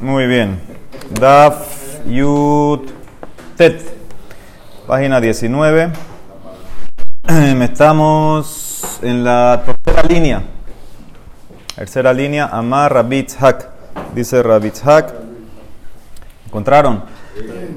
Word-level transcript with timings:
Muy 0.00 0.26
bien. 0.26 0.60
Daf 1.20 2.04
Yut 2.06 2.90
Tet. 3.56 3.80
Página 4.86 5.20
19. 5.20 5.92
Estamos 7.62 8.98
en 9.02 9.22
la 9.22 9.62
tercera 9.64 10.02
línea. 10.08 10.42
Tercera 11.76 12.12
línea, 12.12 12.46
Amar 12.46 12.92
Rabitz 12.92 13.36
Hak. 13.40 13.68
Dice 14.14 14.42
Rabitz 14.42 14.84
Hak. 14.84 15.14
¿Encontraron? 16.46 17.04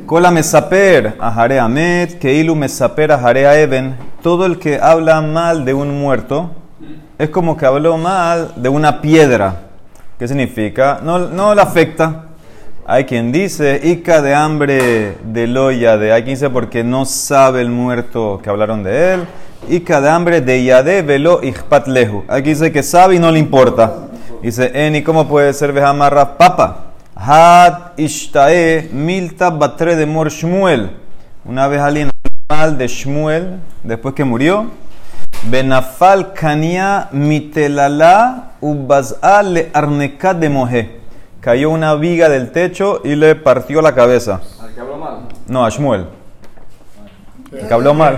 Kola 0.05 0.31
mesaper 0.31 1.15
ahare 1.19 1.59
amet, 1.59 2.19
keilu 2.19 2.55
mesaper 2.55 3.11
ahare 3.11 3.63
even. 3.63 3.95
Todo 4.21 4.45
el 4.45 4.59
que 4.59 4.79
habla 4.79 5.21
mal 5.21 5.65
de 5.65 5.73
un 5.73 5.99
muerto 5.99 6.51
es 7.17 7.29
como 7.29 7.55
que 7.55 7.65
habló 7.65 7.97
mal 7.97 8.53
de 8.55 8.69
una 8.69 9.01
piedra. 9.01 9.61
¿Qué 10.19 10.27
significa? 10.27 10.99
No, 11.01 11.19
no 11.19 11.55
le 11.55 11.61
afecta. 11.61 12.25
Hay 12.85 13.05
quien 13.05 13.31
dice, 13.31 13.79
Ica 13.83 14.21
de 14.21 14.35
hambre 14.35 15.17
de 15.23 15.47
loya 15.47 15.97
de. 15.97 16.13
Hay 16.13 16.23
quien 16.23 16.35
dice 16.35 16.49
porque 16.49 16.83
no 16.83 17.05
sabe 17.05 17.61
el 17.61 17.69
muerto 17.69 18.39
que 18.43 18.49
hablaron 18.49 18.83
de 18.83 19.13
él. 19.13 19.25
Ica 19.69 20.01
de 20.01 20.09
hambre 20.09 20.41
de 20.41 20.63
yade 20.63 21.01
velo 21.01 21.41
ichpat 21.41 21.87
lehu. 21.87 22.23
Hay 22.27 22.43
quien 22.43 22.55
dice 22.55 22.71
que 22.71 22.83
sabe 22.83 23.15
y 23.15 23.19
no 23.19 23.31
le 23.31 23.39
importa. 23.39 24.07
Dice, 24.41 24.71
Eni, 24.73 25.01
¿cómo 25.01 25.27
puede 25.27 25.53
ser 25.53 25.73
vejamarra 25.73 26.37
papa? 26.37 26.84
Had 27.15 27.97
ishtae 27.97 28.89
milta 28.91 29.49
batre 29.49 29.95
de 29.95 30.05
mor 30.05 30.29
Shmuel. 30.29 30.91
Una 31.45 31.67
vez 31.67 31.79
alguien 31.79 32.11
mal 32.49 32.77
de 32.77 32.87
Shmuel, 32.87 33.59
después 33.83 34.13
que 34.15 34.23
murió. 34.23 34.65
Benafal 35.49 36.33
kania 36.33 37.07
mitelala 37.11 38.51
ubazal 38.61 39.53
le 39.53 39.69
arnekat 39.73 40.37
de 40.37 40.49
moje 40.49 41.05
cayó 41.45 41.69
una 41.69 41.93
viga 41.93 42.27
del 42.27 42.51
techo 42.51 43.01
y 43.03 43.13
le 43.13 43.35
partió 43.35 43.79
la 43.79 43.93
cabeza. 43.93 44.41
¿Al 44.59 44.73
que 44.73 44.81
habló 44.81 44.97
mal? 44.97 45.19
No, 45.47 45.63
a 45.63 45.69
Shmuel. 45.69 46.07
El 47.51 47.67
que 47.67 47.73
habló 47.73 47.93
mal. 47.93 48.17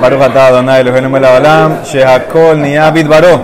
Baruch 0.00 0.22
atah 0.22 0.46
Adonai 0.46 0.82
Eloheinu 0.82 1.10
melech 1.10 1.30
haolam, 1.30 1.82
shehakol 1.82 2.58
niyah 2.58 2.92
bidbaro. 2.92 3.40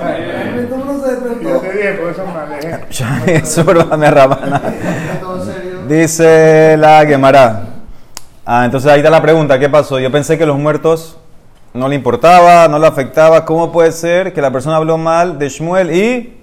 Dice 5.89 6.77
la 6.79 7.07
Gemara. 7.07 7.63
Ah, 8.45 8.65
entonces 8.65 8.91
ahí 8.91 8.99
está 8.99 9.11
la 9.11 9.23
pregunta, 9.23 9.59
¿qué 9.59 9.69
pasó? 9.69 9.99
Yo 9.99 10.11
pensé 10.11 10.39
que 10.39 10.47
los 10.47 10.59
muertos 10.59 11.19
no 11.75 11.89
le 11.89 11.95
importaba, 11.95 12.69
no 12.69 12.79
le 12.79 12.87
afectaba. 12.87 13.45
¿Cómo 13.45 13.73
puede 13.73 13.93
ser 13.93 14.33
que 14.33 14.41
la 14.41 14.51
persona 14.51 14.77
habló 14.77 14.99
mal 14.99 15.39
de 15.39 15.49
Shmuel 15.49 15.95
y 15.95 16.37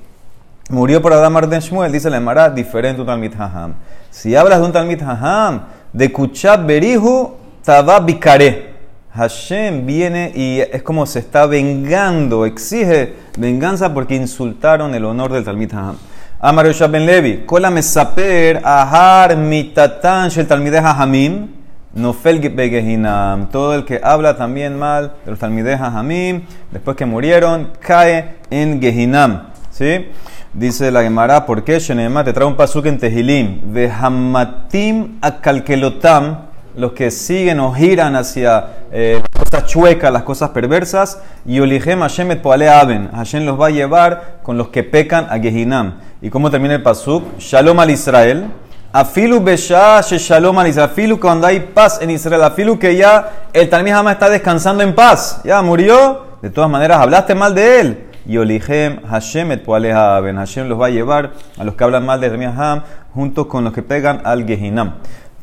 Murió 0.69 1.01
por 1.01 1.11
Adamar 1.11 1.49
de 1.49 1.59
Shmuel, 1.59 1.91
dice 1.91 2.09
la 2.09 2.17
Emara, 2.17 2.49
diferente 2.49 3.01
un 3.01 3.05
Talmid 3.05 3.33
Haham. 3.37 3.73
Si 4.09 4.33
hablas 4.33 4.59
de 4.59 4.65
un 4.65 4.71
Talmid 4.71 5.01
Haham, 5.01 5.63
de 5.91 6.09
Kuchab 6.09 6.65
Berihu, 6.65 7.33
Taba 7.65 7.99
Bikare. 7.99 8.71
Hashem 9.13 9.85
viene 9.85 10.31
y 10.33 10.61
es 10.61 10.81
como 10.81 11.05
se 11.05 11.19
está 11.19 11.45
vengando, 11.45 12.45
exige 12.45 13.13
venganza 13.37 13.93
porque 13.93 14.15
insultaron 14.15 14.95
el 14.95 15.03
honor 15.03 15.33
del 15.33 15.43
Talmid 15.43 15.73
Haham. 15.73 15.97
Amar 16.45 16.65
Yosha 16.65 16.87
Ben 16.87 17.05
Levi, 17.05 17.45
Kola 17.45 17.71
Mesaper, 17.71 18.59
Ahar 18.65 19.37
Mitatan 19.37 20.29
Shel 20.29 20.45
Talmideh 20.45 20.81
Hahamim, 20.81 21.47
Nofel 21.95 22.41
Begehinam. 22.53 23.47
Todo 23.49 23.73
el 23.75 23.85
que 23.85 24.01
habla 24.03 24.35
también 24.35 24.77
mal 24.77 25.13
de 25.23 25.31
los 25.31 25.39
Talmideh 25.39 25.77
Hahamim, 25.77 26.41
después 26.69 26.97
que 26.97 27.05
murieron, 27.05 27.71
cae 27.79 28.35
en 28.49 28.81
Gehinam. 28.81 29.51
¿Sí? 29.71 30.09
Dice 30.53 30.91
la 30.91 31.01
Gemara, 31.01 31.45
¿por 31.45 31.63
qué? 31.63 31.79
Shenema 31.79 32.25
te 32.25 32.33
trae 32.33 32.45
un 32.45 32.57
pasuk 32.57 32.87
en 32.87 32.97
Tehilim. 32.97 33.73
Vehamatim 33.73 35.19
akalkelotam, 35.21 36.39
los 36.75 36.91
que 36.91 37.09
siguen 37.09 37.61
o 37.61 37.71
giran 37.71 38.17
hacia 38.17 38.67
eh, 38.91 39.21
las 39.33 39.63
cosas 39.63 40.11
las 40.11 40.23
cosas 40.23 40.49
perversas. 40.49 41.21
Y 41.45 41.61
olihem 41.61 42.01
Hashem 42.01 42.31
et 42.31 42.41
poale 42.41 42.67
aben. 42.67 43.09
Hashem 43.13 43.45
los 43.45 43.57
va 43.57 43.67
a 43.67 43.69
llevar 43.69 44.39
con 44.43 44.57
los 44.57 44.67
que 44.67 44.83
pecan 44.83 45.27
a 45.29 45.39
Gehinam. 45.39 46.01
¿Y 46.23 46.29
cómo 46.29 46.49
termina 46.49 46.75
el 46.75 46.81
pasuk? 46.81 47.37
Shalom 47.37 47.77
al 47.81 47.89
Israel. 47.89 48.45
Afilu 48.93 49.41
besha 49.41 49.99
shalom 49.99 50.57
al 50.57 50.67
Israel. 50.67 50.89
Afilu 50.89 51.19
cuando 51.19 51.47
hay 51.47 51.59
paz 51.59 52.01
en 52.01 52.11
Israel. 52.11 52.41
Afilu 52.43 52.79
que 52.79 52.95
ya 52.95 53.29
el 53.51 53.69
Talmud 53.69 53.91
Hama 53.91 54.13
está 54.13 54.29
descansando 54.29 54.83
en 54.83 54.95
paz. 54.95 55.41
Ya 55.43 55.61
murió. 55.61 56.37
De 56.41 56.49
todas 56.49 56.69
maneras, 56.69 56.99
hablaste 57.01 57.35
mal 57.35 57.53
de 57.53 57.79
él 57.81 58.07
y 58.25 58.37
Olihem 58.37 59.01
Hashem 59.05 59.51
et 59.51 59.65
Ben 59.65 60.37
Hashem 60.37 60.69
los 60.69 60.79
va 60.79 60.85
a 60.85 60.89
llevar 60.89 61.31
a 61.57 61.63
los 61.65 61.75
que 61.75 61.83
hablan 61.83 62.05
mal 62.05 62.21
de 62.21 62.45
Ham 62.45 62.83
junto 63.13 63.49
con 63.49 63.65
los 63.65 63.73
que 63.73 63.83
pegan 63.83 64.21
al 64.23 64.45
Gehinam. 64.45 64.93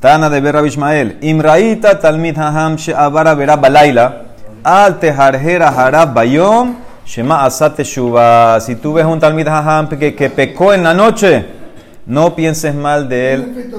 Tana 0.00 0.30
de 0.30 0.40
Berra 0.40 0.66
Ishmael. 0.66 1.18
Imraita 1.20 2.00
Talmid 2.00 2.38
Haham 2.38 2.76
She'avara 2.76 3.34
Vera 3.34 3.56
Balaila. 3.56 4.22
Al 4.64 4.98
Teharjera 4.98 5.68
Harab 5.68 6.14
Bayom. 6.14 6.89
Shema 7.10 7.44
Asate 7.44 7.82
Shuba. 7.82 8.60
Si 8.60 8.76
tú 8.76 8.92
ves 8.92 9.04
un 9.04 9.18
Talmid 9.18 9.48
Haham 9.48 9.88
que, 9.88 10.14
que 10.14 10.30
pecó 10.30 10.72
en 10.72 10.84
la 10.84 10.94
noche, 10.94 11.44
no 12.06 12.36
pienses 12.36 12.72
mal 12.72 13.08
de 13.08 13.34
él 13.34 13.72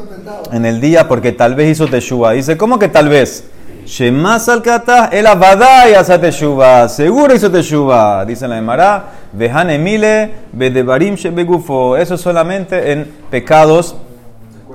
en 0.51 0.65
el 0.65 0.81
día 0.81 1.07
porque 1.07 1.31
tal 1.31 1.55
vez 1.55 1.71
hizo 1.71 1.87
Teshuva. 1.87 2.33
Dice, 2.33 2.57
¿cómo 2.57 2.77
que 2.77 2.89
tal 2.89 3.07
vez? 3.07 3.45
Shemas 3.85 4.49
al 4.49 4.61
kata 4.61 5.05
el 5.13 5.25
abadai 5.27 5.93
asa 5.93 6.19
teshuva. 6.19 6.89
Seguro 6.89 7.33
hizo 7.33 7.49
teshuva. 7.49 8.25
Dice 8.25 8.49
la 8.49 8.57
Emara. 8.57 9.05
Vejan 9.31 9.69
emile 9.69 10.31
bedebarim 10.51 11.15
shebegufo. 11.15 11.95
Eso 11.95 12.17
solamente 12.17 12.91
en 12.91 13.09
pecados 13.29 13.95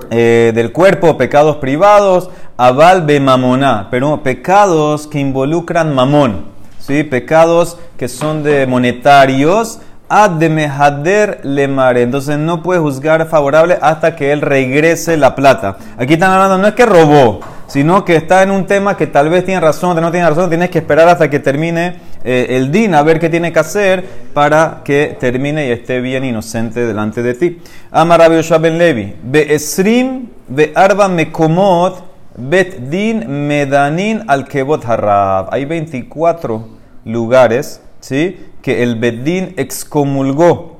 eh, 0.09 0.51
del 0.55 0.71
cuerpo, 0.71 1.15
pecados 1.15 1.57
privados. 1.57 2.31
Aval 2.57 3.03
be 3.03 3.19
mamoná. 3.19 3.87
Pero 3.91 4.23
pecados 4.23 5.05
que 5.05 5.19
involucran 5.19 5.93
mamón. 5.93 6.56
¿Sí? 6.87 7.03
Pecados 7.03 7.77
que 7.97 8.07
son 8.07 8.43
de 8.43 8.65
monetarios. 8.65 9.79
Ad 10.09 10.31
de 10.31 10.49
mehader 10.49 11.41
le 11.43 11.67
mare. 11.67 12.01
Entonces 12.01 12.37
no 12.39 12.63
puede 12.63 12.79
juzgar 12.79 13.27
favorable 13.27 13.77
hasta 13.81 14.15
que 14.15 14.31
él 14.31 14.41
regrese 14.41 15.17
la 15.17 15.35
plata. 15.35 15.77
Aquí 15.97 16.13
están 16.13 16.31
hablando, 16.31 16.57
no 16.57 16.67
es 16.67 16.73
que 16.73 16.85
robó 16.85 17.41
sino 17.67 18.05
que 18.05 18.15
está 18.15 18.43
en 18.43 18.51
un 18.51 18.65
tema 18.65 18.95
que 18.97 19.07
tal 19.07 19.29
vez 19.29 19.45
tiene 19.45 19.59
razón, 19.59 19.99
no 20.01 20.11
tiene 20.11 20.27
razón, 20.27 20.49
tienes 20.49 20.69
que 20.69 20.79
esperar 20.79 21.09
hasta 21.09 21.29
que 21.29 21.39
termine 21.39 21.99
eh, 22.23 22.47
el 22.51 22.71
din, 22.71 22.95
a 22.95 23.03
ver 23.03 23.19
qué 23.19 23.29
tiene 23.29 23.51
que 23.51 23.59
hacer 23.59 24.03
para 24.33 24.81
que 24.83 25.17
termine 25.19 25.67
y 25.67 25.71
esté 25.71 25.99
bien 25.99 26.23
inocente 26.23 26.85
delante 26.85 27.21
de 27.21 27.33
ti. 27.33 27.61
Amar 27.91 28.21
Rabbi 28.21 28.41
Ben 28.61 28.77
Levi, 28.77 29.15
Be 29.21 29.53
Esrim, 29.53 30.29
Be 30.47 30.71
Arba 30.73 31.07
Mekomot, 31.09 32.05
Bet 32.37 32.77
Din 32.89 33.47
Medanin 33.47 34.23
al 34.27 34.47
Kebot 34.47 34.85
Harab. 34.85 35.49
Hay 35.51 35.65
24 35.65 36.76
lugares, 37.07 37.81
¿sí? 37.99 38.37
Que 38.61 38.83
el 38.83 38.99
Din 39.23 39.53
excomulgó 39.57 40.77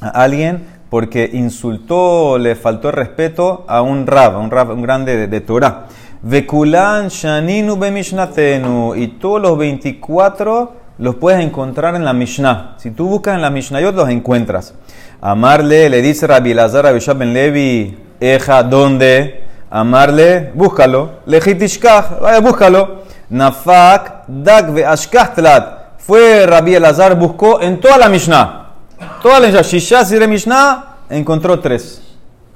a 0.00 0.08
alguien 0.08 0.64
porque 0.90 1.30
insultó, 1.32 2.38
le 2.38 2.54
faltó 2.54 2.88
el 2.88 2.94
respeto 2.94 3.64
a 3.68 3.82
un 3.82 4.06
rab, 4.06 4.38
un 4.38 4.50
rab, 4.50 4.70
un 4.70 4.82
grande 4.82 5.16
de, 5.16 5.26
de 5.26 5.40
Torah. 5.40 5.86
Vekulan 6.22 7.08
Shaninu 7.08 7.76
Bemishnatenu. 7.76 8.94
Y 8.94 9.08
todos 9.18 9.42
los 9.42 9.58
24 9.58 10.72
los 10.98 11.16
puedes 11.16 11.40
encontrar 11.40 11.96
en 11.96 12.04
la 12.04 12.12
Mishnah. 12.12 12.76
Si 12.78 12.92
tú 12.92 13.08
buscas 13.08 13.34
en 13.34 13.42
la 13.42 13.50
Mishnayot, 13.50 13.94
los 13.94 14.08
encuentras. 14.08 14.74
Amarle, 15.20 15.88
le 15.90 16.00
dice 16.00 16.26
Rabbi 16.26 16.54
Lazar 16.54 16.86
a 16.86 16.92
Ben 16.92 17.32
Levi, 17.32 17.98
Eja, 18.20 18.62
¿dónde? 18.62 19.42
Amarle, 19.68 20.52
búscalo. 20.54 21.20
Lejitishkach, 21.26 22.40
búscalo. 22.40 23.02
Nafak, 23.30 24.21
Dagve, 24.26 24.84
Ashkahtlat. 24.84 25.98
Fue 25.98 26.46
Rabbi 26.46 26.74
Elazar, 26.74 27.16
buscó 27.16 27.60
en 27.60 27.80
toda 27.80 27.98
la 27.98 28.08
Mishnah. 28.08 28.70
Toda 29.22 29.40
la 29.40 29.46
Mishnah, 29.48 29.62
de 30.18 30.28
Mishnah, 30.28 30.96
encontró 31.10 31.60
tres. 31.60 32.02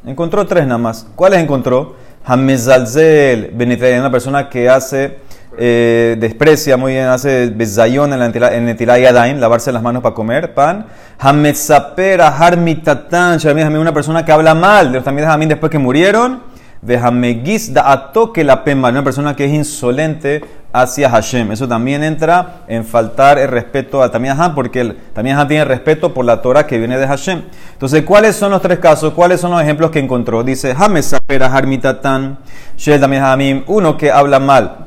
Encontró 0.04 0.46
tres 0.46 0.66
nada 0.66 0.78
más. 0.78 1.06
¿Cuáles 1.14 1.40
encontró? 1.40 1.94
Hamezalzel 2.24 3.52
una 4.00 4.10
persona 4.10 4.48
que 4.48 4.68
hace, 4.68 5.18
eh, 5.56 6.16
desprecia 6.18 6.76
muy 6.76 6.92
bien, 6.92 7.06
hace 7.06 7.50
bezayón 7.50 8.12
en, 8.12 8.20
el 8.20 8.76
yadaim, 9.00 9.38
lavarse 9.38 9.70
las 9.70 9.82
manos 9.82 10.02
para 10.02 10.14
comer 10.14 10.52
pan. 10.52 10.86
Hamezaper 11.18 12.20
Harmitatan, 12.20 13.38
una 13.80 13.94
persona 13.94 14.24
que 14.24 14.32
habla 14.32 14.54
mal 14.54 14.90
de 14.90 14.98
los 14.98 15.04
también 15.04 15.48
después 15.48 15.70
que 15.70 15.78
murieron. 15.78 16.42
Vehamegis 16.82 17.72
da 17.72 17.92
atoque 17.92 18.44
la 18.44 18.64
pema, 18.64 18.88
una 18.90 19.02
persona 19.02 19.34
que 19.34 19.44
es 19.44 19.52
insolente 19.52 20.42
hacia 20.72 21.08
Hashem. 21.10 21.52
Eso 21.52 21.66
también 21.66 22.04
entra 22.04 22.62
en 22.68 22.84
faltar 22.84 23.38
el 23.38 23.48
respeto 23.48 24.02
a 24.02 24.10
Tamid 24.10 24.32
porque 24.54 24.80
el, 24.80 24.96
Tamid 25.14 25.36
tiene 25.48 25.64
respeto 25.64 26.12
por 26.12 26.24
la 26.24 26.42
Torah 26.42 26.66
que 26.66 26.78
viene 26.78 26.98
de 26.98 27.06
Hashem. 27.06 27.42
Entonces, 27.72 28.02
¿cuáles 28.04 28.36
son 28.36 28.50
los 28.50 28.60
tres 28.60 28.78
casos? 28.78 29.12
¿Cuáles 29.14 29.40
son 29.40 29.50
los 29.50 29.62
ejemplos 29.62 29.90
que 29.90 29.98
encontró? 29.98 30.44
Dice, 30.44 30.74
Hamesapera 30.76 31.46
Harmitatan, 31.46 32.38
Shel 32.76 33.00
Tamid 33.00 33.62
Uno 33.66 33.96
que 33.96 34.10
habla 34.10 34.38
mal 34.38 34.86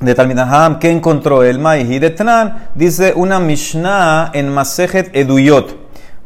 de 0.00 0.14
Talmidaham, 0.14 0.78
¿qué 0.78 0.90
encontró 0.90 1.42
el 1.42 1.58
Maihi 1.58 1.98
de 1.98 2.10
Tnan? 2.10 2.70
Dice 2.74 3.12
una 3.14 3.38
Mishnah 3.38 4.30
en 4.32 4.48
Masejet 4.48 5.14
Eduyot. 5.14 5.76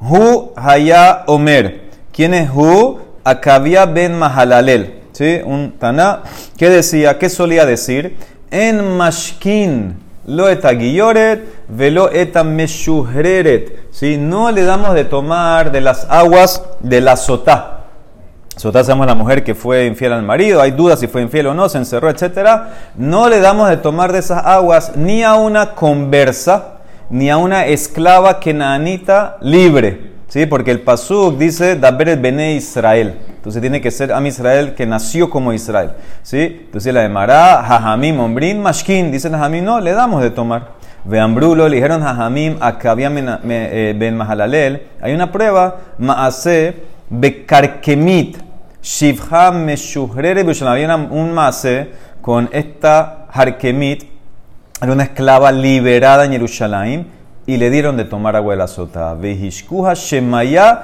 Hu 0.01 0.53
Haya 0.57 1.25
Omer. 1.27 1.91
¿Quién 2.13 2.35
es 2.35 2.51
Hu? 2.51 3.01
Akavia 3.25 3.87
ben 3.87 4.19
Mahalalel. 4.19 5.01
¿Sí? 5.13 5.41
Un 5.45 5.73
Taná 5.79 6.23
que 6.57 6.69
decía, 6.69 7.19
¿qué 7.19 7.29
solía 7.29 7.67
decir? 7.67 8.17
En 8.51 8.97
Mashkin 8.97 9.97
lo 10.27 10.49
etaguilloret, 10.49 11.43
velo 11.69 12.11
etameshuhreret. 12.11 13.91
¿Sí? 13.91 14.17
No 14.17 14.51
le 14.51 14.65
damos 14.65 14.95
de 14.95 15.05
tomar 15.05 15.73
de 15.73 15.81
las 15.81 16.07
aguas 16.11 16.63
de 16.81 17.01
la 17.01 17.17
sotá. 17.17 17.75
Sotá 18.57 18.85
sabemos 18.85 19.07
la 19.07 19.17
mujer 19.17 19.43
que 19.43 19.55
fue 19.55 19.87
infiel 19.87 20.13
al 20.13 20.23
marido, 20.23 20.61
hay 20.61 20.71
dudas 20.71 21.01
si 21.01 21.09
fue 21.09 21.23
infiel 21.23 21.49
o 21.49 21.55
no, 21.55 21.69
se 21.69 21.79
encerró, 21.79 22.09
etc. 22.09 22.49
No 22.97 23.29
le 23.29 23.41
damos 23.41 23.69
de 23.69 23.77
tomar 23.77 24.13
de 24.13 24.21
esas 24.21 24.47
aguas 24.47 24.93
ni 24.95 25.25
a 25.25 25.35
una 25.35 25.75
conversa, 25.75 26.75
ni 27.11 27.31
a 27.31 27.37
una 27.37 27.67
esclava 27.67 28.39
kenanita 28.39 29.39
libre. 29.41 30.14
¿Sí? 30.35 30.47
Porque 30.47 30.73
el 30.73 30.81
Pasuk 30.81 31.39
dice 31.39 31.77
Daberet 31.77 32.21
Bene 32.21 32.55
Israel. 32.55 33.21
Entonces 33.37 33.61
tiene 33.63 33.81
que 33.81 33.93
ser 33.93 34.13
Am 34.13 34.27
Israel 34.27 34.75
que 34.75 34.85
nació 34.85 35.31
como 35.31 35.53
Israel. 35.53 35.93
¿Sí? 36.25 36.63
Entonces 36.65 36.93
la 36.93 37.03
de 37.03 37.09
Mará, 37.09 37.63
Jajamim, 37.63 38.19
Ombrin, 38.19 38.61
Mashkin. 38.61 39.13
Dicen 39.13 39.31
Jajamim, 39.31 39.65
no, 39.65 39.79
le 39.79 39.93
damos 39.93 40.21
de 40.25 40.31
tomar. 40.31 40.73
Veambrulo, 41.05 41.69
le 41.69 41.77
dijeron 41.77 42.03
Jajamim, 42.03 42.57
Akabia 42.59 43.13
eh, 43.15 43.95
Ben 43.97 44.17
Mahalalel. 44.17 44.83
Hay 45.01 45.15
una 45.15 45.31
prueba, 45.31 45.77
Maase, 45.99 46.83
Bekarkemit, 47.11 48.37
Shivha 48.83 49.53
Meshuhrere 49.53 50.45
Había 50.67 50.97
un 50.97 51.33
mase 51.33 51.91
con 52.21 52.49
esta 52.51 53.29
Harkemit, 53.31 54.03
era 54.83 54.93
una 54.93 55.05
esclava 55.05 55.53
liberada 55.53 56.25
en 56.25 56.33
Jerusalén 56.33 57.07
y 57.47 57.57
le 57.57 57.71
dieron 57.71 57.97
de 57.97 58.05
tomar 58.05 58.37
agua 58.37 58.55
de 58.55 58.59
la 58.59 58.67
sota. 58.67 59.15
Vehishkuha 59.15 59.95
Shemaya 59.95 60.83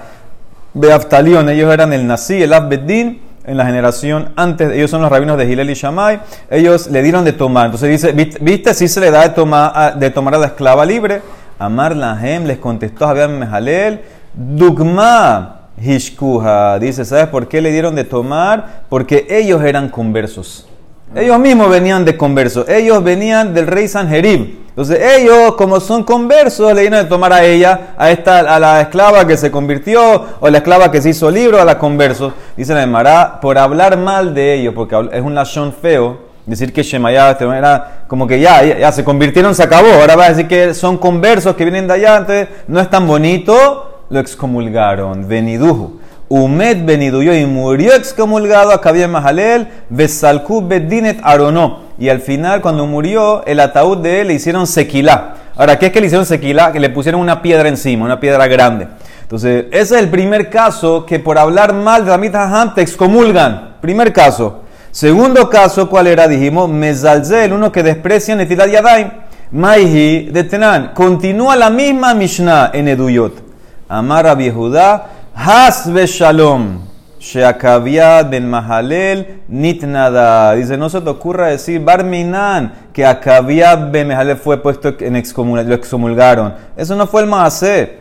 Beaftalion, 0.72 1.48
ellos 1.48 1.72
eran 1.72 1.92
el 1.92 2.06
Nasi, 2.06 2.42
el 2.42 2.52
Abbeddin, 2.52 3.20
en 3.44 3.56
la 3.56 3.64
generación 3.64 4.32
antes, 4.36 4.70
ellos 4.70 4.90
son 4.90 5.02
los 5.02 5.10
rabinos 5.10 5.36
de 5.38 5.46
Gilel 5.46 5.70
y 5.70 5.74
Shammai, 5.74 6.20
ellos 6.50 6.88
le 6.88 7.02
dieron 7.02 7.24
de 7.24 7.32
tomar. 7.32 7.66
Entonces 7.66 7.90
dice, 7.90 8.12
¿viste 8.40 8.74
si 8.74 8.86
se 8.86 9.00
le 9.00 9.10
da 9.10 9.22
de 9.22 9.30
tomar, 9.30 9.98
de 9.98 10.10
tomar 10.10 10.34
a 10.34 10.38
la 10.38 10.46
esclava 10.46 10.84
libre? 10.84 11.22
Amar 11.58 11.96
Lahem 11.96 12.44
les 12.44 12.58
contestó 12.58 13.06
Javier 13.06 13.28
Mejalel, 13.28 14.02
Dugma 14.32 15.62
Hishkuha. 15.82 16.78
Dice, 16.78 17.04
¿sabes 17.04 17.26
por 17.26 17.48
qué 17.48 17.60
le 17.60 17.72
dieron 17.72 17.94
de 17.94 18.04
tomar? 18.04 18.84
Porque 18.88 19.26
ellos 19.28 19.62
eran 19.62 19.88
conversos. 19.88 20.68
Ellos 21.14 21.38
mismos 21.40 21.68
venían 21.68 22.04
de 22.04 22.16
conversos. 22.16 22.68
Ellos 22.68 23.02
venían 23.02 23.52
del 23.52 23.66
rey 23.66 23.88
Sanjerib. 23.88 24.59
Entonces 24.80 25.18
ellos, 25.18 25.56
como 25.56 25.78
son 25.78 26.04
conversos, 26.04 26.72
le 26.72 26.80
dieron 26.80 27.00
de 27.00 27.04
tomar 27.04 27.34
a 27.34 27.44
ella, 27.44 27.88
a 27.98 28.10
esta, 28.10 28.38
a 28.38 28.58
la 28.58 28.80
esclava 28.80 29.26
que 29.26 29.36
se 29.36 29.50
convirtió, 29.50 30.24
o 30.40 30.48
la 30.48 30.56
esclava 30.56 30.90
que 30.90 31.02
se 31.02 31.10
hizo 31.10 31.30
libro, 31.30 31.60
a 31.60 31.66
la 31.66 31.76
conversos. 31.76 32.32
Dice 32.56 32.72
la 32.72 32.84
Emara, 32.84 33.40
por 33.42 33.58
hablar 33.58 33.98
mal 33.98 34.32
de 34.32 34.54
ellos, 34.54 34.72
porque 34.74 34.96
es 35.12 35.20
un 35.20 35.34
lashon 35.34 35.74
feo, 35.74 36.20
decir 36.46 36.72
que 36.72 36.82
Shemaya 36.82 37.32
este, 37.32 37.44
era 37.44 38.04
como 38.08 38.26
que 38.26 38.40
ya, 38.40 38.64
ya, 38.64 38.90
se 38.90 39.04
convirtieron, 39.04 39.54
se 39.54 39.64
acabó. 39.64 39.92
Ahora 40.00 40.16
va 40.16 40.24
a 40.24 40.28
decir 40.30 40.48
que 40.48 40.72
son 40.72 40.96
conversos 40.96 41.54
que 41.56 41.64
vienen 41.66 41.86
de 41.86 41.92
allá, 41.92 42.16
entonces 42.16 42.48
no 42.66 42.80
es 42.80 42.88
tan 42.88 43.06
bonito, 43.06 44.04
lo 44.08 44.18
excomulgaron. 44.18 45.28
Veniduhu. 45.28 45.99
Umed 46.32 46.84
beniduyó 46.84 47.34
y 47.34 47.44
murió 47.44 47.92
excomulgado 47.92 48.70
a 48.70 48.80
Kabir 48.80 49.08
Mahalel, 49.08 49.66
Besalku 49.88 50.64
Bedinet 50.64 51.18
Aronó. 51.24 51.80
Y 51.98 52.08
al 52.08 52.20
final, 52.20 52.60
cuando 52.60 52.86
murió, 52.86 53.44
el 53.46 53.58
ataúd 53.58 53.98
de 53.98 54.20
él 54.20 54.28
le 54.28 54.34
hicieron 54.34 54.68
sequilá. 54.68 55.34
Ahora, 55.56 55.76
¿qué 55.76 55.86
es 55.86 55.92
que 55.92 56.00
le 56.00 56.06
hicieron 56.06 56.24
sequilá? 56.24 56.70
Que 56.70 56.78
le 56.78 56.88
pusieron 56.88 57.20
una 57.20 57.42
piedra 57.42 57.68
encima, 57.68 58.04
una 58.04 58.20
piedra 58.20 58.46
grande. 58.46 58.86
Entonces, 59.22 59.64
ese 59.72 59.96
es 59.96 60.02
el 60.02 60.08
primer 60.08 60.50
caso 60.50 61.04
que 61.04 61.18
por 61.18 61.36
hablar 61.36 61.74
mal 61.74 62.04
de 62.04 62.14
Amit 62.14 62.36
Haham 62.36 62.74
te 62.74 62.82
excomulgan. 62.82 63.78
Primer 63.80 64.12
caso. 64.12 64.60
Segundo 64.92 65.50
caso, 65.50 65.90
¿cuál 65.90 66.06
era? 66.06 66.28
Dijimos, 66.28 66.70
Mezalzel, 66.70 67.52
uno 67.52 67.72
que 67.72 67.82
desprecia 67.82 68.36
Netilat 68.36 68.70
Yadayim. 68.70 69.08
Maihi 69.50 70.30
de 70.30 70.44
Tenan. 70.44 70.92
Continúa 70.94 71.56
la 71.56 71.70
misma 71.70 72.14
Mishnah 72.14 72.70
en 72.72 72.86
Eduyot. 72.86 73.50
Amar 73.88 74.28
a 74.28 74.36
Judá 74.36 75.06
Hasbe 75.42 76.06
Shalom. 76.06 76.80
Sheakavia 77.18 78.22
ben 78.30 78.46
Mahalel 78.46 79.40
nitnada. 79.48 80.52
Dice, 80.52 80.76
no 80.76 80.90
se 80.90 81.00
te 81.00 81.08
ocurra 81.08 81.46
decir 81.46 81.80
Barminan 81.80 82.74
que 82.92 83.06
Akavia 83.06 83.74
ben 83.74 84.08
Mahalel 84.08 84.36
fue 84.36 84.60
puesto 84.60 84.94
en 85.00 85.16
excomulgación, 85.16 85.70
lo 85.70 85.74
excomulgaron. 85.76 86.54
Eso 86.76 86.94
no 86.94 87.06
fue 87.06 87.22
el 87.22 87.26
Maase. 87.26 88.00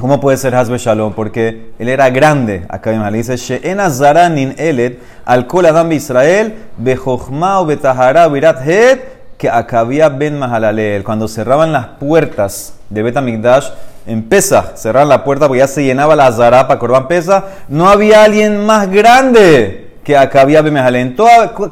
¿Cómo 0.00 0.18
puede 0.18 0.36
ser 0.36 0.56
Hasbe 0.56 0.76
Shalom? 0.78 1.12
Porque 1.12 1.70
él 1.78 1.88
era 1.88 2.10
grande. 2.10 2.66
Acá 2.68 2.90
ben 2.90 2.98
Mahalel 2.98 3.20
dice, 3.20 3.36
She'en 3.36 3.78
azaranin 3.78 4.56
elet 4.58 4.98
al 5.24 5.46
kol 5.46 5.66
adam 5.66 5.92
Israel 5.92 6.54
bejochma 6.76 7.60
o 7.60 7.66
betahara 7.66 8.26
virat 8.26 8.66
het 8.66 9.14
que 9.38 9.48
Akavia 9.48 10.08
ben 10.08 10.40
Mahalalel. 10.40 11.04
Cuando 11.04 11.28
cerraban 11.28 11.70
las 11.70 11.86
puertas 12.00 12.74
de 12.90 13.04
Betamigdash, 13.04 13.70
en 14.06 14.22
Pesach, 14.24 14.76
cerrar 14.76 15.06
la 15.06 15.24
puerta 15.24 15.46
porque 15.46 15.60
ya 15.60 15.68
se 15.68 15.82
llenaba 15.82 16.14
la 16.14 16.30
zarapa 16.30 16.78
Corban 16.78 17.08
Pesach, 17.08 17.44
no 17.68 17.88
había 17.88 18.24
alguien 18.24 18.64
más 18.64 18.90
grande 18.90 19.92
que 20.04 20.16
acá 20.16 20.42
había 20.42 20.60
Bemejalén. 20.60 21.16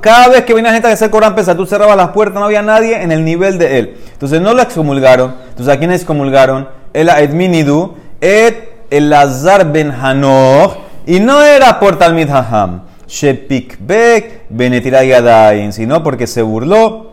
Cada 0.01 0.29
vez 0.29 0.45
que 0.45 0.55
venía 0.55 0.73
gente 0.73 0.89
a 0.89 0.93
hacer 0.93 1.11
Corban 1.11 1.35
Pesach, 1.35 1.57
tú 1.57 1.67
cerrabas 1.67 1.97
las 1.97 2.09
puertas, 2.09 2.41
no 2.41 2.47
había 2.47 2.63
nadie 2.63 3.03
en 3.03 3.13
el 3.13 3.25
nivel 3.25 3.59
de 3.59 3.79
él. 3.79 3.97
Entonces 4.13 4.41
no 4.41 4.55
lo 4.55 4.63
excomulgaron. 4.63 5.35
Entonces, 5.51 5.75
¿a 5.75 5.79
quién 5.79 5.93
excomulgaron? 5.93 6.69
El 6.95 7.11
Edminidu, 7.11 7.95
Ed 8.21 8.55
Elazar 8.91 9.71
ben 9.71 9.91
Hanoch, 9.91 10.77
y 11.07 11.21
no 11.21 11.43
era 11.43 11.81
por 11.81 11.99
Talmid 11.99 12.31
Haham, 12.31 12.83
Shepikbek 13.07 14.47
Benetiray 14.49 15.73
sino 15.73 16.03
porque 16.03 16.27
se 16.27 16.43
burló 16.43 17.12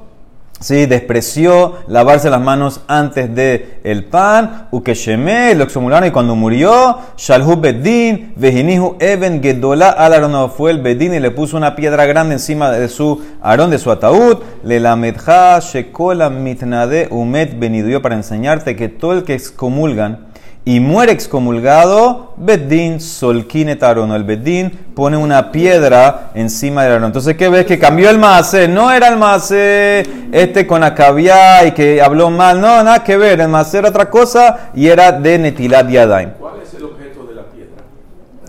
¿sí? 0.59 0.85
despreció 0.85 1.77
lavarse 1.87 2.29
las 2.29 2.41
manos 2.41 2.81
antes 2.87 3.33
de 3.33 3.79
el 3.83 4.05
pan, 4.05 4.67
ukesheme, 4.71 5.55
lo 5.55 5.63
exhumularon 5.63 6.07
y 6.09 6.11
cuando 6.11 6.35
murió, 6.35 6.97
shalhu 7.17 7.55
bedin, 7.59 8.33
vejinihu 8.35 8.97
even 8.99 9.41
gedola 9.41 9.89
al 9.89 10.49
fue 10.49 10.71
el 10.71 10.79
bedín 10.79 11.13
y 11.13 11.19
le 11.19 11.31
puso 11.31 11.57
una 11.57 11.75
piedra 11.75 12.05
grande 12.05 12.33
encima 12.33 12.71
de 12.71 12.87
su 12.89 13.21
arón, 13.41 13.69
de 13.69 13.79
su 13.79 13.91
ataúd, 13.91 14.39
le 14.63 14.79
la 14.79 14.95
medja 14.95 15.59
shekola 15.59 16.29
mitnade 16.29 17.07
umet 17.11 17.57
beniduyo 17.57 18.01
para 18.01 18.15
enseñarte 18.15 18.75
que 18.75 18.89
todo 18.89 19.13
el 19.13 19.23
que 19.23 19.33
excomulgan 19.33 20.28
y 20.69 20.79
muere 20.79 21.11
excomulgado, 21.11 22.33
Bedín 22.37 22.99
solkine 22.99 23.75
tarono. 23.75 24.15
El 24.15 24.23
Bedín 24.23 24.69
pone 24.93 25.17
una 25.17 25.51
piedra 25.51 26.29
encima 26.35 26.83
del 26.83 26.91
arón. 26.91 27.05
Entonces, 27.05 27.35
¿qué 27.35 27.49
ves? 27.49 27.65
Que 27.65 27.79
cambió 27.79 28.07
el 28.11 28.19
maase. 28.19 28.67
No 28.67 28.91
era 28.91 29.07
el 29.07 29.17
maase 29.17 30.05
este 30.31 30.67
con 30.67 30.83
acabia 30.83 31.65
y 31.65 31.71
que 31.71 32.03
habló 32.03 32.29
mal. 32.29 32.61
No, 32.61 32.83
nada 32.83 33.03
que 33.03 33.17
ver. 33.17 33.41
El 33.41 33.47
maase 33.47 33.79
era 33.79 33.89
otra 33.89 34.11
cosa 34.11 34.69
y 34.75 34.85
era 34.85 35.11
de 35.11 35.39
Netilat 35.39 35.89
Yadayim. 35.89 36.33
¿Cuál 36.39 36.61
es 36.63 36.71
el 36.75 36.83
objeto 36.83 37.25
de 37.25 37.33
la 37.33 37.43
piedra? 37.45 37.81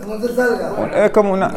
No 0.07 0.23
te 0.23 0.35
salga. 0.35 1.05
Es 1.05 1.09
como 1.09 1.33
una. 1.33 1.51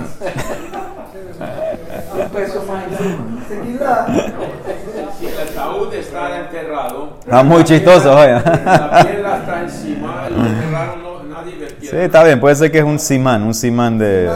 Si 5.18 5.26
el 5.26 5.38
ataúd 5.38 5.92
está 5.94 6.40
enterrado. 6.40 7.18
Está 7.20 7.42
muy 7.42 7.64
chistoso, 7.64 8.14
oye. 8.14 8.32
La 8.32 9.04
piedra 9.06 9.38
está 9.38 9.62
encima, 9.62 10.28
lo 10.30 10.46
enterraron, 10.46 11.02
no, 11.02 11.22
nadie 11.24 11.56
ve 11.58 11.76
Sí, 11.80 11.96
está 11.96 12.24
bien. 12.24 12.40
Puede 12.40 12.54
ser 12.56 12.70
que 12.70 12.78
es 12.78 12.84
un 12.84 12.98
simán, 12.98 13.42
un 13.42 13.54
simán 13.54 13.98
de. 13.98 14.30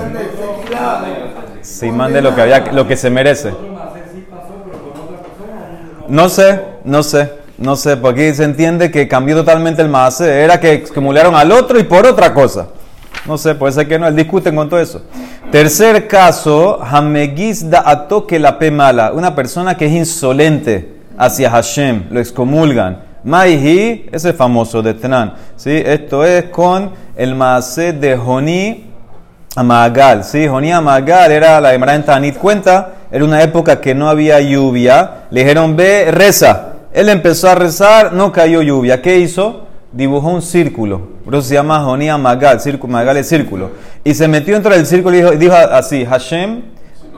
Simán 1.63 2.13
de 2.13 2.23
lo 2.23 2.35
que 2.35 2.43
había, 2.43 2.73
lo 2.73 2.87
que 2.87 2.97
se 2.97 3.11
merece. 3.11 3.53
No 6.09 6.29
sé, 6.29 6.61
no 6.85 7.03
sé, 7.03 7.33
no 7.59 7.77
sé, 7.77 7.97
porque 7.99 8.29
aquí 8.29 8.37
se 8.37 8.45
entiende 8.45 8.91
que 8.91 9.07
cambió 9.07 9.37
totalmente 9.37 9.83
el 9.83 9.89
maase. 9.89 10.43
Era 10.43 10.59
que 10.59 10.73
excomulgaron 10.73 11.35
al 11.35 11.53
otro 11.53 11.79
y 11.79 11.83
por 11.83 12.07
otra 12.07 12.33
cosa. 12.33 12.69
No 13.27 13.37
sé, 13.37 13.55
puede 13.55 13.73
ser 13.73 13.89
que 13.89 13.99
no, 13.99 14.11
discuten 14.11 14.57
con 14.57 14.69
todo 14.69 14.81
eso. 14.81 15.03
Tercer 15.51 16.07
caso, 16.07 16.79
Hamegiz 16.83 17.69
da 17.69 17.83
atoque 17.85 18.39
la 18.39 18.59
pe 18.59 18.71
mala. 18.71 19.13
Una 19.13 19.35
persona 19.35 19.77
que 19.77 19.87
es 19.87 19.93
insolente 19.93 20.97
hacia 21.17 21.51
Hashem, 21.51 22.05
lo 22.11 22.21
excomulgan. 22.21 23.09
Maihi, 23.25 24.09
ese 24.13 24.33
famoso 24.33 24.83
de 24.83 24.95
Tenan. 24.95 25.35
¿sí? 25.57 25.83
Esto 25.85 26.25
es 26.25 26.45
con 26.45 26.91
el 27.17 27.35
maase 27.35 27.93
de 27.93 28.17
Joni 28.17 28.87
Amagal. 29.57 30.25
¿sí? 30.25 30.47
Joni 30.47 30.73
Amagal 30.73 31.33
era 31.33 31.61
la 31.61 31.73
Gemara 31.73 31.95
en 31.95 32.05
Tanit 32.05 32.39
cuenta, 32.39 32.95
era 33.11 33.25
una 33.25 33.43
época 33.43 33.81
que 33.81 33.95
no 33.95 34.09
había 34.09 34.41
lluvia. 34.41 35.25
Le 35.31 35.41
dijeron, 35.41 35.77
ve, 35.77 36.11
reza. 36.11 36.75
Él 36.93 37.09
empezó 37.09 37.51
a 37.51 37.55
rezar, 37.55 38.13
no 38.13 38.33
cayó 38.33 38.63
lluvia. 38.63 39.03
¿Qué 39.03 39.19
hizo? 39.19 39.68
Dibujó 39.93 40.29
un 40.29 40.43
círculo. 40.43 41.01
Por 41.25 41.35
eso 41.35 41.49
se 41.49 41.55
llama 41.55 41.81
Jonía 41.81 42.19
Magal. 42.19 42.61
Círculo, 42.61 42.93
Magal 42.93 43.17
es 43.17 43.29
círculo. 43.29 43.71
Y 44.05 44.13
se 44.15 44.29
metió 44.29 44.55
dentro 44.55 44.73
del 44.75 44.87
círculo 44.87 45.17
y 45.17 45.37
dijo, 45.39 45.55
así: 45.55 46.05
Hashem, 46.05 46.63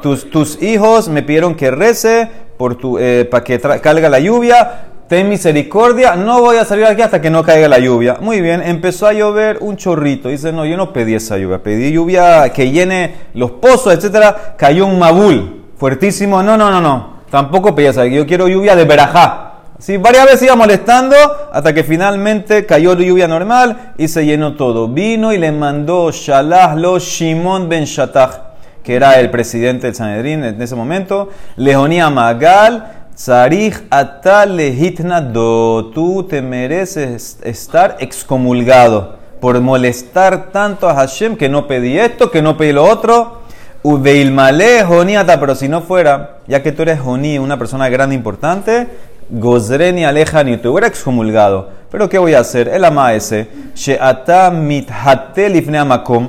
tus, 0.03 0.31
tus 0.31 0.63
hijos 0.63 1.09
me 1.09 1.23
pidieron 1.23 1.57
que 1.57 1.71
rece 1.71 2.29
por 2.57 2.77
tu, 2.77 2.99
eh, 2.99 3.27
para 3.29 3.43
que 3.43 3.59
caiga 3.59 4.09
la 4.09 4.21
lluvia. 4.21 4.87
Ten 5.09 5.29
misericordia, 5.29 6.15
no 6.15 6.41
voy 6.41 6.59
a 6.59 6.65
salir 6.65 6.85
aquí 6.85 7.03
hasta 7.03 7.21
que 7.21 7.31
no 7.31 7.43
caiga 7.43 7.67
la 7.67 7.81
lluvia. 7.81 8.19
Muy 8.21 8.41
bien, 8.41 8.63
empezó 8.63 9.09
a 9.09 9.13
llover 9.13 9.59
un 9.61 9.77
chorrito. 9.77 10.29
Dice, 10.29 10.53
no, 10.53 10.65
yo 10.65 10.77
no 10.77 10.93
pedí 10.93 11.17
esa 11.17 11.37
lluvia, 11.37 11.61
pedí 11.61 11.91
lluvia 11.91 12.49
que 12.51 12.71
llene 12.71 13.17
los 13.35 13.51
pozos, 13.51 13.93
etcétera. 13.93 14.55
Cayó 14.57 14.87
un 14.87 15.01
mabul 15.01 15.65
fuertísimo. 15.77 16.45
No, 16.45 16.57
no, 16.57 16.71
no, 16.71 16.81
no. 16.81 17.15
Tampoco 17.29 17.75
pedí 17.75 17.89
esa, 17.89 18.07
yo 18.07 18.25
quiero 18.25 18.47
lluvia 18.47 18.77
de 18.77 18.85
verajá. 18.85 19.50
Sí, 19.81 19.97
varias 19.97 20.27
veces 20.27 20.43
iba 20.43 20.57
molestando 20.57 21.17
hasta 21.51 21.73
que 21.73 21.85
finalmente 21.85 22.67
cayó 22.67 22.93
lluvia 22.93 23.27
normal 23.27 23.95
y 23.97 24.09
se 24.09 24.27
llenó 24.27 24.55
todo. 24.55 24.89
Vino 24.89 25.33
y 25.33 25.39
le 25.39 25.53
mandó 25.53 26.11
Shalah 26.11 26.75
lo 26.75 26.99
Shimon 26.99 27.67
ben 27.67 27.85
Shatach, 27.85 28.41
que 28.85 28.95
era 28.95 29.19
el 29.19 29.31
presidente 29.31 29.87
del 29.87 29.95
Sanedrín 29.95 30.45
en 30.45 30.61
ese 30.61 30.77
momento. 30.77 31.31
Leonía 31.57 32.11
Magal, 32.11 33.07
Sarich 33.15 33.83
Atal 33.89 34.55
Lehitna 34.55 35.23
do. 35.23 35.91
Tú 35.95 36.25
te 36.25 36.43
mereces 36.43 37.39
estar 37.43 37.97
excomulgado 38.01 39.17
por 39.41 39.59
molestar 39.63 40.51
tanto 40.53 40.91
a 40.91 40.95
Hashem 40.95 41.37
que 41.37 41.49
no 41.49 41.67
pedí 41.67 41.99
esto, 41.99 42.31
que 42.31 42.43
no 42.43 42.59
pedí 42.59 42.73
lo 42.73 42.85
otro. 42.85 43.41
Uveilmale 43.83 44.85
Joniata, 44.85 45.41
pero 45.41 45.55
si 45.55 45.67
no 45.67 45.81
fuera, 45.81 46.41
ya 46.47 46.63
que 46.63 46.71
tú 46.71 46.83
eres 46.83 47.01
Joní, 47.01 47.39
una 47.39 47.59
persona 47.59 47.89
grande 47.89 48.15
e 48.15 48.19
importante, 48.19 48.89
Gozreni 49.31 50.05
Alejani, 50.05 50.57
te 50.57 50.69
hubiera 50.69 50.87
excomulgado. 50.87 51.71
Pero 51.91 52.09
¿qué 52.09 52.19
voy 52.19 52.35
a 52.35 52.41
hacer? 52.41 52.69
El 52.69 52.85
ama 52.85 53.15
ese, 53.15 53.49
Sheata 53.75 54.51
mithatel 54.51 55.77
amakom, 55.77 56.29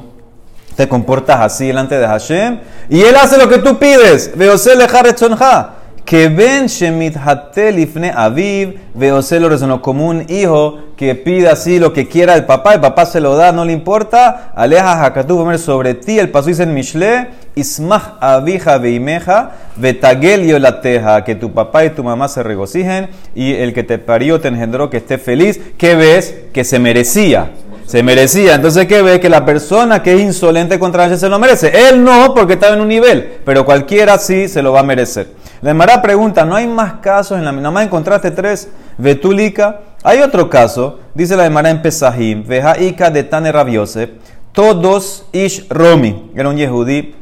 te 0.76 0.88
comportas 0.88 1.40
así 1.40 1.68
delante 1.68 2.00
de 2.00 2.08
Hashem, 2.08 2.60
y 2.90 3.02
él 3.02 3.16
hace 3.16 3.38
lo 3.38 3.48
que 3.48 3.60
tú 3.60 3.78
pides. 3.78 4.32
Veose 4.36 4.76
lejar 4.76 5.08
etzonja. 5.08 5.81
Que 6.06 6.28
ven 6.28 6.68
shemit 6.68 7.16
hatel 7.16 7.80
ifne 7.80 8.12
aviv, 8.14 8.80
veose 8.94 9.40
lo 9.40 9.50
resonó 9.50 9.82
como 9.82 10.08
un 10.08 10.26
hijo 10.30 10.80
que 10.98 11.16
pide 11.16 11.50
así 11.50 11.80
lo 11.80 11.94
que 11.94 12.08
quiera 12.08 12.36
el 12.36 12.46
papá, 12.46 12.76
el 12.76 12.80
papá 12.80 13.06
se 13.06 13.20
lo 13.20 13.36
da, 13.36 13.52
no 13.52 13.66
le 13.66 13.74
importa. 13.74 14.52
Aleja 14.56 15.04
hakatu 15.04 15.38
comer 15.38 15.58
sobre 15.58 15.94
ti, 15.94 16.20
el 16.20 16.30
paso 16.30 16.50
dice 16.50 16.64
en 16.64 16.74
Mishle, 16.74 17.30
ismach 17.56 18.18
avija 18.20 18.78
veimeja, 18.78 19.52
betagel 19.78 20.46
yolateja, 20.46 21.24
que 21.24 21.36
tu 21.36 21.54
papá 21.54 21.86
y 21.86 21.90
tu 21.90 22.04
mamá 22.04 22.28
se 22.28 22.44
regocijen 22.44 23.10
y 23.34 23.54
el 23.54 23.74
que 23.74 23.84
te 23.84 23.98
parió 23.98 24.40
te 24.40 24.50
engendró 24.50 24.90
que 24.90 24.98
esté 24.98 25.18
feliz. 25.18 25.60
¿Qué 25.78 25.96
ves? 25.96 26.36
Que 26.54 26.64
se 26.64 26.78
merecía. 26.78 27.52
Se 27.86 28.04
merecía. 28.04 28.56
Entonces, 28.56 28.86
¿qué 28.86 29.02
ve? 29.02 29.20
Que 29.20 29.28
la 29.28 29.44
persona 29.44 30.04
que 30.04 30.14
es 30.14 30.22
insolente 30.22 30.78
contra 30.78 31.04
Hashem 31.04 31.18
se 31.18 31.30
lo 31.30 31.40
merece. 31.40 31.90
Él 31.90 32.04
no, 32.04 32.34
porque 32.34 32.54
estaba 32.54 32.76
en 32.76 32.82
un 32.82 32.88
nivel, 32.88 33.40
pero 33.44 33.66
cualquiera 33.66 34.18
sí 34.18 34.48
se 34.48 34.62
lo 34.62 34.72
va 34.72 34.82
a 34.82 34.84
merecer. 34.84 35.41
La 35.62 35.72
Emara 35.72 36.02
pregunta, 36.02 36.44
¿no 36.44 36.56
hay 36.56 36.66
más 36.68 36.94
casos 36.94 37.38
en 37.38 37.46
la 37.46 37.52
Nada 37.52 37.70
más 37.70 37.86
encontraste 37.86 38.32
tres, 38.32 38.68
Betúlica. 38.98 39.82
Hay 40.02 40.20
otro 40.20 40.50
caso, 40.50 41.00
dice 41.14 41.36
la 41.36 41.46
Emara 41.46 41.70
en 41.70 41.84
Pesahim, 41.84 42.44
Vejaika 42.48 43.12
de 43.12 43.24
Tane 43.24 43.52
Rabiosef, 43.52 44.10
todos 44.54 45.28
Ish 45.32 45.68
Romi, 45.70 46.32
era 46.36 46.50
un 46.50 46.58
yehudí 46.58 47.14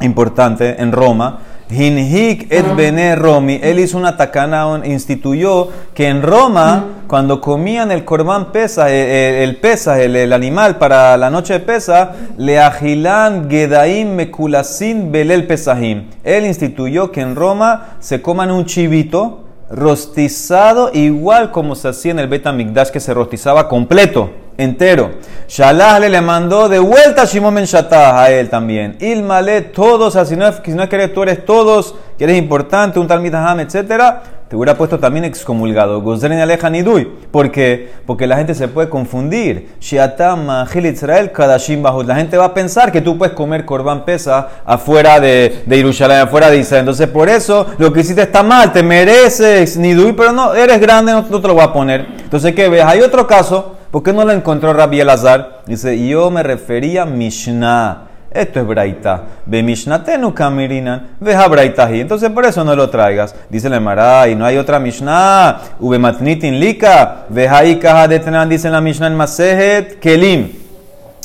importante 0.00 0.82
en 0.82 0.90
Roma. 0.90 1.38
Hinhik 1.70 2.50
et 2.50 2.64
bene 2.76 3.14
Romi, 3.14 3.60
él 3.62 3.78
hizo 3.78 3.98
una 3.98 4.16
tacana, 4.16 4.80
instituyó 4.84 5.68
que 5.94 6.08
en 6.08 6.22
Roma, 6.22 7.02
cuando 7.06 7.40
comían 7.40 7.90
el 7.90 8.04
corbán 8.04 8.52
pesa, 8.52 8.90
el, 8.90 9.56
pesa, 9.56 10.00
el, 10.00 10.16
el 10.16 10.32
animal 10.32 10.78
para 10.78 11.16
la 11.18 11.28
noche 11.28 11.54
de 11.54 11.60
pesa, 11.60 12.12
le 12.38 12.58
agilan 12.58 13.50
gedaim 13.50 14.14
mekulasin 14.14 15.12
belel 15.12 15.46
pesahim. 15.46 16.04
Él 16.24 16.46
instituyó 16.46 17.12
que 17.12 17.20
en 17.20 17.36
Roma 17.36 17.96
se 18.00 18.22
coman 18.22 18.50
un 18.50 18.64
chivito 18.64 19.44
rostizado 19.70 20.90
igual 20.94 21.50
como 21.50 21.74
se 21.74 21.88
hacía 21.88 22.12
en 22.12 22.18
el 22.18 22.28
Betamigdash 22.28 22.88
que 22.88 23.00
se 23.00 23.12
rostizaba 23.12 23.68
completo, 23.68 24.30
entero. 24.58 25.12
Shalah 25.48 25.98
le, 26.00 26.20
mandó 26.20 26.68
de 26.68 26.78
vuelta 26.78 27.22
a 27.22 27.24
Shimon 27.24 27.54
Ben 27.54 27.64
Shattah 27.64 28.22
a 28.22 28.30
él 28.30 28.50
también. 28.50 28.96
Ilmale, 29.00 29.62
todos, 29.62 30.16
así 30.16 30.36
no 30.36 30.52
si 30.52 30.72
no 30.72 30.82
es 30.82 30.88
que 30.90 30.96
eres, 30.96 31.14
tú 31.14 31.22
eres 31.22 31.46
todos, 31.46 31.94
que 32.18 32.24
eres 32.24 32.36
importante, 32.36 32.98
un 32.98 33.06
tal 33.06 33.20
Mitaham, 33.20 33.60
etcétera, 33.60 34.22
te 34.48 34.56
hubiera 34.56 34.76
puesto 34.76 34.98
también 34.98 35.24
excomulgado. 35.24 36.00
Gozren 36.00 36.40
aleja 36.40 36.70
nidui. 36.70 37.04
¿Por 37.30 37.50
qué? 37.50 37.92
Porque 38.06 38.26
la 38.26 38.36
gente 38.36 38.54
se 38.54 38.66
puede 38.66 38.88
confundir. 38.88 39.74
Israel 39.80 41.32
Kadashim. 41.32 41.82
La 42.06 42.14
gente 42.16 42.36
va 42.38 42.46
a 42.46 42.54
pensar 42.54 42.90
que 42.90 43.02
tú 43.02 43.18
puedes 43.18 43.34
comer 43.34 43.66
Corban 43.66 44.06
Pesa 44.06 44.48
afuera 44.64 45.20
de, 45.20 45.62
de 45.66 45.76
Jerusalén, 45.76 46.20
afuera 46.20 46.50
de 46.50 46.58
Israel. 46.58 46.80
Entonces, 46.80 47.08
por 47.08 47.28
eso 47.28 47.66
lo 47.76 47.92
que 47.92 48.00
hiciste 48.00 48.22
está 48.22 48.42
mal. 48.42 48.72
Te 48.72 48.82
mereces 48.82 49.76
nidui, 49.76 50.14
pero 50.14 50.32
no, 50.32 50.54
eres 50.54 50.80
grande, 50.80 51.12
no, 51.12 51.26
no 51.28 51.40
te 51.42 51.46
lo 51.46 51.52
voy 51.52 51.64
a 51.64 51.72
poner. 51.72 52.06
Entonces, 52.18 52.54
¿qué 52.54 52.70
ves? 52.70 52.84
Hay 52.84 53.00
otro 53.02 53.26
caso. 53.26 53.77
¿Por 53.90 54.02
qué 54.02 54.12
no 54.12 54.22
lo 54.24 54.32
encontró 54.32 54.74
Rabbi 54.74 55.00
Elazar? 55.00 55.62
Dice, 55.66 56.06
yo 56.06 56.30
me 56.30 56.42
refería 56.42 57.02
a 57.02 57.06
Mishnah. 57.06 58.08
Esto 58.30 58.60
es 58.60 58.66
Braita. 58.66 59.22
Ve 59.46 59.62
Mishnatenu 59.62 60.34
Kamirinan. 60.34 61.16
Veja 61.18 61.48
Braitahi. 61.48 62.00
Entonces 62.00 62.28
por 62.28 62.44
eso 62.44 62.62
no 62.64 62.76
lo 62.76 62.90
traigas. 62.90 63.34
Dice 63.48 63.70
la 63.70 63.76
Emara, 63.76 64.28
y 64.28 64.34
no 64.34 64.44
hay 64.44 64.58
otra 64.58 64.78
Mishnah. 64.78 65.60
Ube 65.80 65.98
Matnitin 65.98 66.60
Lika. 66.60 67.24
Veja 67.30 67.64
Ikaha 67.64 68.08
Detnan. 68.08 68.50
Dice 68.50 68.68
la 68.68 68.82
Mishnah 68.82 69.06
en 69.06 69.16
Masejet 69.16 69.98
Kelim. 70.00 70.52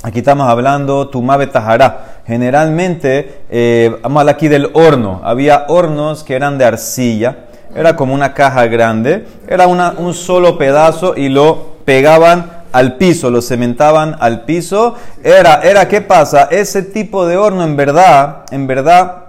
Aquí 0.02 0.20
estamos 0.20 0.48
hablando 0.48 1.10
Tumá 1.10 1.36
Betahara. 1.36 2.22
Generalmente, 2.26 3.42
eh, 3.50 3.94
vamos 4.02 4.26
aquí 4.30 4.48
del 4.48 4.70
horno. 4.72 5.20
Había 5.26 5.66
hornos 5.68 6.24
que 6.24 6.36
eran 6.36 6.58
de 6.58 6.64
arcilla. 6.64 7.36
Era 7.76 7.98
como 7.98 8.14
una 8.14 8.34
caja 8.34 8.66
grande. 8.68 9.26
Era 9.50 9.68
una, 9.68 9.96
un 9.98 10.14
solo 10.14 10.58
pedazo 10.58 11.18
y 11.18 11.28
lo 11.28 11.74
pegaban 11.84 12.53
al 12.74 12.98
piso, 12.98 13.30
lo 13.30 13.42
cementaban 13.42 14.18
al 14.20 14.42
piso. 14.42 14.96
Era, 15.24 15.62
era, 15.62 15.88
¿qué 15.88 16.02
pasa? 16.02 16.50
Ese 16.52 16.82
tipo 16.82 17.26
de 17.26 17.38
horno 17.38 17.64
en 17.64 17.78
verdad, 17.78 18.44
en 18.52 18.68
verdad 18.68 19.24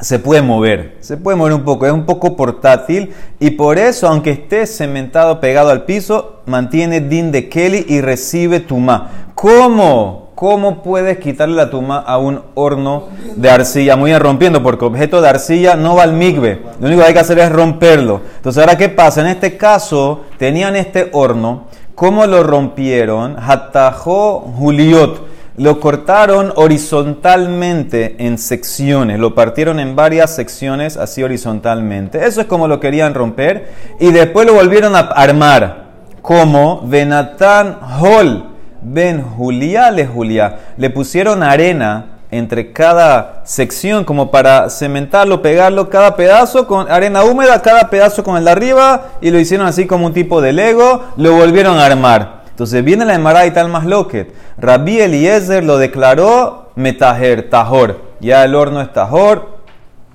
se 0.00 0.18
puede 0.18 0.42
mover, 0.42 0.96
se 1.00 1.16
puede 1.16 1.36
mover 1.36 1.54
un 1.54 1.64
poco, 1.64 1.86
es 1.86 1.92
un 1.92 2.04
poco 2.04 2.36
portátil 2.36 3.14
y 3.38 3.52
por 3.52 3.78
eso, 3.78 4.08
aunque 4.08 4.32
esté 4.32 4.66
cementado 4.66 5.40
pegado 5.40 5.70
al 5.70 5.84
piso, 5.84 6.42
mantiene 6.46 7.00
din 7.00 7.32
de 7.32 7.48
Kelly 7.48 7.86
y 7.88 8.00
recibe 8.00 8.60
tuma. 8.60 9.28
¿Cómo? 9.34 10.24
¿Cómo 10.34 10.82
puedes 10.82 11.18
quitarle 11.18 11.54
la 11.54 11.70
tuma 11.70 11.98
a 11.98 12.18
un 12.18 12.42
horno 12.54 13.04
de 13.36 13.48
arcilla? 13.48 13.94
Muy 13.94 14.10
bien, 14.10 14.20
rompiendo, 14.20 14.64
porque 14.64 14.84
objeto 14.84 15.20
de 15.20 15.28
arcilla 15.28 15.76
no 15.76 15.94
va 15.94 16.02
al 16.02 16.12
migbe. 16.12 16.60
Lo 16.80 16.88
único 16.88 17.02
que 17.02 17.08
hay 17.08 17.14
que 17.14 17.20
hacer 17.20 17.38
es 17.38 17.52
romperlo. 17.52 18.20
Entonces, 18.36 18.60
ahora, 18.60 18.76
¿qué 18.76 18.88
pasa? 18.88 19.20
En 19.20 19.28
este 19.28 19.56
caso, 19.56 20.22
tenían 20.36 20.74
este 20.74 21.08
horno. 21.12 21.66
¿Cómo 21.94 22.26
lo 22.26 22.42
rompieron? 22.42 23.36
Hatajó 23.38 24.40
Juliot. 24.40 25.28
Lo 25.56 25.78
cortaron 25.78 26.52
horizontalmente 26.56 28.16
en 28.18 28.38
secciones. 28.38 29.20
Lo 29.20 29.36
partieron 29.36 29.78
en 29.78 29.94
varias 29.94 30.34
secciones 30.34 30.96
así 30.96 31.22
horizontalmente. 31.22 32.26
Eso 32.26 32.40
es 32.40 32.48
como 32.48 32.66
lo 32.66 32.80
querían 32.80 33.14
romper. 33.14 33.70
Y 34.00 34.10
después 34.10 34.44
lo 34.44 34.54
volvieron 34.54 34.96
a 34.96 35.00
armar. 35.00 35.84
Como 36.20 36.82
Benatán 36.84 37.78
Hol. 38.00 38.46
Ben 38.82 39.22
Julia 39.22 39.92
le 39.92 40.04
Julia. 40.04 40.58
Le 40.76 40.90
pusieron 40.90 41.44
arena 41.44 42.13
entre 42.38 42.72
cada 42.72 43.42
sección 43.44 44.04
como 44.04 44.30
para 44.30 44.68
cementarlo, 44.68 45.40
pegarlo 45.40 45.88
cada 45.88 46.16
pedazo 46.16 46.66
con 46.66 46.90
arena 46.90 47.22
húmeda, 47.22 47.62
cada 47.62 47.90
pedazo 47.90 48.24
con 48.24 48.36
el 48.36 48.44
de 48.44 48.50
arriba 48.50 49.02
y 49.20 49.30
lo 49.30 49.38
hicieron 49.38 49.66
así 49.66 49.86
como 49.86 50.06
un 50.06 50.12
tipo 50.12 50.40
de 50.40 50.52
Lego, 50.52 51.04
lo 51.16 51.32
volvieron 51.34 51.78
a 51.78 51.86
armar. 51.86 52.42
Entonces 52.48 52.84
viene 52.84 53.04
la 53.04 53.14
Emara 53.14 53.46
y 53.46 53.50
tal 53.50 53.68
más 53.68 53.84
loquet. 53.84 54.34
Rabbi 54.58 55.00
Eliezer 55.00 55.64
lo 55.64 55.78
declaró 55.78 56.70
metajer, 56.74 57.50
tajor. 57.50 58.00
Ya 58.20 58.44
el 58.44 58.54
horno 58.54 58.80
es 58.80 58.92
tajor. 58.92 59.54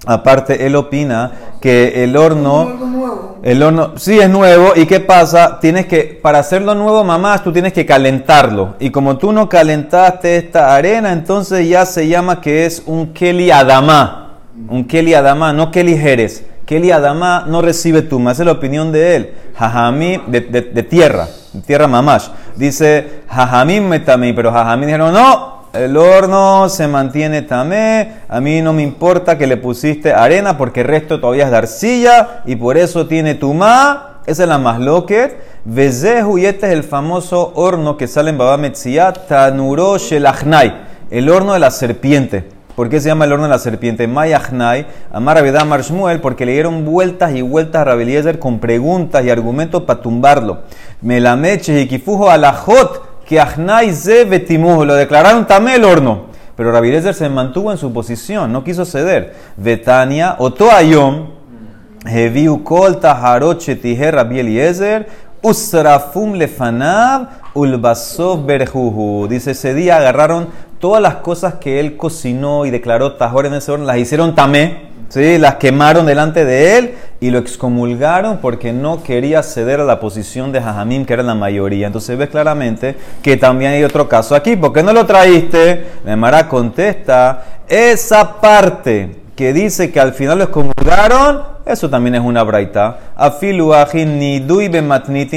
Aparte, 0.05 0.65
él 0.65 0.75
opina 0.75 1.31
que 1.59 2.03
el 2.03 2.15
horno, 2.15 3.37
el 3.43 3.61
horno, 3.61 3.93
sí 3.97 4.19
es 4.19 4.29
nuevo. 4.29 4.73
¿Y 4.75 4.85
qué 4.85 4.99
pasa? 4.99 5.59
Tienes 5.59 5.85
que, 5.87 6.19
para 6.21 6.39
hacerlo 6.39 6.75
nuevo, 6.75 7.03
mamás, 7.03 7.43
tú 7.43 7.51
tienes 7.51 7.73
que 7.73 7.85
calentarlo. 7.85 8.75
Y 8.79 8.89
como 8.89 9.17
tú 9.17 9.31
no 9.31 9.49
calentaste 9.49 10.37
esta 10.37 10.75
arena, 10.75 11.11
entonces 11.11 11.67
ya 11.67 11.85
se 11.85 12.07
llama 12.07 12.41
que 12.41 12.65
es 12.65 12.83
un 12.85 13.13
Keli 13.13 13.51
Adama. 13.51 14.37
Un 14.69 14.85
Keli 14.85 15.13
Adama, 15.13 15.53
no 15.53 15.71
Keli 15.71 15.97
Jerez. 15.97 16.45
Keli 16.65 16.91
Adama 16.91 17.45
no 17.47 17.61
recibe 17.61 18.03
tuma. 18.03 18.31
Esa 18.31 18.43
es 18.43 18.45
la 18.45 18.51
opinión 18.53 18.91
de 18.91 19.15
él. 19.15 19.33
Jajamí, 19.55 20.21
de, 20.27 20.41
de, 20.41 20.61
de 20.61 20.83
tierra, 20.83 21.27
de 21.51 21.61
tierra 21.61 21.87
mamash. 21.87 22.27
Dice, 22.55 23.21
Jajamí 23.27 23.81
metamí, 23.81 24.33
pero 24.33 24.51
Jajamí 24.51 24.85
dijeron, 24.85 25.13
no, 25.13 25.58
el 25.73 25.97
horno 25.97 26.67
se 26.69 26.87
mantiene 26.87 27.43
tamé, 27.43 28.13
a 28.27 28.41
mí 28.41 28.61
no 28.61 28.73
me 28.73 28.81
importa 28.81 29.37
que 29.37 29.45
le 29.45 29.57
pusiste 29.57 30.13
arena 30.13 30.57
porque 30.57 30.81
el 30.81 30.87
resto 30.87 31.19
todavía 31.19 31.45
es 31.45 31.51
de 31.51 31.57
arcilla 31.57 32.41
y 32.45 32.55
por 32.55 32.77
eso 32.77 33.07
tiene 33.07 33.35
tumá. 33.35 34.21
Esa 34.25 34.43
es 34.43 34.49
la 34.49 34.57
más 34.57 34.79
loquet. 34.79 35.37
Vezehu 35.65 36.37
y 36.37 36.45
este 36.45 36.67
es 36.67 36.73
el 36.73 36.83
famoso 36.83 37.51
horno 37.55 37.97
que 37.97 38.07
sale 38.07 38.29
en 38.29 38.37
Baba 38.37 38.57
Metzia, 38.57 39.11
Tanuro 39.11 39.97
Shelachnai, 39.97 40.73
el 41.09 41.29
horno 41.29 41.53
de 41.53 41.59
la 41.59 41.71
serpiente. 41.71 42.45
¿Por 42.75 42.89
qué 42.89 43.01
se 43.01 43.09
llama 43.09 43.25
el 43.25 43.33
horno 43.33 43.43
de 43.43 43.49
la 43.49 43.59
serpiente? 43.59 44.07
Mayachnai, 44.07 44.87
Amar 45.11 45.37
Abedá 45.37 45.61
Amar 45.61 45.81
Shmuel, 45.81 46.21
porque 46.21 46.45
le 46.45 46.53
dieron 46.53 46.85
vueltas 46.85 47.33
y 47.35 47.41
vueltas 47.41 47.81
a 47.81 47.83
Rabeliezer 47.83 48.39
con 48.39 48.59
preguntas 48.59 49.25
y 49.25 49.29
argumentos 49.29 49.83
para 49.83 50.01
tumbarlo. 50.01 50.59
Melameche 51.01 51.81
y 51.81 51.87
Kifujo 51.87 52.29
alajot, 52.29 53.08
lo 53.29 54.95
declararon 54.95 55.45
tamé 55.47 55.75
el 55.75 55.83
horno. 55.83 56.29
Pero 56.55 56.71
Rabeliezer 56.73 57.13
se 57.13 57.29
mantuvo 57.29 57.71
en 57.71 57.77
su 57.77 57.93
posición, 57.93 58.51
no 58.51 58.65
quiso 58.65 58.83
ceder. 58.83 59.33
Betania, 59.55 60.35
Otoayom, 60.39 61.27
Heviu 62.05 62.63
kol 62.63 62.99
taharot 62.99 63.61
shetiher 63.61 64.15
Rabbi 64.15 64.39
Eliezer, 64.39 65.07
usrafum 65.41 66.33
lefanav 66.33 67.29
ulbasov 67.53 68.45
berjuhu. 68.45 69.27
Dice, 69.29 69.51
ese 69.51 69.73
día 69.73 69.97
agarraron 69.97 70.47
todas 70.79 71.01
las 71.01 71.15
cosas 71.15 71.55
que 71.55 71.79
él 71.79 71.97
cocinó 71.97 72.65
y 72.65 72.71
declaró 72.71 73.13
tajor 73.13 73.45
en 73.45 73.53
ese 73.53 73.71
horno, 73.71 73.85
las 73.85 73.97
hicieron 73.97 74.35
tamé, 74.35 74.88
¿sí? 75.09 75.37
las 75.37 75.55
quemaron 75.55 76.05
delante 76.05 76.45
de 76.45 76.77
él 76.77 76.95
y 77.19 77.31
lo 77.31 77.39
excomulgaron 77.39 78.37
porque 78.37 78.71
no 78.71 79.03
quería 79.03 79.43
ceder 79.43 79.81
a 79.81 79.83
la 79.83 79.99
posición 79.99 80.51
de 80.51 80.61
Jajamim, 80.61 81.05
que 81.05 81.13
era 81.13 81.23
la 81.23 81.35
mayoría. 81.35 81.87
Entonces 81.87 82.17
ves 82.17 82.29
claramente 82.29 82.95
que 83.21 83.35
también 83.35 83.73
hay 83.73 83.83
otro 83.83 84.07
caso 84.07 84.35
aquí. 84.35 84.55
¿Por 84.55 84.71
qué 84.71 84.81
no 84.83 84.93
lo 84.93 85.05
traíste? 85.05 85.87
La 86.05 86.15
Mara 86.15 86.47
contesta, 86.47 87.43
esa 87.67 88.39
parte 88.39 89.17
que 89.35 89.53
dice 89.53 89.91
que 89.91 89.99
al 89.99 90.13
final 90.13 90.37
lo 90.37 90.45
excomulgaron, 90.45 91.43
eso 91.65 91.89
también 91.89 92.15
es 92.15 92.21
una 92.21 92.43
braita. 92.43 92.97
Afilu 93.15 93.71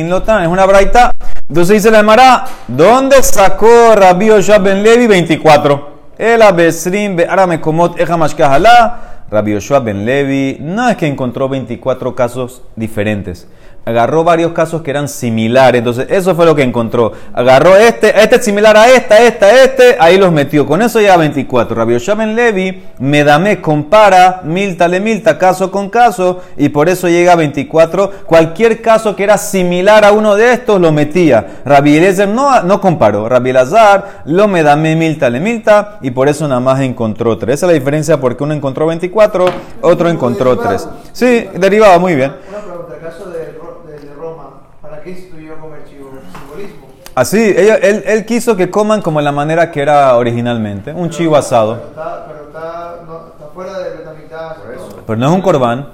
lotan, 0.09 0.43
es 0.43 0.49
una 0.49 0.67
braita. 0.67 1.13
Entonces 1.49 1.75
dice 1.77 1.91
la 1.91 2.01
Emara, 2.01 2.45
¿dónde 2.67 3.23
sacó 3.23 3.95
Rabbi 3.95 4.31
ben 4.63 4.83
Levi 4.83 5.07
24? 5.07 5.93
El 6.17 6.41
abesrim 6.41 7.17
be 7.17 7.27
arame 7.27 7.61
komot 7.61 8.01
eja 8.01 8.17
mashkahala. 8.17 9.12
Rabbi 9.33 9.53
Yoshua 9.53 9.81
ben 9.81 10.05
Levi 10.05 10.59
no 10.61 10.91
es 10.91 10.99
que 10.99 11.07
encontró 11.07 11.49
24 11.49 12.15
casos 12.15 12.61
diferentes 12.77 13.49
agarró 13.85 14.25
varios 14.25 14.53
casos 14.53 14.83
que 14.83 14.91
eran 14.91 15.09
similares. 15.09 15.81
Entonces, 15.81 16.07
eso 16.11 16.35
fue 16.35 16.47
lo 16.47 16.55
que 16.55 16.63
encontró. 16.63 17.13
Agarró 17.33 17.77
este, 17.77 18.21
este 18.21 18.37
es 18.37 18.45
similar 18.45 18.77
a 18.77 18.89
esta, 18.91 19.19
esta, 19.19 19.63
este, 19.65 19.97
ahí 19.99 20.19
los 20.19 20.33
metió. 20.33 20.67
Con 20.67 20.83
eso 20.83 21.01
ya 21.01 21.17
24. 21.17 21.75
Rabbi 21.75 21.99
Shaben 21.99 22.35
Levi, 22.35 22.83
Medame 22.99 23.61
compara 23.61 24.43
milta 24.45 24.89
le 24.89 25.01
milta, 25.01 25.39
caso 25.39 25.71
con 25.71 25.89
caso, 25.89 26.41
y 26.57 26.69
por 26.69 26.89
eso 26.89 27.09
llega 27.09 27.33
a 27.33 27.37
24. 27.37 28.11
Cualquier 28.27 28.81
caso 28.83 29.17
que 29.17 29.25
era 29.25 29.39
similar 29.39 30.05
a 30.05 30.13
uno 30.13 30.37
de 30.37 30.53
estos 30.53 30.81
lo 30.81 30.93
metía. 30.93 31.61
Rabbi 31.65 31.97
Eliezer 31.97 32.29
no, 32.29 32.63
no 32.63 32.81
comparó. 32.81 33.29
Rabbi 33.29 33.51
Elazar 33.51 34.23
lo 34.27 34.49
Medame 34.49 34.97
milta 34.97 35.29
le 35.31 35.41
milta, 35.41 35.99
y 36.03 36.11
por 36.11 36.29
eso 36.29 36.47
nada 36.47 36.61
más 36.61 36.81
encontró 36.81 37.37
tres. 37.39 37.55
Esa 37.55 37.67
es 37.67 37.73
la 37.73 37.79
diferencia 37.79 38.21
porque 38.21 38.45
uno 38.45 38.55
encontró 38.55 38.87
24, 38.87 39.47
otro 39.81 40.09
encontró 40.09 40.59
tres. 40.59 40.89
Sí, 41.13 41.49
derivaba 41.55 41.99
muy 41.99 42.15
bien. 42.15 42.33
Una 42.49 42.61
pregunta, 42.61 42.95
de, 43.33 43.62
de- 43.87 43.99
de 43.99 44.15
Roma, 44.15 44.51
¿para 44.81 45.01
qué 45.03 45.11
instituyó 45.11 45.57
comer 45.59 45.85
chivo? 45.89 46.11
Simbolismo. 46.39 46.87
Así, 47.15 47.39
ella- 47.57 47.77
él, 47.77 48.03
él 48.07 48.25
quiso 48.25 48.57
que 48.57 48.71
coman 48.71 49.03
como 49.03 49.21
la 49.21 49.33
manera 49.33 49.71
que 49.71 49.83
era 49.83 50.17
originalmente, 50.17 50.93
un 50.93 51.11
chivo 51.11 51.33
Pero 51.33 51.41
asado. 51.41 51.75
está, 51.75 52.27
pero 52.27 52.47
está, 52.49 52.97
no, 53.07 53.27
está 53.29 53.47
fuera 53.55 53.79
de. 53.79 54.03
Por 54.33 54.75
eso. 54.75 54.99
Pero 55.07 55.19
no 55.19 55.27
es 55.29 55.33
un 55.35 55.43
corbán, 55.43 55.89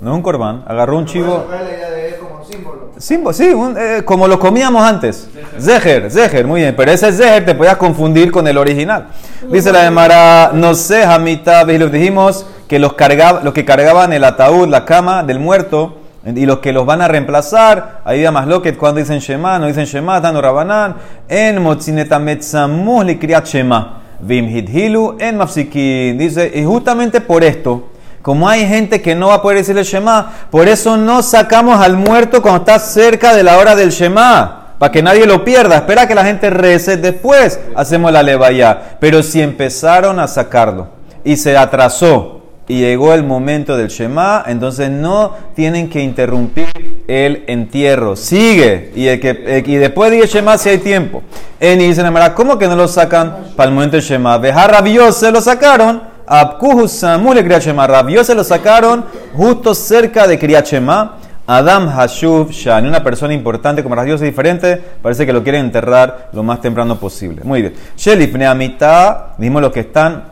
no 0.00 0.10
es 0.12 0.16
un 0.16 0.22
corbán, 0.22 0.64
agarró 0.68 0.96
un 0.98 1.04
chivo. 1.06 1.44
¿Cuál 1.48 1.62
es 1.62 1.68
la 1.68 1.76
idea 1.76 1.90
de 1.90 2.08
él 2.08 2.14
como 2.18 2.44
símbolo? 2.44 2.90
Simbo, 2.96 3.32
sí, 3.32 3.48
un- 3.48 3.76
eh, 3.76 4.02
como 4.04 4.28
lo 4.28 4.38
comíamos 4.38 4.82
antes. 4.82 5.28
Zeher, 5.58 6.10
Zeher, 6.10 6.46
muy 6.46 6.60
bien. 6.60 6.74
Pero 6.76 6.92
ese 6.92 7.12
Zeher 7.12 7.44
te 7.44 7.54
podías 7.56 7.76
confundir 7.76 8.30
con 8.30 8.46
el 8.46 8.56
original. 8.56 9.08
Dice 9.50 9.72
la 9.72 9.82
de 9.82 9.90
Mara, 9.90 10.52
no 10.54 10.74
sé, 10.74 11.02
Hamita, 11.02 11.64
y 11.72 11.76
los 11.78 11.90
dijimos 11.90 12.46
que 12.68 12.78
los, 12.78 12.92
cargaba, 12.92 13.40
los 13.42 13.52
que 13.52 13.64
cargaban 13.64 14.12
el 14.12 14.22
ataúd, 14.22 14.68
la 14.68 14.84
cama 14.84 15.24
del 15.24 15.40
muerto, 15.40 15.96
y 16.24 16.44
los 16.44 16.58
que 16.58 16.72
los 16.72 16.84
van 16.84 17.00
a 17.00 17.08
reemplazar, 17.08 18.02
ahí 18.04 18.22
da 18.22 18.30
más 18.30 18.46
lo 18.46 18.60
que 18.60 18.76
cuando 18.76 19.00
dicen 19.00 19.20
Shema, 19.20 19.58
no 19.58 19.66
dicen 19.66 19.86
Shema, 19.86 20.20
dando 20.20 20.42
Rabanán, 20.42 20.96
en 21.28 21.62
Motzineta 21.62 22.18
Metzamuh 22.18 23.02
li 23.04 23.18
Kriyat 23.18 23.46
Shema, 23.46 24.02
Vim 24.20 24.46
Hidhilu, 24.46 25.16
en 25.18 25.38
Mafsikin. 25.38 26.18
Dice, 26.18 26.52
y 26.54 26.62
justamente 26.62 27.22
por 27.22 27.42
esto, 27.42 27.88
como 28.20 28.46
hay 28.46 28.66
gente 28.66 29.00
que 29.00 29.14
no 29.14 29.28
va 29.28 29.36
a 29.36 29.42
poder 29.42 29.58
decir 29.58 29.78
el 29.78 29.84
Shema, 29.84 30.30
por 30.50 30.68
eso 30.68 30.98
no 30.98 31.22
sacamos 31.22 31.80
al 31.80 31.96
muerto 31.96 32.42
cuando 32.42 32.60
está 32.60 32.78
cerca 32.78 33.34
de 33.34 33.42
la 33.42 33.56
hora 33.56 33.74
del 33.74 33.90
Shema, 33.90 34.74
para 34.78 34.92
que 34.92 35.02
nadie 35.02 35.26
lo 35.26 35.42
pierda. 35.42 35.76
Espera 35.76 36.06
que 36.06 36.14
la 36.14 36.24
gente 36.24 36.50
rece, 36.50 36.98
después 36.98 37.60
hacemos 37.74 38.12
la 38.12 38.22
levaya. 38.22 38.96
Pero 39.00 39.22
si 39.22 39.40
empezaron 39.40 40.18
a 40.18 40.26
sacarlo 40.26 40.88
y 41.24 41.36
se 41.36 41.56
atrasó 41.56 42.39
y 42.68 42.80
llegó 42.80 43.14
el 43.14 43.24
momento 43.24 43.76
del 43.76 43.88
Shema, 43.88 44.44
entonces 44.46 44.90
no 44.90 45.34
tienen 45.54 45.90
que 45.90 46.00
interrumpir 46.00 47.04
el 47.08 47.44
entierro. 47.48 48.14
Sigue. 48.14 48.92
Y, 48.94 49.76
después 49.76 50.10
de 50.10 50.26
Shema 50.26 50.56
si 50.56 50.68
hay 50.68 50.78
tiempo. 50.78 51.22
En 51.58 51.80
dicen, 51.80 52.06
"Amara, 52.06 52.34
¿cómo 52.34 52.58
que 52.58 52.68
no 52.68 52.76
lo 52.76 52.86
sacan 52.86 53.52
para 53.56 53.68
el 53.68 53.74
momento 53.74 53.96
del 53.96 54.04
Shema? 54.04 54.38
Bejar 54.38 54.70
rabioso 54.70 55.18
se 55.18 55.30
lo 55.32 55.40
sacaron. 55.40 56.02
Abkuhu 56.26 56.86
Samu 56.86 57.34
le 57.34 57.42
Kriyat 57.42 57.62
Shema. 57.62 57.88
Rabio 57.88 58.22
se 58.22 58.36
lo 58.36 58.44
sacaron 58.44 59.04
justo 59.34 59.74
cerca 59.74 60.28
de 60.28 60.38
Kriyat 60.38 60.64
Shema. 60.64 61.16
Adam 61.44 61.88
Hashuv 61.88 62.52
Shani, 62.52 62.86
una 62.86 63.02
persona 63.02 63.34
importante 63.34 63.82
como 63.82 63.96
Rabio 63.96 64.14
es 64.14 64.20
diferente, 64.20 64.80
parece 65.02 65.26
que 65.26 65.32
lo 65.32 65.42
quieren 65.42 65.64
enterrar 65.64 66.28
lo 66.32 66.44
más 66.44 66.60
temprano 66.60 67.00
posible. 67.00 67.42
Muy 67.42 67.62
bien. 67.62 67.74
Shelif 67.96 68.32
Neamita, 68.36 69.34
dijimos 69.36 69.60
los 69.60 69.72
que 69.72 69.80
están 69.80 70.22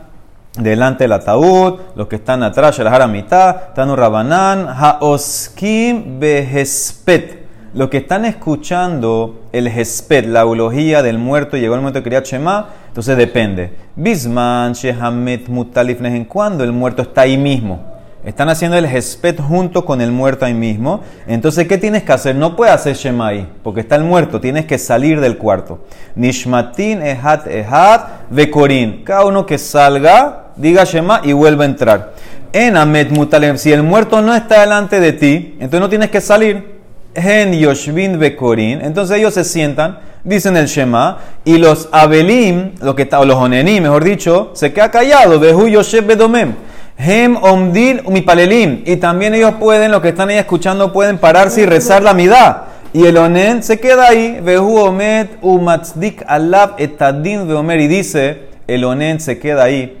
delante 0.57 1.03
del 1.03 1.13
ataúd, 1.13 1.79
los 1.95 2.07
que 2.07 2.17
están 2.17 2.43
atrás, 2.43 2.77
Shalahar 2.77 3.07
mitad, 3.09 3.73
Tanu 3.75 3.95
Rabanán, 3.95 4.67
Haoskim 4.67 6.19
Behespet. 6.19 7.39
Los 7.73 7.89
que 7.89 7.97
están 7.97 8.25
escuchando 8.25 9.41
el 9.51 9.67
Hespet, 9.67 10.25
la 10.25 10.41
eulogía 10.41 11.03
del 11.03 11.19
muerto, 11.19 11.55
llegó 11.55 11.75
el 11.75 11.81
momento 11.81 11.99
de 11.99 12.03
Kriyat 12.03 12.25
Shema, 12.25 12.67
entonces 12.87 13.15
depende. 13.15 13.75
Bisman, 13.95 14.73
Shehamet, 14.73 15.47
Mutalif, 15.49 16.01
en 16.01 16.25
cuando 16.25 16.63
el 16.63 16.71
muerto 16.71 17.03
está 17.03 17.21
ahí 17.21 17.37
mismo. 17.37 17.88
Están 18.25 18.49
haciendo 18.49 18.77
el 18.77 18.83
Hespet 18.83 19.39
junto 19.39 19.85
con 19.85 20.01
el 20.01 20.11
muerto 20.11 20.43
ahí 20.45 20.53
mismo. 20.53 21.01
Entonces, 21.25 21.67
¿qué 21.69 21.77
tienes 21.77 22.03
que 22.03 22.11
hacer? 22.11 22.35
No 22.35 22.57
puedes 22.57 22.73
hacer 22.73 22.95
Shema 22.95 23.27
ahí, 23.29 23.47
porque 23.63 23.79
está 23.79 23.95
el 23.95 24.03
muerto. 24.03 24.41
Tienes 24.41 24.65
que 24.65 24.77
salir 24.77 25.21
del 25.21 25.37
cuarto. 25.37 25.85
Nishmatin, 26.15 27.01
Ehat, 27.01 27.47
Ehat, 27.47 28.29
Vekorin. 28.29 29.03
Cada 29.05 29.25
uno 29.25 29.45
que 29.45 29.57
salga, 29.57 30.47
diga 30.57 30.83
Shema 30.83 31.21
y 31.23 31.31
vuelva 31.31 31.63
a 31.63 31.67
entrar. 31.67 32.13
En 32.51 32.75
Amet 32.75 33.09
Mutalem, 33.09 33.57
si 33.57 33.71
el 33.71 33.83
muerto 33.83 34.21
no 34.21 34.35
está 34.35 34.61
delante 34.61 34.99
de 34.99 35.13
ti, 35.13 35.53
entonces 35.53 35.79
no 35.79 35.89
tienes 35.89 36.09
que 36.09 36.19
salir. 36.19 36.79
En 37.15 37.53
Yoshvin 37.53 38.19
Bekorin, 38.19 38.81
entonces 38.81 39.17
ellos 39.17 39.33
se 39.33 39.43
sientan, 39.43 39.99
dicen 40.23 40.57
el 40.57 40.67
Shema, 40.67 41.17
y 41.45 41.57
los 41.57 41.89
Abelim, 41.91 42.73
los 42.81 42.95
que 42.95 43.03
está- 43.03 43.19
o 43.19 43.25
los 43.25 43.37
Onenim, 43.37 43.83
mejor 43.83 44.03
dicho, 44.03 44.51
se 44.53 44.73
queda 44.73 44.91
callado. 44.91 45.39
Behu 45.39 45.67
Yoshev 45.67 46.05
Bedomem. 46.05 46.53
Hem 46.99 47.37
Omdin 47.37 48.01
Umipalelim. 48.03 48.83
Y 48.85 48.97
también 48.97 49.33
ellos 49.33 49.53
pueden, 49.57 49.89
los 49.91 50.01
que 50.01 50.09
están 50.09 50.27
ahí 50.29 50.37
escuchando, 50.37 50.91
pueden 50.91 51.17
pararse 51.17 51.61
y 51.61 51.65
rezar 51.65 52.03
la 52.03 52.13
midá. 52.13 52.67
Y 52.91 53.05
el 53.05 53.15
onen 53.15 53.63
se 53.63 53.79
queda 53.79 54.09
ahí. 54.09 54.41
Vehu 54.43 54.77
Omet 54.77 55.37
Umatzdik 55.41 56.23
Alab 56.27 56.73
Etadin 56.77 57.47
Veomer. 57.47 57.79
Y 57.79 57.87
dice, 57.87 58.49
el 58.67 58.83
onen 58.83 59.21
se 59.21 59.39
queda 59.39 59.63
ahí 59.63 59.97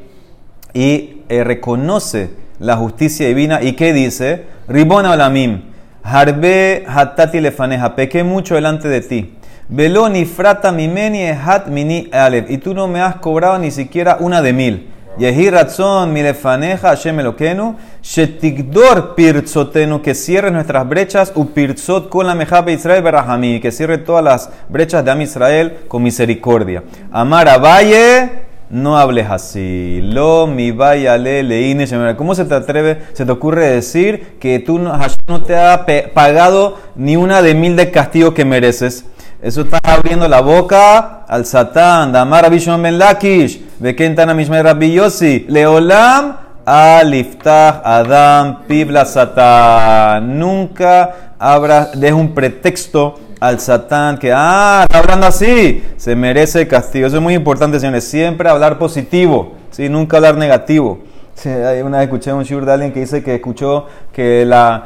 y 0.73 1.21
eh, 1.29 1.43
reconoce 1.45 2.31
la 2.59 2.75
justicia 2.75 3.27
divina. 3.27 3.63
¿Y 3.63 3.73
qué 3.73 3.93
dice? 3.93 4.43
Ribona 4.67 5.11
Olamim. 5.11 5.61
Harbe 6.03 6.83
Hatati 6.85 7.39
Lefaneja. 7.39 7.95
Pequé 7.95 8.25
mucho 8.25 8.55
delante 8.55 8.89
de 8.89 8.99
ti. 8.99 9.35
Veloni 9.69 10.25
frata 10.25 10.73
mimeni 10.73 11.21
ehat 11.21 11.67
mini 11.67 12.09
alev. 12.11 12.51
Y 12.51 12.57
tú 12.57 12.73
no 12.73 12.89
me 12.89 12.99
has 12.99 13.15
cobrado 13.15 13.57
ni 13.57 13.71
siquiera 13.71 14.17
una 14.19 14.41
de 14.41 14.51
mil. 14.51 14.89
Yehi 15.19 15.49
ratzon 15.49 16.13
milefaneja 16.13 16.89
Hashem 16.89 17.19
Elokenu, 17.19 17.75
shetigdor 18.01 19.15
pirtzotenu, 19.15 20.01
que 20.01 20.15
cierre 20.15 20.49
nuestras 20.49 20.87
brechas, 20.87 21.33
u 21.35 21.45
pirtzot 21.47 22.07
con 22.07 22.25
la 22.25 22.35
mejabe 22.35 22.71
Israel 22.71 23.03
berahami, 23.03 23.59
que 23.59 23.69
cierre 23.71 23.97
todas 23.97 24.23
las 24.23 24.49
brechas 24.69 25.03
de 25.03 25.11
Am 25.11 25.21
Israel 25.21 25.79
con 25.89 26.03
misericordia. 26.03 26.83
Amar 27.11 27.49
a 27.49 27.57
Valle, 27.57 28.29
no 28.69 28.97
hables 28.97 29.29
así. 29.29 29.99
Lo 30.01 30.47
mi 30.47 30.71
vaya 30.71 31.17
le 31.17 31.43
leine. 31.43 31.85
¿Cómo 32.15 32.33
se 32.33 32.45
te 32.45 32.55
atreve, 32.55 33.01
se 33.11 33.25
te 33.25 33.31
ocurre 33.31 33.67
decir 33.67 34.37
que 34.39 34.59
tú 34.59 34.79
no, 34.79 34.97
te 35.45 35.57
ha 35.57 35.85
pagado 36.13 36.77
ni 36.95 37.17
una 37.17 37.41
de 37.41 37.55
mil 37.55 37.75
de 37.75 37.91
castigo 37.91 38.33
que 38.33 38.45
mereces? 38.45 39.03
Eso 39.41 39.61
está 39.61 39.79
abriendo 39.83 40.29
la 40.29 40.39
boca 40.39 41.25
al 41.27 41.45
Satán. 41.45 42.13
Damar 42.13 42.45
Abishon 42.45 42.81
Ben 42.81 42.97
Lakish. 42.97 43.68
Bekentana 43.79 44.33
Mishmei 44.33 44.61
Rabbi 44.61 44.93
Yossi. 44.93 45.45
Leolam 45.47 46.37
aliftah 46.65 47.81
Adam 47.83 48.63
pibla 48.67 49.05
Satán. 49.05 50.37
Nunca 50.37 51.35
abra, 51.39 51.91
deja 51.95 52.15
un 52.15 52.33
pretexto 52.33 53.19
al 53.39 53.59
satán 53.59 54.17
que, 54.17 54.33
ah, 54.35 54.81
está 54.83 54.99
hablando 54.99 55.25
así, 55.25 55.83
se 55.95 56.15
merece 56.15 56.67
castigo. 56.67 57.07
Eso 57.07 57.15
es 57.15 57.23
muy 57.23 57.33
importante, 57.33 57.79
señores. 57.79 58.03
Siempre 58.03 58.49
hablar 58.49 58.77
positivo, 58.77 59.53
¿sí? 59.71 59.87
nunca 59.87 60.17
hablar 60.17 60.35
negativo. 60.35 60.99
Sí, 61.35 61.49
una 61.49 61.99
vez 61.99 62.07
escuché 62.07 62.33
un 62.33 62.43
shur 62.43 62.65
de 62.65 62.73
alguien 62.73 62.91
que 62.91 62.99
dice 62.99 63.23
que 63.23 63.35
escuchó 63.35 63.87
que 64.11 64.43
la, 64.45 64.83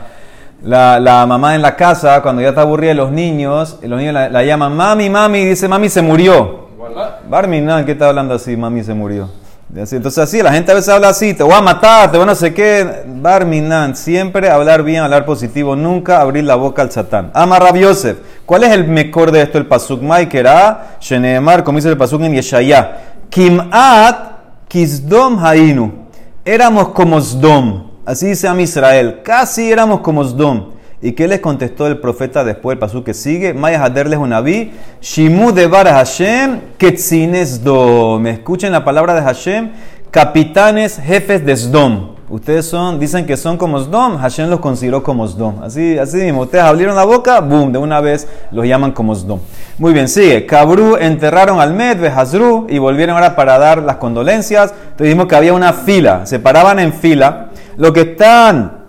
la, 0.63 0.99
la 0.99 1.25
mamá 1.25 1.55
en 1.55 1.63
la 1.63 1.75
casa, 1.75 2.21
cuando 2.21 2.43
ya 2.43 2.49
está 2.49 2.61
aburrida 2.61 2.89
de 2.89 2.95
los 2.95 3.11
niños, 3.11 3.79
los 3.81 3.97
niños 3.97 4.13
la, 4.13 4.29
la 4.29 4.43
llaman 4.43 4.75
mami, 4.75 5.09
mami, 5.09 5.39
y 5.39 5.45
dice 5.45 5.67
mami 5.67 5.89
se 5.89 6.03
murió. 6.03 6.62
Barminan, 7.29 7.85
¿qué 7.85 7.93
está 7.93 8.09
hablando 8.09 8.33
así? 8.33 8.57
Mami 8.57 8.83
se 8.83 8.93
murió. 8.93 9.29
Entonces 9.75 10.17
así, 10.19 10.43
la 10.43 10.53
gente 10.53 10.71
a 10.71 10.75
veces 10.75 10.89
habla 10.89 11.09
así, 11.09 11.33
te 11.33 11.41
voy 11.41 11.53
a 11.53 11.61
matar, 11.61 12.11
te 12.11 12.17
voy 12.17 12.25
a 12.25 12.27
no 12.27 12.35
sé 12.35 12.53
qué. 12.53 13.03
Barminan, 13.07 13.95
siempre 13.95 14.49
hablar 14.49 14.83
bien, 14.83 15.01
hablar 15.01 15.25
positivo, 15.25 15.75
nunca 15.75 16.21
abrir 16.21 16.43
la 16.43 16.55
boca 16.55 16.83
al 16.83 16.91
satán. 16.91 17.31
Ama 17.33 17.57
Rab 17.57 17.75
Yosef, 17.77 18.17
¿cuál 18.45 18.65
es 18.65 18.71
el 18.71 18.87
mejor 18.87 19.31
de 19.31 19.41
esto? 19.41 19.57
El 19.57 19.65
pasuk 19.65 20.01
Maikera, 20.01 20.97
Sheneemar, 20.99 21.63
como 21.63 21.79
dice 21.79 21.89
el 21.89 21.97
pasuk 21.97 22.21
en 22.21 22.33
Yeshaya. 22.33 23.15
Kim'at 23.29 24.67
kisdom 24.67 25.43
hainu. 25.43 25.91
Éramos 26.45 26.89
como 26.89 27.19
Sdom. 27.19 27.91
Así 28.05 28.27
dice 28.27 28.47
Am 28.47 28.59
Israel. 28.59 29.21
Casi 29.23 29.71
éramos 29.71 30.01
como 30.01 30.23
Sdom. 30.23 30.72
¿Y 31.05 31.11
qué 31.11 31.27
les 31.27 31.41
contestó 31.41 31.85
el 31.87 31.97
profeta 31.97 32.45
después, 32.45 32.75
el 32.75 32.79
pasuk 32.79 33.03
que 33.03 33.13
sigue? 33.13 33.53
Maya 33.53 33.83
haderles 33.83 34.17
unaví, 34.17 34.71
Shimu 35.01 35.51
de 35.51 35.67
bar 35.67 35.85
Hashem, 35.85 36.61
ketzines 36.77 37.61
do. 37.61 38.17
Me 38.21 38.29
escuchen 38.29 38.71
la 38.71 38.85
palabra 38.85 39.13
de 39.13 39.21
Hashem, 39.21 39.71
capitanes, 40.11 40.97
jefes 40.97 41.45
de 41.45 41.57
Sdom. 41.57 42.15
Ustedes 42.29 42.67
son, 42.67 43.01
dicen 43.01 43.25
que 43.25 43.35
son 43.35 43.57
como 43.57 43.81
Sdom, 43.81 44.17
Hashem 44.17 44.49
los 44.49 44.61
consideró 44.61 45.03
como 45.03 45.27
Sdom. 45.27 45.61
Así, 45.61 45.97
así 45.99 46.19
mismo, 46.19 46.43
ustedes 46.43 46.63
abrieron 46.63 46.95
la 46.95 47.03
boca, 47.03 47.41
boom, 47.41 47.73
de 47.73 47.79
una 47.79 47.99
vez 47.99 48.25
los 48.51 48.65
llaman 48.65 48.93
como 48.93 49.13
Sdom. 49.13 49.41
Muy 49.79 49.91
bien, 49.91 50.07
sigue. 50.07 50.45
Cabru 50.45 50.95
enterraron 50.95 51.59
al 51.59 51.73
Med, 51.73 51.99
Behazru, 51.99 52.67
y 52.69 52.77
volvieron 52.77 53.17
ahora 53.17 53.35
para 53.35 53.59
dar 53.59 53.83
las 53.83 53.97
condolencias. 53.97 54.71
Entonces 54.71 55.07
dijimos 55.07 55.27
que 55.27 55.35
había 55.35 55.51
una 55.51 55.73
fila, 55.73 56.25
se 56.25 56.39
paraban 56.39 56.79
en 56.79 56.93
fila. 56.93 57.49
Lo 57.75 57.91
que 57.91 58.01
están 58.01 58.82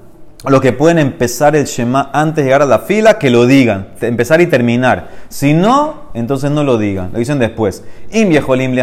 los 0.51 0.61
que 0.61 0.73
pueden 0.73 0.99
empezar 0.99 1.57
el 1.57 1.65
Shema 1.65 2.11
antes 2.13 2.37
de 2.37 2.45
llegar 2.45 2.63
a 2.63 2.67
la 2.67 2.81
fila, 2.81 3.19
que 3.19 3.31
lo 3.31 3.47
digan, 3.47 3.89
empezar 4.01 4.41
y 4.41 4.47
terminar. 4.47 5.09
Si 5.29 5.55
no, 5.55 6.11
entonces 6.13 6.51
no 6.51 6.65
lo 6.65 6.77
digan, 6.77 7.11
lo 7.13 7.19
dicen 7.19 7.39
después. 7.39 7.83
In 8.13 8.29
viejolim 8.29 8.75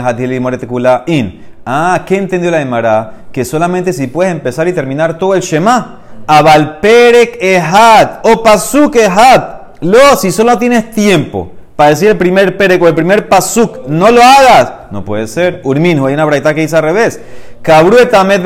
in. 1.06 1.42
Ah, 1.66 2.04
¿qué 2.08 2.18
entendió 2.18 2.50
la 2.50 2.62
Emara? 2.62 3.14
Que 3.32 3.46
solamente 3.46 3.94
si 3.94 4.08
puedes 4.08 4.32
empezar 4.32 4.68
y 4.68 4.74
terminar 4.74 5.20
todo 5.20 5.36
el 5.36 5.42
Shema. 5.42 6.00
Avalperek 6.26 7.38
ehad 7.42 8.20
o 8.24 8.42
pasuk 8.42 8.96
ehad. 8.96 9.44
Lo, 9.82 10.16
si 10.16 10.32
solo 10.32 10.58
tienes 10.58 10.92
tiempo 10.92 11.52
para 11.76 11.92
decir 11.92 12.10
el 12.10 12.18
primer 12.18 12.58
perek 12.58 12.82
o 12.82 12.88
el 12.88 12.96
primer 12.96 13.28
pasuk, 13.28 13.88
no 13.88 14.12
lo 14.12 14.22
hagas. 14.22 14.74
No 14.92 15.06
puede 15.06 15.28
ser. 15.28 15.62
Urmin, 15.64 16.00
hay 16.06 16.14
una 16.14 16.26
braita 16.26 16.54
que 16.54 16.62
dice 16.62 16.76
al 16.76 16.84
revés. 16.84 17.20
Kabru 17.62 17.98
etamet. 17.98 18.44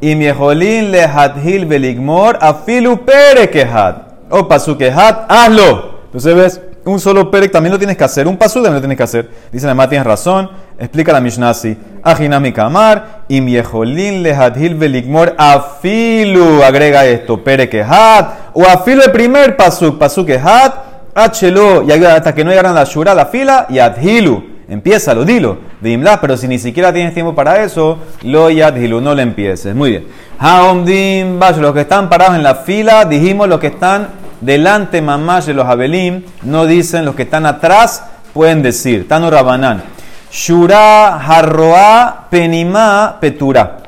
Y 0.00 0.14
miejolin 0.14 0.90
le 0.90 1.04
hadhil 1.04 1.66
beligmor 1.66 2.38
afilu 2.40 3.04
perekehat. 3.04 4.08
O 4.30 4.46
pasukehat, 4.46 5.26
hazlo. 5.28 5.98
Entonces 6.06 6.34
ves, 6.34 6.60
un 6.88 6.98
solo 6.98 7.30
perek 7.30 7.52
también 7.52 7.72
lo 7.72 7.78
tienes 7.78 7.96
que 7.96 8.04
hacer. 8.04 8.26
Un 8.26 8.36
pasu 8.36 8.62
también 8.62 8.74
lo 8.74 8.80
tienes 8.80 8.96
que 8.96 9.02
hacer. 9.02 9.28
Dice 9.52 9.66
la 9.66 9.88
tienes 9.88 10.06
razón. 10.06 10.50
Explica 10.78 11.12
la 11.12 11.20
Mishnah 11.20 11.50
así. 11.50 11.76
Ajinami 12.02 12.52
kamar. 12.52 13.24
Y 13.28 13.40
miejolin 13.40 14.22
le 14.22 14.34
hadhil 14.34 14.74
beligmor 14.74 15.34
afilu. 15.36 16.62
Agrega 16.62 17.04
esto. 17.04 17.44
Perekehat. 17.44 18.54
O 18.54 18.64
afilu 18.64 19.02
el 19.02 19.12
primer 19.12 19.56
pasuk. 19.56 19.98
Pasukehat. 19.98 20.74
Hachelo. 21.14 21.82
Y 21.82 21.92
hasta 21.92 22.34
que 22.34 22.42
no 22.42 22.50
llegaran 22.50 22.74
la 22.74 22.84
shura, 22.84 23.14
la 23.14 23.26
fila. 23.26 23.66
Y 23.68 23.78
adhilu. 23.78 24.57
Empiézalo, 24.68 25.24
dilo. 25.24 25.58
Dimla, 25.80 26.20
pero 26.20 26.36
si 26.36 26.46
ni 26.46 26.58
siquiera 26.58 26.92
tienes 26.92 27.14
tiempo 27.14 27.34
para 27.34 27.62
eso, 27.62 27.98
lo 28.22 28.50
yadhilu, 28.50 29.00
no 29.00 29.14
le 29.14 29.22
empieces. 29.22 29.74
Muy 29.74 29.90
bien. 29.90 30.06
Haomdim 30.38 31.40
los 31.40 31.72
que 31.72 31.80
están 31.80 32.08
parados 32.08 32.36
en 32.36 32.42
la 32.42 32.56
fila, 32.56 33.04
dijimos 33.06 33.48
los 33.48 33.58
que 33.60 33.68
están 33.68 34.08
delante 34.40 35.00
mamás 35.00 35.46
de 35.46 35.54
los 35.54 35.66
abelim, 35.66 36.22
no 36.42 36.66
dicen 36.66 37.04
los 37.04 37.14
que 37.14 37.22
están 37.22 37.46
atrás, 37.46 38.04
pueden 38.34 38.62
decir. 38.62 39.08
Tano 39.08 39.30
Rabanán. 39.30 39.82
Shura, 40.30 41.16
Harroa, 41.16 42.26
Penima, 42.30 43.16
Petura. 43.20 43.78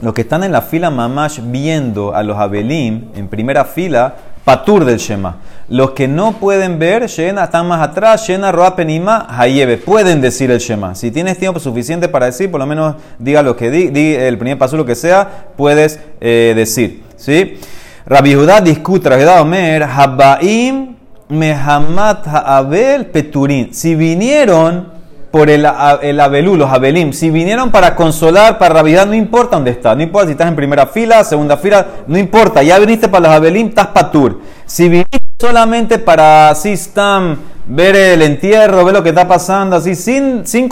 Los 0.00 0.14
que 0.14 0.22
están 0.22 0.44
en 0.44 0.52
la 0.52 0.62
fila 0.62 0.90
mamash 0.90 1.40
viendo 1.42 2.14
a 2.14 2.22
los 2.22 2.38
abelim 2.38 3.08
en 3.14 3.28
primera 3.28 3.64
fila, 3.64 4.14
patur 4.46 4.84
del 4.84 4.98
Shema. 4.98 5.38
Los 5.68 5.90
que 5.90 6.06
no 6.06 6.34
pueden 6.34 6.78
ver, 6.78 7.08
Shena 7.08 7.44
están 7.44 7.66
más 7.66 7.82
atrás, 7.82 8.28
Shena 8.28 8.52
Roa 8.52 8.76
Penima, 8.76 9.26
Hayebe. 9.28 9.76
Pueden 9.76 10.20
decir 10.20 10.52
el 10.52 10.60
Shema. 10.60 10.94
Si 10.94 11.10
tienes 11.10 11.36
tiempo 11.36 11.58
suficiente 11.58 12.08
para 12.08 12.26
decir, 12.26 12.48
por 12.48 12.60
lo 12.60 12.66
menos 12.66 12.94
diga 13.18 13.42
lo 13.42 13.56
que 13.56 13.72
di, 13.72 14.14
el 14.14 14.38
primer 14.38 14.56
paso, 14.56 14.76
lo 14.76 14.86
que 14.86 14.94
sea, 14.94 15.48
puedes 15.56 15.98
eh, 16.20 16.52
decir. 16.54 17.02
¿Sí? 17.16 17.58
Rabbi 18.06 18.36
Judá 18.36 18.60
discute, 18.60 19.08
Rabbi 19.08 19.22
Judá 19.22 19.42
Omer, 19.42 19.82
Habaim 19.82 20.94
Mehamat 21.28 22.28
Ha'abel 22.28 23.06
Peturin. 23.06 23.74
Si 23.74 23.96
vinieron 23.96 24.95
por 25.36 25.50
el, 25.50 25.68
el 26.00 26.18
Abelú, 26.18 26.56
los 26.56 26.72
Abelim, 26.72 27.12
si 27.12 27.28
vinieron 27.28 27.70
para 27.70 27.94
consolar, 27.94 28.56
para 28.56 28.76
Rabbi 28.76 28.94
no 29.06 29.12
importa 29.12 29.56
dónde 29.56 29.72
estás, 29.72 29.94
no 29.94 30.02
importa 30.02 30.28
si 30.28 30.32
estás 30.32 30.48
en 30.48 30.56
primera 30.56 30.86
fila, 30.86 31.22
segunda 31.24 31.58
fila, 31.58 31.86
no 32.06 32.16
importa, 32.16 32.62
ya 32.62 32.78
viniste 32.78 33.06
para 33.08 33.28
los 33.28 33.36
Abelim, 33.36 33.66
estás 33.66 33.88
patur. 33.88 34.40
Si 34.64 34.84
viniste 34.88 35.18
solamente 35.38 35.98
para 35.98 36.48
así 36.48 36.74
ver 37.66 37.96
el 37.96 38.22
entierro, 38.22 38.82
ver 38.82 38.94
lo 38.94 39.02
que 39.02 39.10
está 39.10 39.28
pasando, 39.28 39.76
así, 39.76 39.94
sin, 39.94 40.46
sin, 40.46 40.70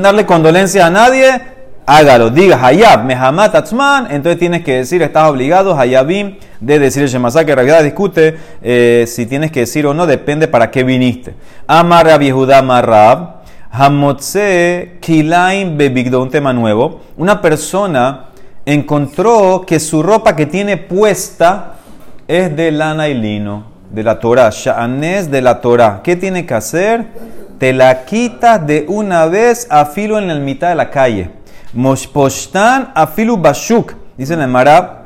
darle 0.00 0.24
condolencia 0.24 0.86
a 0.86 0.90
nadie, 0.90 1.38
hágalo. 1.84 2.30
Diga 2.30 2.58
Hayab, 2.58 3.04
Mehamat 3.04 3.54
Atzman, 3.54 4.06
entonces 4.10 4.38
tienes 4.38 4.64
que 4.64 4.76
decir, 4.76 5.02
estás 5.02 5.28
obligado, 5.28 5.78
Hayabim, 5.78 6.36
de 6.60 6.78
decir 6.78 7.02
el 7.02 7.10
Shemasá, 7.10 7.44
que 7.44 7.52
en 7.52 7.84
discute 7.84 8.38
eh, 8.62 9.04
si 9.06 9.26
tienes 9.26 9.52
que 9.52 9.60
decir 9.60 9.86
o 9.86 9.92
no, 9.92 10.06
depende 10.06 10.48
para 10.48 10.70
qué 10.70 10.84
viniste. 10.84 11.34
Amar 11.66 12.06
Rabbi 12.06 12.30
Judá 12.30 12.62
Marrab, 12.62 13.35
Hamotze 13.78 14.96
Kilaim 15.00 15.76
Bebigdo, 15.76 16.22
un 16.22 16.30
tema 16.30 16.54
nuevo. 16.54 17.02
Una 17.18 17.42
persona 17.42 18.30
encontró 18.64 19.64
que 19.66 19.78
su 19.78 20.02
ropa 20.02 20.34
que 20.34 20.46
tiene 20.46 20.78
puesta 20.78 21.74
es 22.26 22.56
de 22.56 22.72
lana 22.72 23.08
y 23.08 23.14
lino 23.14 23.64
de 23.90 24.02
la 24.02 24.18
Torah, 24.18 24.48
Sha'anés 24.50 25.30
de 25.30 25.42
la 25.42 25.60
Torah. 25.60 26.00
¿Qué 26.02 26.16
tiene 26.16 26.46
que 26.46 26.54
hacer? 26.54 27.06
Te 27.58 27.74
la 27.74 28.06
quitas 28.06 28.66
de 28.66 28.86
una 28.88 29.26
vez 29.26 29.66
a 29.68 29.84
filo 29.84 30.18
en 30.18 30.28
la 30.28 30.36
mitad 30.36 30.70
de 30.70 30.74
la 30.74 30.88
calle. 30.88 31.30
Moshposhtan 31.74 32.92
a 32.94 33.06
filo 33.06 33.36
bashuk. 33.36 33.92
Dice 34.16 34.32
el 34.32 34.48
Marab, 34.48 35.04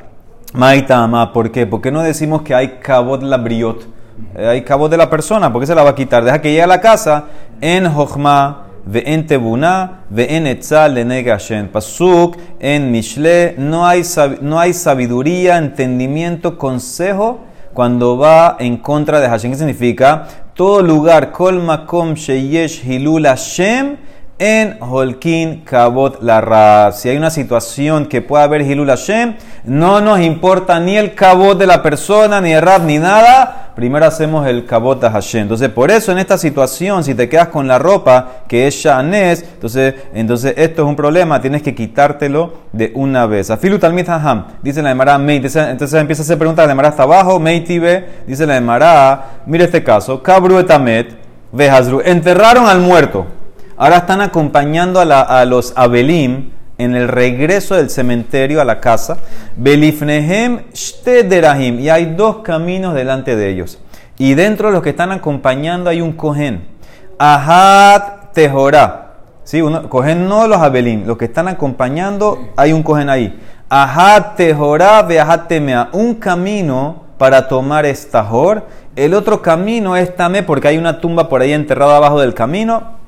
Maitama, 0.53 1.33
¿por 1.33 1.51
qué? 1.51 1.67
Porque 1.67 1.91
no 1.91 2.03
decimos 2.03 2.41
que 2.43 2.55
hay 2.55 2.79
cabot 2.81 3.21
la 3.21 3.35
briot. 3.35 3.81
Eh, 3.81 3.87
hay 4.35 4.61
cabot 4.63 4.89
de 4.89 4.97
la 4.97 5.09
persona, 5.09 5.51
¿por 5.51 5.61
qué 5.61 5.67
se 5.67 5.75
la 5.75 5.83
va 5.83 5.91
a 5.91 5.95
quitar? 5.95 6.23
Deja 6.23 6.41
que 6.41 6.49
llegue 6.49 6.63
a 6.63 6.67
la 6.67 6.81
casa 6.81 7.25
en 7.59 7.91
Jochma, 7.91 8.67
ve 8.85 9.03
en 9.05 9.27
Tebuna, 9.27 10.03
ve 10.09 10.35
en 10.35 10.47
Etzal, 10.47 10.95
de 10.95 11.69
Pasuk, 11.71 12.37
en 12.59 12.91
Mishle, 12.91 13.55
no 13.57 13.85
hay, 13.85 14.03
sabiduría, 14.73 15.57
entendimiento, 15.57 16.57
consejo 16.57 17.41
cuando 17.73 18.17
va 18.17 18.57
en 18.59 18.77
contra 18.77 19.19
de 19.19 19.29
Hashem. 19.29 19.51
¿Qué 19.51 19.57
significa? 19.57 20.27
Todo 20.53 20.81
lugar, 20.81 21.31
kol 21.31 21.61
makom 21.61 22.15
sheyesh 22.15 22.85
hilul 22.85 23.25
Hashem, 23.25 23.97
en 24.41 24.77
Holkin 24.81 25.61
Kabot 25.63 26.23
la 26.23 26.91
Si 26.93 27.09
hay 27.09 27.15
una 27.15 27.29
situación 27.29 28.07
que 28.07 28.23
pueda 28.23 28.45
haber 28.45 28.61
Hilul 28.61 28.87
Hashem, 28.87 29.35
no 29.63 30.01
nos 30.01 30.19
importa 30.21 30.79
ni 30.79 30.97
el 30.97 31.13
Kabot 31.13 31.57
de 31.57 31.67
la 31.67 31.83
persona, 31.83 32.41
ni 32.41 32.51
el 32.51 32.61
Rab, 32.61 32.83
ni 32.83 32.97
nada. 32.97 33.71
Primero 33.75 34.05
hacemos 34.05 34.47
el 34.47 34.65
Kabot 34.65 35.03
a 35.03 35.11
Hashem. 35.11 35.43
Entonces, 35.43 35.69
por 35.69 35.91
eso 35.91 36.11
en 36.11 36.17
esta 36.17 36.37
situación, 36.37 37.03
si 37.03 37.13
te 37.13 37.29
quedas 37.29 37.49
con 37.49 37.67
la 37.67 37.77
ropa 37.77 38.43
que 38.47 38.67
es 38.67 38.75
Shanes, 38.75 39.43
entonces, 39.43 39.95
entonces 40.13 40.53
esto 40.57 40.81
es 40.81 40.87
un 40.87 40.95
problema, 40.95 41.39
tienes 41.41 41.61
que 41.61 41.75
quitártelo 41.75 42.53
de 42.71 42.91
una 42.95 43.27
vez. 43.27 43.49
Afilu 43.51 43.77
Talmit 43.77 44.09
Haham, 44.09 44.45
dice 44.61 44.81
la 44.81 44.91
Emara 44.91 45.17
Meit. 45.17 45.45
Entonces 45.45 45.93
empieza 45.99 46.21
a 46.21 46.25
hacer 46.25 46.37
preguntas, 46.37 46.65
la 46.65 46.73
Emara 46.73 46.89
está 46.89 47.03
abajo, 47.03 47.39
Meitibe, 47.39 48.23
dice 48.27 48.45
la 48.45 48.57
Emara, 48.57 49.41
mira 49.45 49.65
este 49.65 49.83
caso, 49.83 50.21
Kabru 50.23 50.57
etamet, 50.57 51.15
enterraron 52.05 52.67
al 52.67 52.79
muerto. 52.79 53.27
Ahora 53.77 53.97
están 53.97 54.21
acompañando 54.21 54.99
a, 54.99 55.45
los 55.45 55.73
Abelim 55.75 56.51
en 56.81 56.95
el 56.95 57.07
regreso 57.07 57.75
del 57.75 57.89
cementerio 57.89 58.61
a 58.61 58.65
la 58.65 58.79
casa. 58.79 59.17
Belifnehem 59.55 60.61
Shtederahim. 60.73 61.79
Y 61.79 61.89
hay 61.89 62.13
dos 62.15 62.37
caminos 62.37 62.93
delante 62.93 63.35
de 63.35 63.49
ellos. 63.49 63.79
Y 64.17 64.33
dentro 64.33 64.67
de 64.67 64.73
los 64.73 64.83
que 64.83 64.91
están 64.91 65.11
acompañando 65.11 65.89
hay 65.89 66.01
un 66.01 66.13
cohen. 66.13 66.67
Ahat 67.17 68.33
Tehorá. 68.33 69.13
¿Sí? 69.43 69.61
Uno, 69.61 69.89
cohen 69.89 70.27
no 70.27 70.47
los 70.47 70.59
Abelim. 70.59 71.05
Los 71.05 71.17
que 71.17 71.25
están 71.25 71.47
acompañando 71.47 72.49
hay 72.55 72.73
un 72.73 72.83
cohen 72.83 73.09
ahí. 73.09 73.39
Ahat 73.69 74.35
Tehorá 74.35 75.01
Beahat 75.03 75.47
Temea. 75.47 75.89
Un 75.93 76.15
camino 76.15 77.03
para 77.17 77.47
tomar 77.47 77.85
estajor 77.85 78.65
el 78.95 79.13
otro 79.13 79.41
camino 79.41 79.95
es 79.95 80.15
tamé 80.15 80.43
porque 80.43 80.67
hay 80.67 80.77
una 80.77 80.99
tumba 80.99 81.29
por 81.29 81.41
ahí 81.41 81.53
enterrada 81.53 81.97
abajo 81.97 82.19
del 82.19 82.33
camino. 82.33 82.99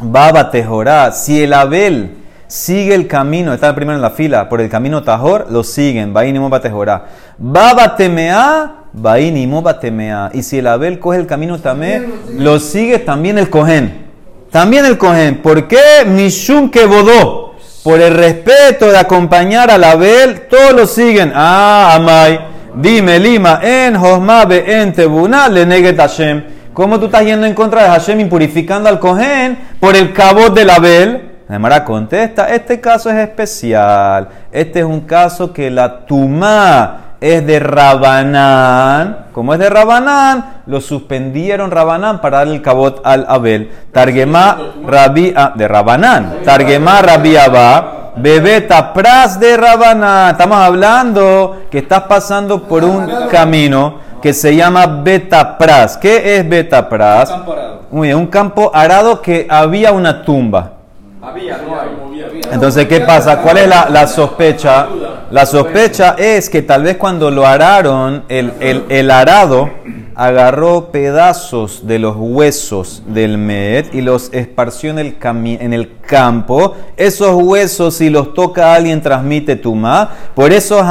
Baba 0.00 0.50
Tejorá, 0.50 1.12
si 1.12 1.42
el 1.42 1.52
Abel 1.52 2.19
sigue 2.50 2.96
el 2.96 3.06
camino, 3.06 3.54
está 3.54 3.74
primero 3.74 3.96
en 3.96 4.02
la 4.02 4.10
fila, 4.10 4.48
por 4.48 4.60
el 4.60 4.68
camino 4.68 5.04
Tajor, 5.04 5.46
lo 5.50 5.62
siguen, 5.62 6.12
Bainimo 6.12 6.50
Batejorá. 6.50 7.06
Baba 7.38 7.94
Temea, 7.94 8.86
Bainimo 8.92 9.62
Batemea. 9.62 10.30
Y 10.34 10.42
si 10.42 10.58
el 10.58 10.66
Abel 10.66 10.98
coge 10.98 11.18
el 11.18 11.26
camino 11.26 11.60
tamé, 11.60 12.02
lo 12.36 12.58
sigue 12.58 12.98
también 12.98 13.38
el 13.38 13.48
Cohen. 13.48 14.06
También 14.50 14.84
el 14.84 14.98
Cohen. 14.98 15.40
¿Por 15.42 15.68
qué? 15.68 16.04
Mishum 16.06 16.70
que 16.70 16.86
bodó. 16.86 17.54
Por 17.84 18.00
el 18.00 18.14
respeto 18.14 18.86
de 18.90 18.98
acompañar 18.98 19.70
al 19.70 19.84
Abel, 19.84 20.48
todos 20.48 20.72
lo 20.72 20.86
siguen. 20.86 21.32
Ah, 21.34 21.92
Amay. 21.94 22.40
Dime, 22.74 23.18
Lima, 23.20 23.60
en 23.62 23.96
Josmabe, 23.96 24.80
en 24.80 24.92
Tebuna, 24.92 25.48
le 25.48 25.64
neget 25.64 25.96
Hashem. 25.96 26.44
¿Cómo 26.74 26.98
tú 26.98 27.06
estás 27.06 27.24
yendo 27.24 27.46
en 27.46 27.54
contra 27.54 27.84
de 27.84 27.88
Hashem 27.90 28.20
impurificando 28.20 28.88
al 28.88 28.98
Cohen 28.98 29.58
por 29.78 29.94
el 29.94 30.12
cabot 30.12 30.52
del 30.52 30.70
Abel? 30.70 31.29
Gemara 31.50 31.84
contesta, 31.84 32.48
este 32.48 32.80
caso 32.80 33.10
es 33.10 33.16
especial. 33.16 34.28
Este 34.52 34.78
es 34.78 34.84
un 34.84 35.00
caso 35.00 35.52
que 35.52 35.68
la 35.68 36.06
tumá 36.06 37.16
es 37.20 37.44
de 37.44 37.58
Rabanán. 37.58 39.26
Como 39.32 39.52
es 39.52 39.58
de 39.58 39.68
Rabanán, 39.68 40.62
lo 40.66 40.80
suspendieron 40.80 41.72
Rabanán 41.72 42.20
para 42.20 42.38
darle 42.38 42.54
el 42.54 42.62
cabot 42.62 43.00
al 43.04 43.26
Abel. 43.28 43.70
Targemá 43.92 44.58
Rabí, 44.86 45.34
ah, 45.36 45.52
de 45.56 45.66
Rabanán. 45.66 46.38
Targemá 46.44 47.02
Rabí 47.02 47.36
Abba. 47.36 48.12
Bebeta 48.16 48.92
pras 48.92 49.40
de 49.40 49.56
Rabanán. 49.56 50.30
Estamos 50.30 50.58
hablando 50.58 51.62
que 51.70 51.78
estás 51.78 52.02
pasando 52.02 52.62
por 52.62 52.84
un 52.84 53.28
camino 53.28 53.98
que 54.22 54.32
se 54.32 54.54
llama 54.54 54.86
Betapras. 54.86 55.96
¿Qué 55.96 56.36
es 56.36 56.48
Betapras? 56.48 57.30
Campo 57.30 57.52
arado. 57.52 57.80
Muy 57.90 58.08
bien, 58.08 58.18
un 58.18 58.26
campo 58.26 58.70
arado 58.72 59.20
que 59.20 59.46
había 59.48 59.92
una 59.92 60.22
tumba. 60.22 60.79
Había, 61.22 61.58
no. 61.58 62.50
Entonces, 62.50 62.86
¿qué 62.86 63.00
pasa? 63.00 63.42
¿Cuál 63.42 63.58
es 63.58 63.68
la, 63.68 64.06
sospecha? 64.06 64.86
La 65.30 65.44
sospecha 65.44 66.14
es 66.18 66.48
que 66.48 66.62
tal 66.62 66.82
vez 66.84 66.96
cuando 66.96 67.30
lo 67.30 67.46
araron, 67.46 68.24
el, 68.28 68.52
el- 68.60 68.84
el 68.88 69.10
arado 69.10 69.68
agarró 70.14 70.90
pedazos 70.90 71.86
de 71.86 71.98
los 71.98 72.16
huesos 72.18 73.02
del 73.06 73.36
Med 73.38 73.92
y 73.92 74.00
los 74.00 74.32
esparció 74.32 74.90
en 74.90 74.98
el, 74.98 75.16
en 75.60 75.72
el 75.74 75.98
campo. 76.00 76.74
Esos 76.96 77.34
huesos, 77.34 77.94
si 77.96 78.08
los 78.08 78.32
toca 78.32 78.74
alguien, 78.74 79.02
transmite 79.02 79.56
tumá. 79.56 80.10
Por 80.34 80.52
eso, 80.52 80.82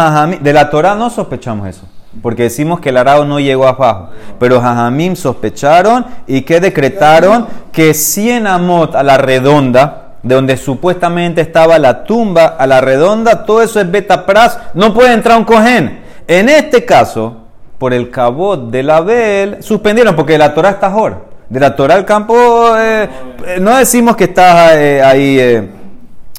de 0.41 0.53
la 0.53 0.69
Torah 0.69 0.93
no 0.95 1.09
sospechamos 1.09 1.67
eso. 1.67 1.87
Porque 2.21 2.43
decimos 2.43 2.79
que 2.79 2.89
el 2.89 2.97
arado 2.97 3.25
no 3.25 3.39
llegó 3.39 3.67
abajo. 3.67 4.09
Pero 4.39 4.61
Jajamim 4.61 5.15
sospecharon 5.15 6.05
y 6.27 6.41
que 6.41 6.59
decretaron 6.59 7.47
que 7.71 7.93
100 7.93 8.47
amot 8.47 8.95
a 8.95 9.03
la 9.03 9.17
redonda, 9.17 10.05
de 10.23 10.35
donde 10.35 10.57
supuestamente 10.57 11.41
estaba 11.41 11.79
la 11.79 12.03
tumba 12.03 12.45
a 12.45 12.67
la 12.67 12.81
redonda, 12.81 13.45
todo 13.45 13.61
eso 13.61 13.79
es 13.79 13.89
betapras, 13.89 14.59
no 14.73 14.93
puede 14.93 15.13
entrar 15.13 15.37
un 15.37 15.45
cohen. 15.45 16.01
En 16.27 16.49
este 16.49 16.85
caso, 16.85 17.37
por 17.77 17.93
el 17.93 18.09
cabot 18.09 18.69
del 18.69 18.89
Abel, 18.89 19.63
suspendieron 19.63 20.15
porque 20.15 20.33
de 20.33 20.39
la 20.39 20.53
Torah 20.53 20.71
está 20.71 20.91
Jor. 20.91 21.29
De 21.49 21.59
la 21.59 21.75
Torah 21.75 21.95
al 21.95 22.05
campo, 22.05 22.35
eh, 22.77 23.09
eh, 23.47 23.57
no 23.59 23.77
decimos 23.77 24.15
que 24.15 24.25
está 24.25 24.79
eh, 24.79 25.01
ahí. 25.01 25.39
eh, 25.39 25.69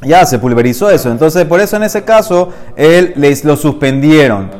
ya 0.02 0.24
se 0.24 0.38
pulverizó 0.38 0.90
eso. 0.90 1.10
Entonces, 1.10 1.44
por 1.44 1.60
eso 1.60 1.76
en 1.76 1.82
ese 1.82 2.04
caso, 2.04 2.50
él 2.76 3.12
les 3.16 3.44
lo 3.44 3.56
suspendieron. 3.56 4.50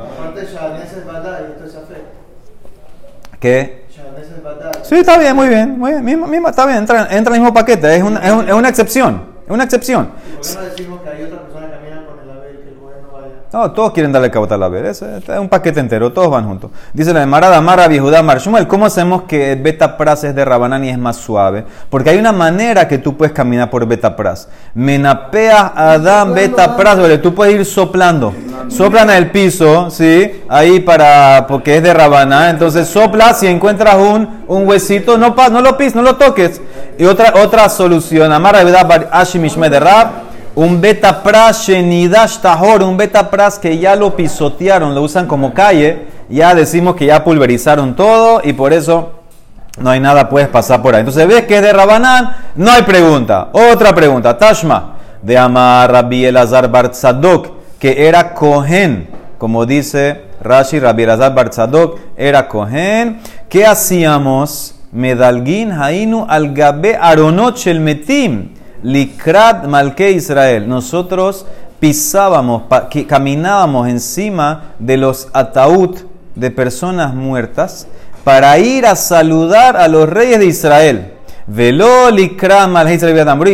¿Qué? 3.38 3.79
Sí, 4.90 4.96
está 4.96 5.16
bien, 5.18 5.36
muy 5.36 5.48
bien. 5.48 5.78
Muy 5.78 5.92
bien 5.92 6.04
mismo, 6.04 6.26
mismo- 6.26 6.48
está 6.48 6.66
bien, 6.66 6.78
entra, 6.78 7.02
entra 7.02 7.16
en 7.16 7.26
el 7.26 7.40
mismo 7.42 7.54
paquete. 7.54 7.94
Es, 7.96 8.02
una- 8.02 8.18
es 8.18 8.48
es 8.48 8.54
una 8.54 8.68
excepción. 8.68 9.22
Es 9.46 9.50
una 9.52 9.62
excepción. 9.64 10.06
¿Por 10.08 10.42
qué 10.42 10.54
no 10.54 10.60
decimos 10.62 11.00
que 11.02 11.08
hay 11.10 11.22
otra 11.22 11.42
persona 11.42 11.66
que 11.66 11.72
camina 11.76 12.06
con 12.06 12.18
el 12.18 12.30
Abel, 12.36 12.58
que 12.60 12.68
el 12.70 12.74
Cohen 12.74 13.04
no 13.52 13.72
todos 13.72 13.92
quieren 13.92 14.12
darle 14.12 14.30
cabota 14.30 14.54
a 14.54 14.58
la 14.58 14.68
vez. 14.68 15.02
Es, 15.02 15.28
un 15.38 15.48
paquete 15.48 15.80
entero, 15.80 16.12
todos 16.12 16.30
van 16.30 16.46
juntos. 16.46 16.70
Dice 16.92 17.12
la 17.12 17.26
Marada 17.26 17.60
Mara 17.60 17.88
Viejudá 17.88 18.22
Marshmuel, 18.22 18.68
¿cómo 18.68 18.86
hacemos 18.86 19.22
que 19.24 19.56
Beta 19.56 19.96
Pras 19.96 20.22
es 20.24 20.34
de 20.34 20.44
Rabanán 20.44 20.84
y 20.84 20.90
es 20.90 20.98
más 20.98 21.16
suave? 21.16 21.64
Porque 21.88 22.10
hay 22.10 22.18
una 22.18 22.32
manera 22.32 22.86
que 22.86 22.98
tú 22.98 23.16
puedes 23.16 23.32
caminar 23.34 23.68
por 23.68 23.84
Beta 23.86 24.14
Pras. 24.14 24.48
Menapeas 24.74 25.72
Adam 25.74 26.32
Beta 26.34 26.76
Pras, 26.76 26.98
¿vale? 26.98 27.18
tú 27.18 27.34
puedes 27.34 27.54
ir 27.54 27.64
soplando. 27.64 28.32
Soplan 28.68 29.10
el 29.10 29.30
piso, 29.30 29.90
¿sí? 29.90 30.42
Ahí 30.48 30.80
para, 30.80 31.46
porque 31.48 31.76
es 31.78 31.82
de 31.82 31.92
Rabanán. 31.92 32.50
Entonces 32.50 32.86
sopla, 32.88 33.34
si 33.34 33.46
encuentras 33.48 33.96
un, 33.96 34.44
un 34.46 34.68
huesito, 34.68 35.18
no, 35.18 35.34
pa- 35.34 35.48
no 35.48 35.60
lo 35.60 35.76
pis, 35.76 35.94
no 35.94 36.02
lo 36.02 36.16
toques. 36.16 36.60
Y 36.98 37.04
otra, 37.04 37.34
otra 37.42 37.68
solución, 37.68 38.30
Amara 38.32 38.62
Viejudá 38.62 39.08
Ashimishme 39.10 39.68
de 39.70 39.80
Rab. 39.80 40.29
Un 40.54 40.80
beta 40.80 41.22
pras 41.22 41.66
shenidash 41.66 42.38
tahor, 42.38 42.82
un 42.82 42.96
beta 42.96 43.30
pras 43.30 43.58
que 43.58 43.78
ya 43.78 43.94
lo 43.94 44.16
pisotearon, 44.16 44.94
lo 44.94 45.02
usan 45.02 45.26
como 45.26 45.54
calle, 45.54 46.06
ya 46.28 46.54
decimos 46.54 46.96
que 46.96 47.06
ya 47.06 47.22
pulverizaron 47.22 47.94
todo 47.94 48.40
y 48.42 48.52
por 48.52 48.72
eso 48.72 49.12
no 49.78 49.90
hay 49.90 50.00
nada, 50.00 50.28
puedes 50.28 50.48
pasar 50.48 50.82
por 50.82 50.94
ahí. 50.94 51.00
Entonces 51.00 51.26
ves 51.26 51.46
que 51.46 51.56
es 51.56 51.62
de 51.62 51.72
Rabanán, 51.72 52.36
no 52.56 52.70
hay 52.70 52.82
pregunta. 52.82 53.48
Otra 53.52 53.94
pregunta, 53.94 54.36
Tashma, 54.36 54.96
de 55.22 55.38
Amar 55.38 55.90
Rabbi 55.92 56.24
Elazar 56.24 56.70
Bartzadok, 56.70 57.78
que 57.78 58.08
era 58.08 58.34
Cohen, 58.34 59.08
como 59.38 59.64
dice 59.64 60.22
Rashi, 60.42 60.80
Rabbi 60.80 61.04
Elazar 61.04 61.34
Bartzadok 61.34 61.98
era 62.16 62.48
Cohen. 62.48 63.20
¿Qué 63.48 63.64
hacíamos? 63.64 64.74
Medalgin 64.92 65.70
Hainu 65.70 66.26
al 66.28 66.52
Gabe 66.52 66.96
Aronot 67.00 67.56
Shel 67.56 67.80
Metim. 67.80 68.59
Likrat 68.82 69.66
Malke 69.66 70.10
Israel. 70.10 70.68
Nosotros 70.68 71.46
pisábamos, 71.78 72.64
caminábamos 73.06 73.88
encima 73.88 74.72
de 74.78 74.96
los 74.96 75.28
ataúd 75.32 75.96
de 76.34 76.50
personas 76.50 77.14
muertas 77.14 77.86
para 78.24 78.58
ir 78.58 78.86
a 78.86 78.96
saludar 78.96 79.76
a 79.76 79.88
los 79.88 80.08
reyes 80.08 80.38
de 80.38 80.46
Israel. 80.46 81.12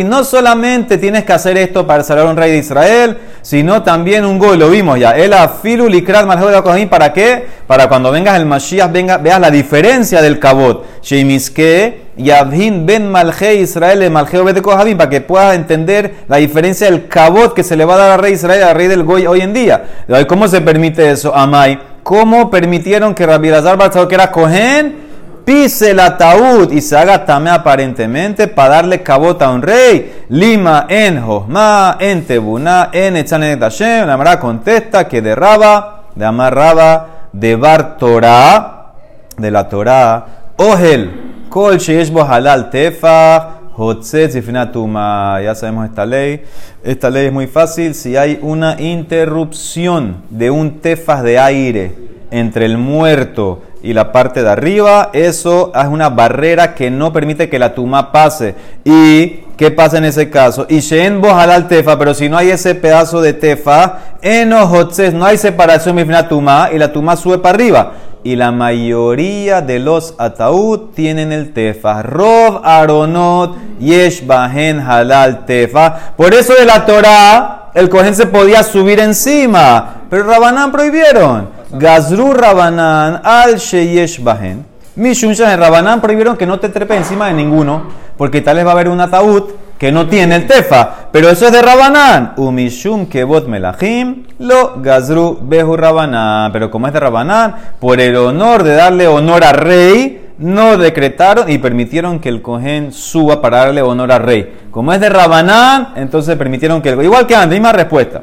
No 0.04 0.24
solamente 0.24 0.98
tienes 0.98 1.24
que 1.24 1.32
hacer 1.32 1.56
esto 1.56 1.86
para 1.86 2.02
saludar 2.02 2.26
a 2.26 2.30
un 2.30 2.36
rey 2.36 2.50
de 2.50 2.58
Israel, 2.58 3.16
sino 3.40 3.82
también 3.82 4.26
un 4.26 4.38
gol, 4.38 4.58
lo 4.58 4.68
vimos 4.68 4.98
ya. 4.98 5.12
El 5.12 5.32
afilu 5.32 5.88
Beatambrú. 5.88 6.88
¿Para 6.90 7.12
qué? 7.14 7.46
Para 7.66 7.88
cuando 7.88 8.10
vengas 8.12 8.38
el 8.38 8.44
Mashiach, 8.44 8.92
venga, 8.92 9.16
veas 9.16 9.40
la 9.40 9.50
diferencia 9.50 10.20
del 10.20 10.38
cabot. 10.38 10.84
Shemiske 11.02 12.02
Yavhin 12.18 12.84
ben 12.84 13.10
Malje 13.10 13.54
Israel 13.56 14.10
Malje 14.10 14.38
Obed 14.38 14.60
para 14.62 15.08
que 15.08 15.22
puedas 15.22 15.54
entender 15.54 16.16
la 16.28 16.36
diferencia 16.36 16.90
del 16.90 17.08
cabot 17.08 17.54
que 17.54 17.62
se 17.62 17.76
le 17.76 17.86
va 17.86 17.94
a 17.94 17.98
dar 17.98 18.10
al 18.12 18.18
rey 18.18 18.34
Israel, 18.34 18.62
al 18.62 18.74
rey 18.74 18.88
del 18.88 19.04
Goy 19.04 19.26
hoy 19.26 19.40
en 19.40 19.54
día. 19.54 19.84
¿Cómo 20.28 20.48
se 20.48 20.60
permite 20.60 21.10
eso, 21.10 21.34
Amai? 21.34 21.78
¿Cómo 22.02 22.50
permitieron 22.50 23.14
que 23.14 23.24
Rabbi 23.26 23.48
Lazar 23.48 23.78
que 24.06 24.14
era 24.14 24.30
Cohen, 24.30 25.05
pise 25.46 25.92
el 25.92 26.00
ataúd 26.00 26.72
y 26.72 26.80
se 26.82 26.98
haga 26.98 27.24
tamé 27.24 27.50
aparentemente 27.50 28.48
para 28.48 28.74
darle 28.74 29.02
cabot 29.02 29.40
a 29.40 29.50
un 29.50 29.62
rey? 29.62 30.24
Lima 30.28 30.86
en 30.88 31.22
Josma, 31.22 31.96
en 32.00 32.26
Tebuna, 32.26 32.90
en 32.92 33.16
Etzanet 33.16 33.60
Hashem. 33.60 34.08
La 34.08 34.16
Mara 34.16 34.40
contesta 34.40 35.06
que 35.06 35.22
de 35.22 35.36
Raba, 35.36 36.08
de 36.16 36.24
Amar 36.24 36.52
Raba, 36.52 37.28
de 37.32 37.54
Bar 37.54 37.96
Torah, 37.96 38.92
de 39.38 39.50
la 39.52 39.68
Torah, 39.68 40.26
Ohel, 40.56 41.44
Kol 41.48 41.78
Sheyesh 41.78 42.10
Bo 42.10 42.24
Halal 42.24 42.68
Tefah, 42.68 43.60
Hotzet 43.76 44.32
Zifina 44.32 44.72
Tuma. 44.72 45.40
Ya 45.44 45.54
sabemos 45.54 45.88
esta 45.88 46.04
ley. 46.04 46.42
Esta 46.82 47.08
ley 47.08 47.26
es 47.26 47.32
muy 47.32 47.46
fácil. 47.46 47.94
Si 47.94 48.16
hay 48.16 48.40
una 48.42 48.80
interrupción 48.80 50.24
de 50.28 50.50
un 50.50 50.80
tefas 50.80 51.22
de 51.22 51.38
aire 51.38 51.94
entre 52.32 52.66
el 52.66 52.78
muerto 52.78 53.62
y 53.86 53.92
la 53.92 54.10
parte 54.10 54.42
de 54.42 54.50
arriba, 54.50 55.10
eso 55.12 55.70
es 55.72 55.86
una 55.86 56.08
barrera 56.08 56.74
que 56.74 56.90
no 56.90 57.12
permite 57.12 57.48
que 57.48 57.60
la 57.60 57.72
tuma 57.72 58.10
pase. 58.10 58.56
¿Y 58.84 59.44
qué 59.56 59.70
pasa 59.70 59.98
en 59.98 60.06
ese 60.06 60.28
caso? 60.28 60.66
Y 60.68 60.80
Shen 60.80 61.24
Halal 61.24 61.68
Tefa, 61.68 61.96
pero 61.96 62.12
si 62.12 62.28
no 62.28 62.36
hay 62.36 62.50
ese 62.50 62.74
pedazo 62.74 63.20
de 63.20 63.32
tefa, 63.32 63.98
Eno 64.22 64.64
Hotzet, 64.64 65.14
no 65.14 65.24
hay 65.24 65.38
separación 65.38 65.94
Mifina 65.94 66.28
Tuma 66.28 66.70
y 66.74 66.78
la 66.78 66.92
tuma 66.92 67.14
sube 67.14 67.38
para 67.38 67.54
arriba 67.54 67.92
y 68.24 68.34
la 68.34 68.50
mayoría 68.50 69.62
de 69.62 69.78
los 69.78 70.16
ataúd 70.18 70.90
tienen 70.92 71.30
el 71.30 71.52
tefa. 71.52 72.02
Rov 72.02 72.62
Aronot 72.64 73.56
Yesh 73.78 74.26
Bahen 74.26 74.80
Halal 74.80 75.46
Tefa. 75.46 76.12
Por 76.16 76.34
eso 76.34 76.54
de 76.54 76.64
la 76.64 76.84
Torah 76.84 77.70
el 77.72 77.88
cohen 77.88 78.16
se 78.16 78.26
podía 78.26 78.64
subir 78.64 78.98
encima, 78.98 80.02
pero 80.10 80.24
Rabanán 80.24 80.72
prohibieron. 80.72 81.55
Gazru 81.70 82.32
Rabanán 82.32 83.20
al 83.24 83.56
Sheyesh 83.56 84.22
Bahen. 84.22 84.64
Mishum 84.96 85.32
en 85.32 85.60
Rabanán 85.60 86.00
prohibieron 86.00 86.38
que 86.38 86.46
no 86.46 86.58
te 86.58 86.70
trepe 86.70 86.96
encima 86.96 87.26
de 87.26 87.34
ninguno, 87.34 87.82
porque 88.16 88.40
tal 88.40 88.56
vez 88.56 88.64
va 88.64 88.70
a 88.70 88.72
haber 88.72 88.88
un 88.88 89.00
ataúd 89.00 89.44
que 89.78 89.92
no 89.92 90.08
tiene 90.08 90.36
el 90.36 90.46
tefa. 90.46 91.08
Pero 91.12 91.28
eso 91.28 91.46
es 91.46 91.52
de 91.52 91.60
Rabanán. 91.60 92.32
Umishum 92.38 93.06
kebot 93.06 93.46
melahim 93.46 94.24
lo 94.38 94.80
gazru 94.80 95.38
behu 95.42 95.76
Rabanán. 95.76 96.50
Pero 96.50 96.70
como 96.70 96.86
es 96.86 96.94
de 96.94 97.00
Rabanán, 97.00 97.56
por 97.78 98.00
el 98.00 98.16
honor 98.16 98.62
de 98.62 98.74
darle 98.74 99.06
honor 99.06 99.44
al 99.44 99.56
rey, 99.56 100.32
no 100.38 100.78
decretaron 100.78 101.50
y 101.50 101.58
permitieron 101.58 102.18
que 102.18 102.30
el 102.30 102.40
cohen 102.40 102.92
suba 102.92 103.42
para 103.42 103.66
darle 103.66 103.82
honor 103.82 104.12
al 104.12 104.22
rey. 104.22 104.68
Como 104.70 104.94
es 104.94 105.00
de 105.00 105.10
Rabanán, 105.10 105.92
entonces 105.96 106.36
permitieron 106.36 106.80
que 106.80 106.90
el... 106.90 107.02
Igual 107.02 107.26
que 107.26 107.34
antes, 107.34 107.58
misma 107.58 107.72
respuesta. 107.72 108.22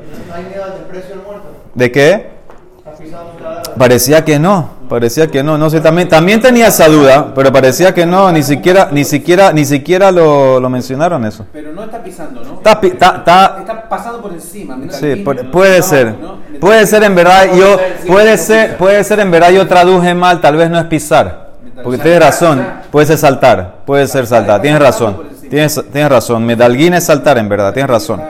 ¿De 1.73 1.91
qué? 1.91 2.31
¿Has 2.85 2.99
pisado 2.99 3.31
un 3.31 3.37
cadáver? 3.37 3.62
Parecía 3.77 4.23
que 4.23 4.39
no, 4.39 4.69
parecía 4.89 5.27
que 5.27 5.43
no, 5.43 5.57
no 5.57 5.69
sé, 5.69 5.79
también, 5.81 6.07
también 6.07 6.41
tenía 6.41 6.67
esa 6.67 6.87
duda, 6.87 7.33
pero 7.33 7.51
parecía 7.51 7.93
que 7.93 8.05
no, 8.05 8.31
ni 8.31 8.43
siquiera, 8.43 8.89
ni 8.91 9.03
siquiera, 9.03 9.51
ni 9.53 9.65
siquiera 9.65 10.11
lo, 10.11 10.59
lo 10.59 10.69
mencionaron 10.69 11.25
eso. 11.25 11.45
Pero 11.51 11.71
no 11.73 11.83
está 11.83 12.03
pisando, 12.03 12.43
¿no? 12.43 12.53
Está 12.55 12.79
está- 12.83 13.15
está- 13.17 13.55
Está 13.59 13.89
pasando 13.89 14.21
por 14.21 14.33
encima. 14.33 14.77
Sí, 14.91 15.15
puede 15.51 15.77
No, 15.79 15.83
ser, 15.83 16.15
¿no? 16.19 16.37
puede 16.59 16.85
ser 16.87 17.03
en 17.03 17.15
verdad, 17.15 17.47
yo, 17.55 17.77
puede 18.07 18.37
ser, 18.37 18.77
puede 18.77 19.03
ser 19.03 19.19
en 19.19 19.31
verdad 19.31 19.51
yo 19.51 19.67
traduje 19.67 20.13
mal, 20.13 20.39
tal 20.41 20.55
vez 20.55 20.69
no 20.69 20.79
es 20.79 20.85
pisar, 20.85 21.51
porque 21.83 21.97
tienes 21.97 22.19
razón, 22.19 22.65
puede 22.91 23.05
ser 23.07 23.17
saltar, 23.17 23.77
puede 23.85 24.07
ser 24.07 24.25
saltar, 24.27 24.61
tienes 24.61 24.79
razón, 24.79 25.17
tienes, 25.49 25.81
tienes 25.91 26.09
razón, 26.09 26.45
medalguín 26.45 26.93
es 26.93 27.05
saltar 27.05 27.37
en 27.37 27.49
verdad, 27.49 27.73
tienes 27.73 27.89
razón. 27.89 28.21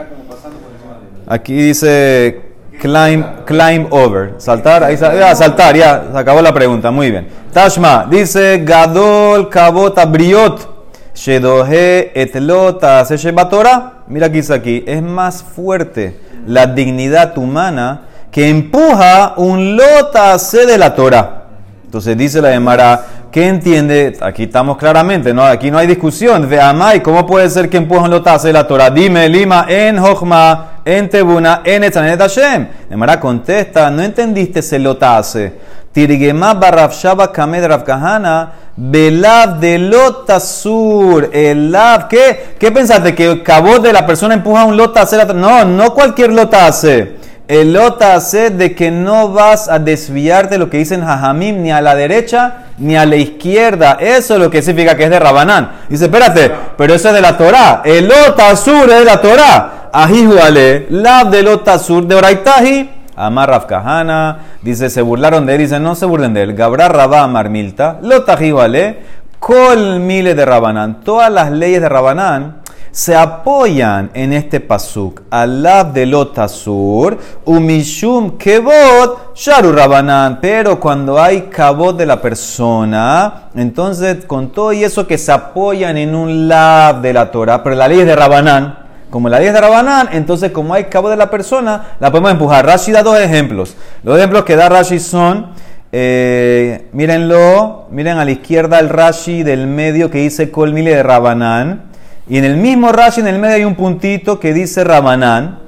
Aquí 1.26 1.54
dice 1.54 2.43
climb, 2.80 3.24
climb 3.44 3.86
over. 3.90 4.34
Saltar, 4.38 4.84
ahí 4.84 4.96
sa- 4.96 5.14
ya, 5.14 5.34
saltar, 5.34 5.76
ya, 5.76 6.04
se 6.12 6.18
acabó 6.18 6.42
la 6.42 6.52
pregunta, 6.52 6.90
muy 6.90 7.10
bien. 7.10 7.28
Tashma, 7.52 8.06
dice 8.10 8.62
Gadol 8.64 9.48
Kabota 9.48 10.04
Briot. 10.04 10.74
Shedohe 11.14 12.10
etlota 12.20 13.04
Torah. 13.48 13.92
Mira 14.08 14.26
aquí 14.26 14.36
dice 14.36 14.52
aquí, 14.54 14.84
es 14.86 15.00
más 15.00 15.42
fuerte 15.44 16.18
la 16.46 16.66
dignidad 16.66 17.38
humana 17.38 18.02
que 18.32 18.48
empuja 18.48 19.34
un 19.36 19.76
lota 19.76 20.36
se 20.40 20.66
de 20.66 20.76
la 20.76 20.94
Torah. 20.94 21.44
Entonces 21.84 22.16
dice 22.18 22.42
la 22.42 22.52
Emara, 22.52 23.04
¿qué 23.30 23.46
entiende? 23.46 24.18
Aquí 24.20 24.42
estamos 24.42 24.76
claramente, 24.76 25.32
¿no? 25.32 25.44
Aquí 25.44 25.70
no 25.70 25.78
hay 25.78 25.86
discusión. 25.86 26.48
Ve 26.48 26.60
Amai, 26.60 27.00
¿cómo 27.00 27.24
puede 27.24 27.48
ser 27.48 27.70
que 27.70 27.76
empuja 27.76 28.02
un 28.02 28.10
lota 28.10 28.36
se 28.40 28.48
de 28.48 28.54
la 28.54 28.66
Torah? 28.66 28.90
Dime, 28.90 29.28
Lima, 29.28 29.66
en 29.68 29.98
Jochma, 29.98 30.73
en 30.84 31.08
Tebuna, 31.08 31.62
en 31.64 31.84
Etzanet 31.84 32.20
Hashem. 32.20 32.68
Emara 32.90 33.18
contesta, 33.18 33.90
no 33.90 34.02
entendiste 34.02 34.60
ese 34.60 34.78
lota 34.78 35.22
se. 35.22 35.52
Tirgema 35.92 36.54
barrav 36.54 36.92
shaba 36.92 37.32
kamed 37.32 37.64
rav 37.64 37.84
kahana, 37.84 38.52
belav 38.76 39.60
de 39.60 39.78
lota 39.78 40.40
sur, 40.40 41.30
el 41.32 41.70
lav. 41.70 42.08
¿Qué? 42.08 42.56
¿Qué 42.58 42.72
pensaste? 42.72 43.14
¿Que 43.14 43.42
cabot 43.42 43.80
de 43.80 43.92
la 43.92 44.04
persona 44.04 44.34
empuja 44.34 44.64
un 44.64 44.76
lota? 44.76 45.04
No, 45.34 45.64
no 45.64 45.94
cualquier 45.94 46.32
lota 46.32 46.70
se. 46.72 47.23
El 47.46 47.74
lota 47.74 48.14
hace 48.14 48.48
de 48.48 48.74
que 48.74 48.90
no 48.90 49.28
vas 49.28 49.68
a 49.68 49.78
desviarte 49.78 50.56
lo 50.56 50.70
que 50.70 50.78
dicen 50.78 51.04
Jajamim 51.04 51.60
ni 51.60 51.70
a 51.70 51.82
la 51.82 51.94
derecha 51.94 52.64
ni 52.78 52.96
a 52.96 53.04
la 53.04 53.16
izquierda. 53.16 53.98
Eso 54.00 54.34
es 54.34 54.40
lo 54.40 54.48
que 54.48 54.62
significa 54.62 54.96
que 54.96 55.04
es 55.04 55.10
de 55.10 55.18
Rabanán. 55.18 55.72
Dice, 55.90 56.06
espérate, 56.06 56.50
pero 56.78 56.94
eso 56.94 57.08
es 57.08 57.14
de 57.14 57.20
la 57.20 57.36
Torah. 57.36 57.82
El 57.84 58.08
lota 58.08 58.56
sur 58.56 58.88
es 58.88 59.00
de 59.00 59.04
la 59.04 59.20
Torah. 59.20 59.90
Ajijuale, 59.92 60.86
la 60.88 61.24
de 61.24 61.42
lota 61.42 61.78
sur 61.78 62.06
de 62.06 62.14
Oraitaji. 62.14 62.90
Amar 63.14 63.50
Rav 63.50 63.66
Kahana, 63.66 64.38
dice, 64.62 64.88
se 64.88 65.02
burlaron 65.02 65.44
de 65.44 65.52
él, 65.52 65.58
dice, 65.60 65.78
no 65.78 65.94
se 65.94 66.06
burlen 66.06 66.32
de 66.32 66.42
él. 66.44 66.54
Gabra 66.54 66.88
Rabá 66.88 67.22
Amar 67.22 67.50
Milta, 67.50 67.98
lota 68.00 68.38
Jijuale, 68.38 69.02
Kol 69.38 70.00
Mile 70.00 70.34
de 70.34 70.46
Rabanán. 70.46 71.00
Todas 71.04 71.30
las 71.30 71.52
leyes 71.52 71.82
de 71.82 71.90
Rabanán 71.90 72.63
se 72.94 73.16
apoyan 73.16 74.12
en 74.14 74.32
este 74.32 74.60
pasuk. 74.60 75.22
Alab 75.28 75.92
de 75.92 76.06
lotasur, 76.06 77.18
umishum 77.44 78.38
kebot, 78.38 79.34
sharu 79.34 79.72
rabanan. 79.72 80.38
Pero 80.40 80.78
cuando 80.78 81.20
hay 81.20 81.48
kabot 81.50 81.96
de 81.96 82.06
la 82.06 82.22
persona, 82.22 83.48
entonces 83.56 84.24
con 84.26 84.52
todo 84.52 84.72
y 84.72 84.84
eso 84.84 85.08
que 85.08 85.18
se 85.18 85.32
apoyan 85.32 85.96
en 85.96 86.14
un 86.14 86.46
lab 86.46 87.02
de 87.02 87.12
la 87.12 87.32
Torah, 87.32 87.64
pero 87.64 87.74
la 87.74 87.88
ley 87.88 87.98
es 87.98 88.06
de 88.06 88.14
rabanán. 88.14 88.78
Como 89.10 89.28
la 89.28 89.38
ley 89.38 89.48
es 89.48 89.54
de 89.54 89.60
Rabanán, 89.60 90.08
entonces 90.10 90.50
como 90.50 90.74
hay 90.74 90.84
cabo 90.84 91.08
de 91.08 91.14
la 91.16 91.30
persona, 91.30 91.96
la 92.00 92.10
podemos 92.10 92.32
empujar. 92.32 92.66
Rashi 92.66 92.90
da 92.90 93.04
dos 93.04 93.16
ejemplos. 93.20 93.76
Los 94.02 94.18
ejemplos 94.18 94.42
que 94.42 94.56
da 94.56 94.68
Rashi 94.68 94.98
son, 94.98 95.52
eh, 95.92 96.88
mírenlo, 96.92 97.86
miren 97.92 98.18
a 98.18 98.24
la 98.24 98.32
izquierda 98.32 98.80
el 98.80 98.88
Rashi 98.88 99.44
del 99.44 99.68
medio 99.68 100.10
que 100.10 100.18
dice 100.18 100.50
Kol 100.50 100.72
Mile 100.72 100.96
de 100.96 101.02
Rabanán. 101.04 101.93
Y 102.28 102.38
en 102.38 102.44
el 102.44 102.56
mismo 102.56 102.90
Rashi, 102.90 103.20
en 103.20 103.26
el 103.26 103.38
medio 103.38 103.56
hay 103.56 103.64
un 103.64 103.74
puntito 103.74 104.40
que 104.40 104.54
dice 104.54 104.82
Rabanán. 104.82 105.58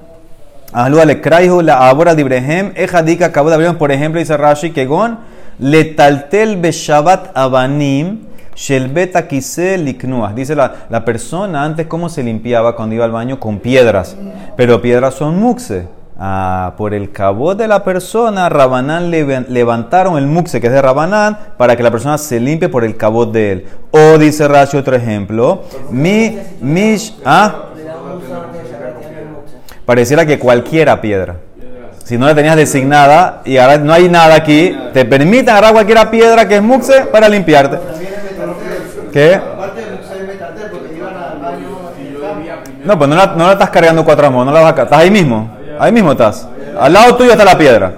Alekraihu 0.72 1.62
la 1.62 1.88
abora 1.88 2.14
dibrehem, 2.14 2.72
ejadika 2.74 3.32
por 3.78 3.92
ejemplo, 3.92 4.18
dice 4.18 4.36
Rashi, 4.36 4.70
que 4.70 4.86
gon, 4.86 5.18
letaltel 5.58 6.56
beshabat 6.56 7.30
abanim, 7.34 8.20
shelbeta 8.54 9.28
kise 9.28 9.78
liknuah. 9.78 10.32
Dice 10.32 10.54
la, 10.54 10.86
la 10.88 11.04
persona 11.04 11.62
antes 11.62 11.86
cómo 11.86 12.08
se 12.08 12.22
limpiaba 12.22 12.74
cuando 12.74 12.94
iba 12.94 13.04
al 13.04 13.12
baño 13.12 13.38
con 13.38 13.58
piedras, 13.58 14.16
pero 14.56 14.80
piedras 14.80 15.14
son 15.14 15.38
muxe. 15.38 15.86
Ah, 16.18 16.72
por 16.78 16.94
el 16.94 17.12
cabot 17.12 17.58
de 17.58 17.68
la 17.68 17.84
persona, 17.84 18.48
Rabanán 18.48 19.10
levantaron 19.10 20.16
el 20.16 20.26
muxe, 20.26 20.62
que 20.62 20.68
es 20.68 20.72
de 20.72 20.80
Rabanán, 20.80 21.36
para 21.58 21.76
que 21.76 21.82
la 21.82 21.90
persona 21.90 22.16
se 22.16 22.40
limpie 22.40 22.70
por 22.70 22.84
el 22.84 22.96
cabot 22.96 23.30
de 23.30 23.52
él. 23.52 23.66
O 23.90 24.16
dice 24.16 24.48
Rashi 24.48 24.78
otro 24.78 24.96
ejemplo, 24.96 25.64
mi, 25.90 26.38
mish, 26.62 27.18
ah, 27.22 27.66
pareciera 29.84 30.24
que 30.24 30.38
cualquiera 30.38 31.02
piedra. 31.02 31.36
Si 32.02 32.16
no 32.16 32.26
la 32.26 32.34
tenías 32.34 32.56
designada 32.56 33.42
y 33.44 33.58
ahora 33.58 33.76
no 33.76 33.92
hay 33.92 34.08
nada 34.08 34.36
aquí, 34.36 34.74
te 34.94 35.04
permiten 35.04 35.50
agarrar 35.50 35.72
cualquiera 35.72 36.10
piedra 36.10 36.48
que 36.48 36.56
es 36.56 36.62
muxe 36.62 37.02
para 37.12 37.28
limpiarte. 37.28 37.78
¿Qué? 39.12 39.38
No, 42.84 42.96
pues 42.96 43.10
no 43.10 43.16
la, 43.16 43.26
no 43.26 43.46
la 43.46 43.52
estás 43.52 43.70
cargando 43.70 44.04
cuatro 44.04 44.28
amos, 44.28 44.46
no 44.46 44.52
la 44.52 44.60
vas 44.60 44.78
a 44.78 44.82
Estás 44.82 45.00
ahí 45.00 45.10
mismo. 45.10 45.55
Ahí 45.78 45.92
mismo 45.92 46.12
estás. 46.12 46.48
Al 46.78 46.92
lado 46.92 47.16
tuyo 47.16 47.32
está 47.32 47.44
la 47.44 47.58
piedra. 47.58 47.92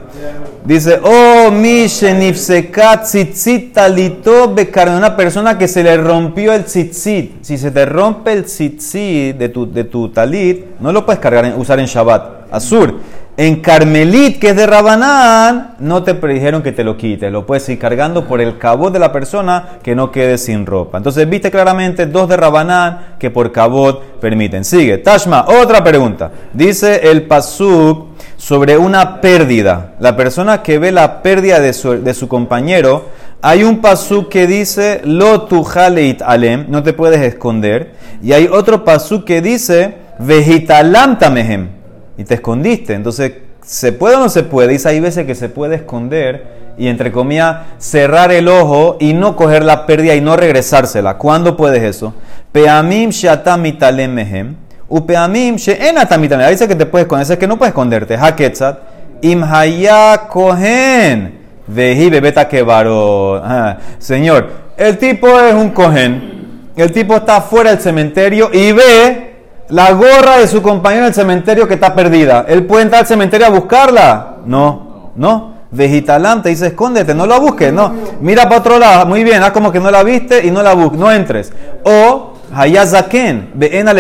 Dice, 0.65 1.01
oh, 1.03 1.51
mi 1.51 1.87
shenifsekat 1.87 3.05
tzitzit 3.05 3.73
talito 3.73 4.53
bekarne. 4.53 4.97
Una 4.97 5.17
persona 5.17 5.57
que 5.57 5.67
se 5.67 5.83
le 5.83 5.97
rompió 5.97 6.53
el 6.53 6.65
tzitzit. 6.65 7.43
Si 7.43 7.57
se 7.57 7.71
te 7.71 7.87
rompe 7.87 8.33
el 8.33 8.45
tzitzit 8.45 9.37
de 9.37 9.49
tu, 9.49 9.71
de 9.73 9.85
tu 9.85 10.11
talit, 10.11 10.79
no 10.81 10.93
lo 10.93 11.07
puedes 11.07 11.21
cargar, 11.21 11.55
usar 11.57 11.79
en 11.79 11.87
Shabbat. 11.87 12.53
Azur. 12.53 13.01
En 13.39 13.61
Carmelit, 13.61 14.41
que 14.41 14.49
es 14.49 14.57
de 14.57 14.67
Rabanán, 14.67 15.77
no 15.79 16.03
te 16.03 16.15
dijeron 16.15 16.61
que 16.61 16.73
te 16.73 16.83
lo 16.83 16.97
quites. 16.97 17.31
Lo 17.31 17.47
puedes 17.47 17.69
ir 17.69 17.79
cargando 17.79 18.27
por 18.27 18.41
el 18.41 18.59
cabot 18.59 18.93
de 18.93 18.99
la 18.99 19.13
persona 19.13 19.79
que 19.81 19.95
no 19.95 20.11
quede 20.11 20.39
sin 20.39 20.67
ropa. 20.67 20.99
Entonces, 20.99 21.31
viste 21.31 21.49
claramente 21.49 22.07
dos 22.07 22.29
de 22.29 22.37
Rabanán 22.37 23.15
que 23.17 23.31
por 23.31 23.53
cabot 23.53 24.03
permiten. 24.21 24.65
Sigue. 24.65 24.99
Tashma, 24.99 25.47
otra 25.47 25.85
pregunta. 25.85 26.33
Dice 26.53 27.09
el 27.09 27.29
Pasuk 27.29 28.09
sobre 28.37 28.77
una 28.77 29.21
pérdida. 29.21 29.95
La 30.01 30.17
persona 30.17 30.61
que 30.65 30.81
ve 30.81 30.91
la 30.91 31.23
pérdida 31.23 31.61
de 31.61 31.73
su, 31.73 32.29
compañero, 32.29 33.07
hay 33.41 33.63
un 33.63 33.81
pasuk 33.81 34.29
que 34.29 34.49
dice, 34.49 35.01
lo 35.05 35.43
tu 35.43 35.65
haleit 35.65 36.23
alem, 36.23 36.67
no 36.69 36.83
te 36.83 36.93
puedes 36.93 37.21
esconder. 37.21 37.95
Y 38.21 38.33
hay 38.33 38.49
otro 38.51 38.85
pasuk 38.85 39.25
que 39.25 39.41
dice, 39.41 39.95
vegitalam 40.19 41.19
tamehem, 41.19 41.78
y 42.19 42.25
te 42.25 42.35
escondiste. 42.35 42.93
Entonces, 42.95 43.33
¿se 43.65 43.93
puede 43.93 44.17
o 44.17 44.19
no 44.19 44.29
se 44.29 44.43
puede? 44.43 44.69
Dice, 44.69 44.91
hay 44.91 45.01
veces 45.01 45.25
que 45.25 45.35
se 45.35 45.49
puede 45.49 45.77
esconder 45.77 46.59
y, 46.77 46.89
entre 46.89 47.11
comillas, 47.11 47.59
cerrar 47.79 48.33
el 48.33 48.49
ojo 48.49 48.97
y 49.01 49.15
no 49.15 49.37
coger 49.37 49.65
la 49.65 49.87
pérdida 49.87 50.15
y 50.15 50.21
no 50.21 50.37
regresársela. 50.37 51.17
¿Cuándo 51.17 51.57
puedes 51.57 51.83
eso? 51.83 52.13
Peamim 52.53 53.11
shatam 53.11 53.65
italem 53.65 54.13
mehem. 54.13 54.57
Upeamim 54.89 55.57
she'enatamitam. 55.57 56.41
Dice 56.51 56.67
que 56.67 56.75
te 56.75 56.87
puedes 56.87 57.07
esconder, 57.07 57.31
es 57.31 57.39
que 57.39 57.47
no 57.47 57.57
puedes 57.57 57.71
esconderte. 57.71 58.17
Haketzat. 58.17 58.79
Imhaya 59.23 60.29
kohen. 60.29 61.39
Veji 61.67 62.11
bebeta 62.11 62.49
kebaro. 62.49 63.41
Ah, 63.45 63.77
Señor, 63.99 64.49
el 64.77 64.99
tipo 64.99 65.29
es 65.39 65.55
un 65.55 65.71
cohen. 65.71 66.39
El 66.75 66.93
tipo 66.93 67.17
está 67.17 67.41
fuera 67.43 67.71
del 67.71 67.81
cementerio 67.81 68.51
y 68.53 68.73
ve 68.73 69.28
la 69.71 69.93
gorra 69.93 70.39
de 70.39 70.49
su 70.49 70.63
compañero 70.63 71.03
en 71.03 71.09
el 71.09 71.15
cementerio 71.15 71.69
que 71.69 71.75
está 71.75 71.95
perdida. 71.95 72.45
¿Él 72.49 72.65
puede 72.65 72.85
entrar 72.85 73.03
al 73.03 73.07
cementerio 73.07 73.47
a 73.47 73.51
buscarla? 73.51 74.37
No, 74.47 75.13
no. 75.17 75.59
Vegitalam 75.71 76.43
te 76.43 76.49
dice, 76.49 76.69
escóndete, 76.69 77.15
no 77.15 77.27
la 77.27 77.39
busques, 77.39 77.73
no. 77.73 77.93
Mira 78.21 78.45
para 78.45 78.61
otro 78.61 78.79
lado, 78.79 79.05
muy 79.05 79.23
bien, 79.23 79.43
haz 79.43 79.51
como 79.51 79.71
que 79.71 79.81
no 79.81 79.91
la 79.91 80.03
viste 80.03 80.47
y 80.47 80.51
no 80.51 80.63
la 80.63 80.73
busques, 80.75 80.99
no 80.99 81.13
entres. 81.13 81.53
O 81.85 82.33
Hayazaken, 82.55 83.51
Beena 83.55 83.95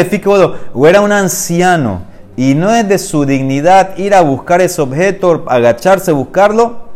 o 0.73 0.87
era 0.87 1.01
un 1.03 1.13
anciano 1.13 2.03
y 2.37 2.55
no 2.55 2.73
es 2.73 2.89
de 2.89 2.99
su 2.99 3.27
dignidad 3.27 3.99
ir 3.99 4.15
a 4.15 4.21
buscar 4.23 4.61
ese 4.61 4.81
objeto, 4.81 5.45
agacharse, 5.49 6.13
buscarlo, 6.13 6.89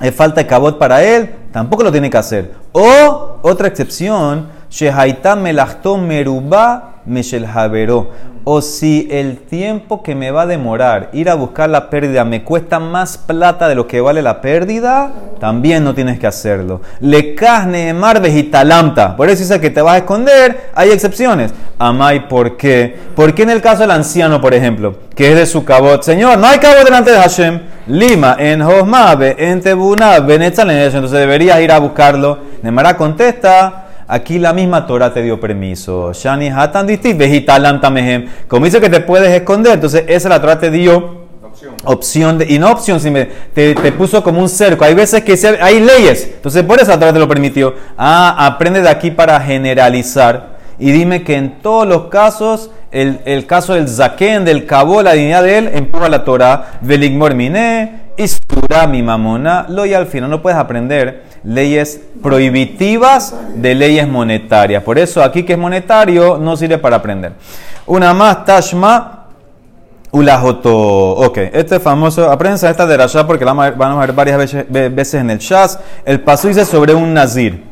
es 0.00 0.14
falta 0.14 0.40
de 0.40 0.46
cabot 0.46 0.78
para 0.78 1.02
él, 1.02 1.30
tampoco 1.52 1.84
lo 1.84 1.92
tiene 1.92 2.10
que 2.10 2.18
hacer. 2.18 2.52
O, 2.72 3.38
otra 3.42 3.68
excepción, 3.68 4.48
Shehaitam 4.68 5.42
melachto 5.42 5.96
merubá 5.96 6.89
Mishel 7.06 7.46
Javeró. 7.46 8.10
O 8.44 8.62
si 8.62 9.06
el 9.10 9.36
tiempo 9.38 10.02
que 10.02 10.14
me 10.14 10.30
va 10.30 10.42
a 10.42 10.46
demorar 10.46 11.10
ir 11.12 11.28
a 11.28 11.34
buscar 11.34 11.68
la 11.68 11.90
pérdida 11.90 12.24
me 12.24 12.42
cuesta 12.42 12.80
más 12.80 13.18
plata 13.18 13.68
de 13.68 13.74
lo 13.74 13.86
que 13.86 14.00
vale 14.00 14.22
la 14.22 14.40
pérdida, 14.40 15.12
también 15.38 15.84
no 15.84 15.94
tienes 15.94 16.18
que 16.18 16.26
hacerlo. 16.26 16.80
Le 17.00 17.34
casne 17.34 17.92
mar 17.92 18.22
vegitalamta. 18.22 19.14
Por 19.14 19.28
eso 19.28 19.42
dice 19.42 19.60
que 19.60 19.68
te 19.68 19.82
vas 19.82 19.94
a 19.94 19.98
esconder, 19.98 20.70
hay 20.74 20.90
excepciones. 20.90 21.52
Amay, 21.78 22.28
¿por 22.28 22.56
qué? 22.56 22.96
¿Por 23.14 23.34
qué 23.34 23.42
en 23.42 23.50
el 23.50 23.60
caso 23.60 23.82
del 23.82 23.90
anciano, 23.90 24.40
por 24.40 24.54
ejemplo, 24.54 24.94
que 25.14 25.30
es 25.30 25.36
de 25.36 25.46
su 25.46 25.64
cabot? 25.64 26.02
Señor, 26.02 26.38
no 26.38 26.46
hay 26.46 26.58
cabot 26.58 26.84
delante 26.84 27.10
de 27.10 27.18
Hashem. 27.18 27.60
Lima, 27.88 28.36
en 28.38 28.62
Josmabe, 28.62 29.36
en 29.38 29.60
Tebuna, 29.60 30.16
en 30.16 30.42
Entonces 30.42 31.10
deberías 31.10 31.60
ir 31.60 31.72
a 31.72 31.78
buscarlo. 31.78 32.38
Nemara 32.62 32.96
contesta. 32.96 33.89
Aquí 34.12 34.40
la 34.40 34.52
misma 34.52 34.88
Torah 34.88 35.14
te 35.14 35.22
dio 35.22 35.38
permiso. 35.38 36.12
Shani 36.12 36.48
hatan 36.48 36.88
tamehem. 37.80 38.26
Como 38.48 38.64
dice 38.64 38.80
que 38.80 38.90
te 38.90 38.98
puedes 38.98 39.30
esconder, 39.30 39.74
entonces 39.74 40.02
esa 40.08 40.28
la 40.28 40.40
Torah 40.40 40.58
te 40.58 40.68
dio 40.68 41.28
opción 41.84 42.38
de, 42.38 42.46
y 42.52 42.58
no 42.58 42.72
opción, 42.72 42.98
sino 42.98 43.20
te, 43.54 43.72
te, 43.76 43.92
puso 43.92 44.24
como 44.24 44.40
un 44.40 44.48
cerco. 44.48 44.84
Hay 44.84 44.94
veces 44.94 45.22
que 45.22 45.38
hay 45.60 45.78
leyes, 45.78 46.28
entonces 46.34 46.64
por 46.64 46.80
eso 46.80 46.90
la 46.90 46.98
Torah 46.98 47.12
te 47.12 47.20
lo 47.20 47.28
permitió. 47.28 47.72
Ah, 47.96 48.34
aprende 48.46 48.82
de 48.82 48.88
aquí 48.88 49.12
para 49.12 49.40
generalizar 49.40 50.58
y 50.80 50.90
dime 50.90 51.22
que 51.22 51.36
en 51.36 51.60
todos 51.60 51.86
los 51.86 52.06
casos, 52.06 52.72
el, 52.90 53.20
el 53.26 53.46
caso 53.46 53.74
del 53.74 53.86
zaken, 53.86 54.44
del 54.44 54.66
cabo, 54.66 55.02
la 55.02 55.12
dignidad 55.12 55.44
de 55.44 55.58
él, 55.58 55.70
empuja 55.72 56.08
la 56.08 56.24
Torah. 56.24 56.80
Veligmor 56.80 57.34
mine, 57.34 57.99
istura 58.16 58.86
mi 58.86 59.02
mamona, 59.02 59.66
lo 59.68 59.86
y 59.86 59.94
al 59.94 60.06
final 60.06 60.30
no 60.30 60.42
puedes 60.42 60.58
aprender 60.58 61.24
leyes 61.44 62.00
prohibitivas 62.22 63.34
de 63.54 63.74
leyes 63.74 64.08
monetarias. 64.08 64.82
Por 64.82 64.98
eso 64.98 65.22
aquí 65.22 65.42
que 65.44 65.54
es 65.54 65.58
monetario 65.58 66.38
no 66.38 66.56
sirve 66.56 66.78
para 66.78 66.96
aprender. 66.96 67.32
Una 67.86 68.12
más, 68.14 68.44
Tashma. 68.44 69.16
Ulajoto. 70.12 70.72
Ok, 70.72 71.38
este 71.52 71.78
famoso, 71.78 72.30
aprensa 72.30 72.68
esta 72.68 72.84
de 72.84 72.96
Rasha 72.96 73.26
porque 73.26 73.44
la 73.44 73.52
vamos 73.52 73.96
a 73.96 74.00
ver 74.00 74.12
varias 74.12 74.38
veces, 74.38 74.66
veces 74.68 75.14
en 75.14 75.30
el 75.30 75.38
Shas. 75.38 75.78
El 76.04 76.20
paso 76.20 76.48
dice 76.48 76.64
sobre 76.64 76.94
un 76.94 77.14
nazir. 77.14 77.64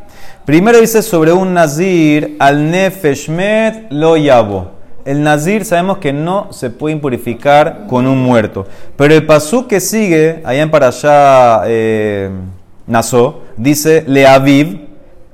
Primero 0.44 0.78
dice 0.78 1.02
sobre 1.02 1.32
un 1.32 1.52
nazir 1.52 2.36
al 2.38 2.70
nefeshmet 2.70 3.90
lo 3.90 4.16
yabo. 4.16 4.77
El 5.08 5.22
nazir 5.22 5.64
sabemos 5.64 5.96
que 5.96 6.12
no 6.12 6.48
se 6.52 6.68
puede 6.68 6.92
impurificar 6.92 7.86
con 7.88 8.06
un 8.06 8.22
muerto. 8.22 8.66
Pero 8.94 9.14
el 9.14 9.24
pasú 9.24 9.66
que 9.66 9.80
sigue, 9.80 10.42
allá 10.44 10.60
en 10.60 10.70
Parashá 10.70 11.62
eh, 11.64 12.28
Nasó, 12.86 13.40
dice 13.56 14.04
Leaviv, 14.06 14.86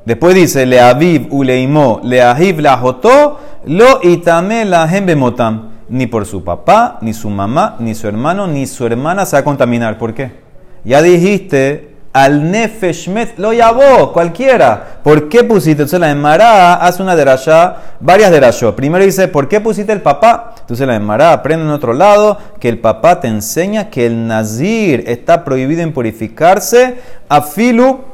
después 0.05 0.37
dice 0.37 0.65
Leaviv 0.65 1.27
uleimó, 1.35 2.01
Leahiv 2.05 2.61
lajotó, 2.61 3.41
lo 3.65 3.99
itame 4.05 4.65
la 4.65 4.87
bemotam. 4.87 5.71
Ni 5.89 6.07
por 6.07 6.25
su 6.25 6.45
papá, 6.45 6.99
ni 7.01 7.13
su 7.13 7.29
mamá, 7.29 7.75
ni 7.81 7.97
su 7.97 8.07
hermano, 8.07 8.47
ni 8.47 8.69
su 8.69 8.87
hermana 8.87 9.27
se 9.27 9.35
va 9.35 9.41
a 9.41 9.45
contaminar. 9.45 9.99
¿Por 9.99 10.15
qué? 10.15 10.31
Ya 10.85 11.03
dijiste 11.03 11.94
al 12.15 12.49
nefeshmet 12.49 13.37
lo 13.39 13.53
llamó 13.53 14.13
cualquiera. 14.13 15.01
¿Por 15.03 15.29
qué 15.29 15.43
pusiste? 15.43 15.73
Entonces 15.73 15.99
la 15.99 16.13
Emara 16.13 16.75
hace 16.75 17.03
una 17.03 17.17
derashá, 17.17 17.77
varias 17.99 18.31
derashó. 18.31 18.77
Primero 18.77 19.05
dice, 19.05 19.27
¿por 19.27 19.49
qué 19.49 19.61
pusiste 19.61 19.93
el 19.93 20.01
papá? 20.01 20.55
Entonces 20.61 20.87
la 20.87 20.95
Emara 20.95 21.33
aprende 21.33 21.67
en 21.67 21.73
otro 21.73 21.93
lado 21.93 22.39
que 22.61 22.69
el 22.69 22.79
papá 22.79 23.21
te 23.21 23.27
enseña 23.27 23.91
que 23.91 24.07
el 24.07 24.29
nazir 24.29 25.03
está 25.09 25.43
prohibido 25.43 25.83
en 25.83 25.93
purificarse 25.93 26.99
a 27.29 27.43
filu 27.43 28.05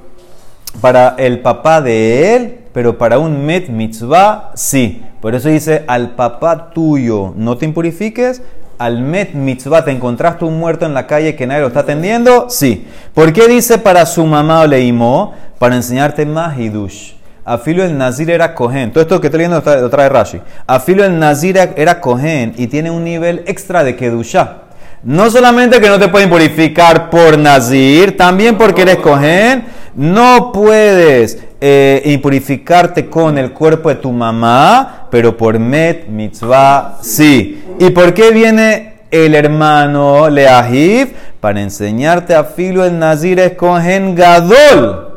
para 0.80 1.14
el 1.18 1.40
papá 1.40 1.82
de 1.82 2.34
él, 2.34 2.58
pero 2.72 2.96
para 2.96 3.18
un 3.18 3.44
met 3.44 3.68
mitzvah 3.68 4.52
sí. 4.54 5.04
Por 5.20 5.34
eso 5.34 5.50
dice, 5.50 5.84
al 5.86 6.12
papá 6.12 6.70
tuyo 6.70 7.34
no 7.36 7.58
te 7.58 7.66
impurifiques, 7.66 8.40
al 8.80 9.02
met 9.02 9.34
mitzvah, 9.34 9.84
¿te 9.84 9.90
encontraste 9.90 10.46
un 10.46 10.58
muerto 10.58 10.86
en 10.86 10.94
la 10.94 11.06
calle 11.06 11.36
que 11.36 11.46
nadie 11.46 11.60
lo 11.60 11.66
está 11.66 11.80
atendiendo? 11.80 12.48
Sí. 12.48 12.86
¿Por 13.12 13.30
qué 13.30 13.46
dice 13.46 13.76
para 13.76 14.06
su 14.06 14.24
mamá 14.24 14.62
o 14.62 14.66
leimó? 14.66 15.34
Para 15.58 15.76
enseñarte 15.76 16.24
más 16.24 16.58
hidush. 16.58 17.12
Afilo 17.44 17.84
el 17.84 17.98
Nazir 17.98 18.30
era 18.30 18.54
cohen. 18.54 18.90
Todo 18.90 19.02
esto 19.02 19.20
que 19.20 19.26
estoy 19.26 19.42
leyendo 19.42 19.62
lo 19.62 19.90
trae 19.90 20.08
Rashi. 20.08 20.40
Afilo 20.66 21.04
el 21.04 21.18
Nazir 21.18 21.58
era 21.76 22.00
cohen 22.00 22.54
y 22.56 22.68
tiene 22.68 22.90
un 22.90 23.04
nivel 23.04 23.42
extra 23.46 23.84
de 23.84 23.96
kedusha. 23.96 24.62
No 25.02 25.28
solamente 25.28 25.78
que 25.78 25.88
no 25.88 25.98
te 25.98 26.08
pueden 26.08 26.30
purificar 26.30 27.10
por 27.10 27.36
Nazir, 27.36 28.16
también 28.16 28.56
porque 28.56 28.80
eres 28.80 28.96
cohen. 28.96 29.62
No 29.94 30.52
puedes 30.52 31.38
eh, 31.62 32.00
impurificarte 32.06 33.10
con 33.10 33.36
el 33.36 33.52
cuerpo 33.52 33.90
de 33.90 33.96
tu 33.96 34.10
mamá, 34.12 35.08
pero 35.10 35.36
por 35.36 35.58
met 35.58 36.08
mitzvah 36.08 36.98
sí. 37.02 37.62
¿Y 37.78 37.90
por 37.90 38.14
qué 38.14 38.30
viene 38.30 39.00
el 39.10 39.34
hermano 39.34 40.30
Leahiv? 40.30 41.12
Para 41.38 41.60
enseñarte 41.60 42.34
a 42.34 42.44
filo 42.44 42.84
el 42.84 42.98
nazir 42.98 43.38
es 43.40 43.52
con 43.52 44.14
gadol. 44.14 45.08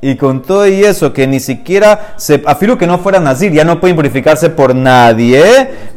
Y 0.00 0.14
con 0.14 0.42
todo 0.42 0.66
y 0.66 0.84
eso, 0.84 1.12
que 1.12 1.26
ni 1.26 1.40
siquiera, 1.40 2.14
se, 2.16 2.42
a 2.46 2.54
filo 2.54 2.78
que 2.78 2.86
no 2.86 2.98
fuera 2.98 3.18
nazir, 3.18 3.52
ya 3.52 3.64
no 3.64 3.80
puede 3.80 3.90
impurificarse 3.92 4.48
por 4.48 4.74
nadie, 4.74 5.42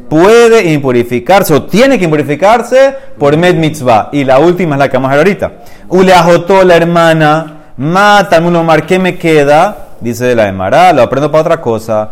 puede 0.10 0.72
impurificarse 0.72 1.54
o 1.54 1.64
tiene 1.64 2.00
que 2.00 2.06
impurificarse 2.06 2.96
por 3.20 3.38
med 3.38 3.56
mitzvah. 3.56 4.10
Y 4.12 4.24
la 4.24 4.40
última 4.40 4.76
es 4.76 4.80
la 4.80 4.90
que 4.90 4.98
vamos 4.98 5.12
a 5.12 5.16
ver 5.16 5.28
ahorita. 5.28 5.52
Uleajotó 5.90 6.64
la 6.64 6.78
hermana 6.78 7.61
Mata 7.78 8.42
mar, 8.42 8.86
¿qué 8.86 9.00
me 9.00 9.18
queda? 9.18 9.88
Dice 10.02 10.36
la 10.36 10.48
Emara, 10.48 10.92
lo 10.94 11.04
aprendo 11.04 11.32
para 11.32 11.42
otra 11.42 11.62
cosa. 11.62 12.12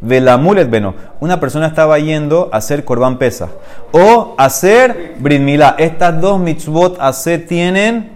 Velamulet 0.00 0.68
beno. 0.68 0.94
Una 1.20 1.40
persona 1.40 1.66
estaba 1.66 1.98
yendo 1.98 2.50
a 2.52 2.58
hacer 2.58 2.84
korban 2.84 3.16
pesa 3.16 3.48
o 3.92 4.34
hacer 4.36 5.14
brinmila. 5.18 5.74
Estas 5.78 6.20
dos 6.20 6.38
mitzvot 6.38 6.98
hace 7.00 7.38
tienen 7.38 8.12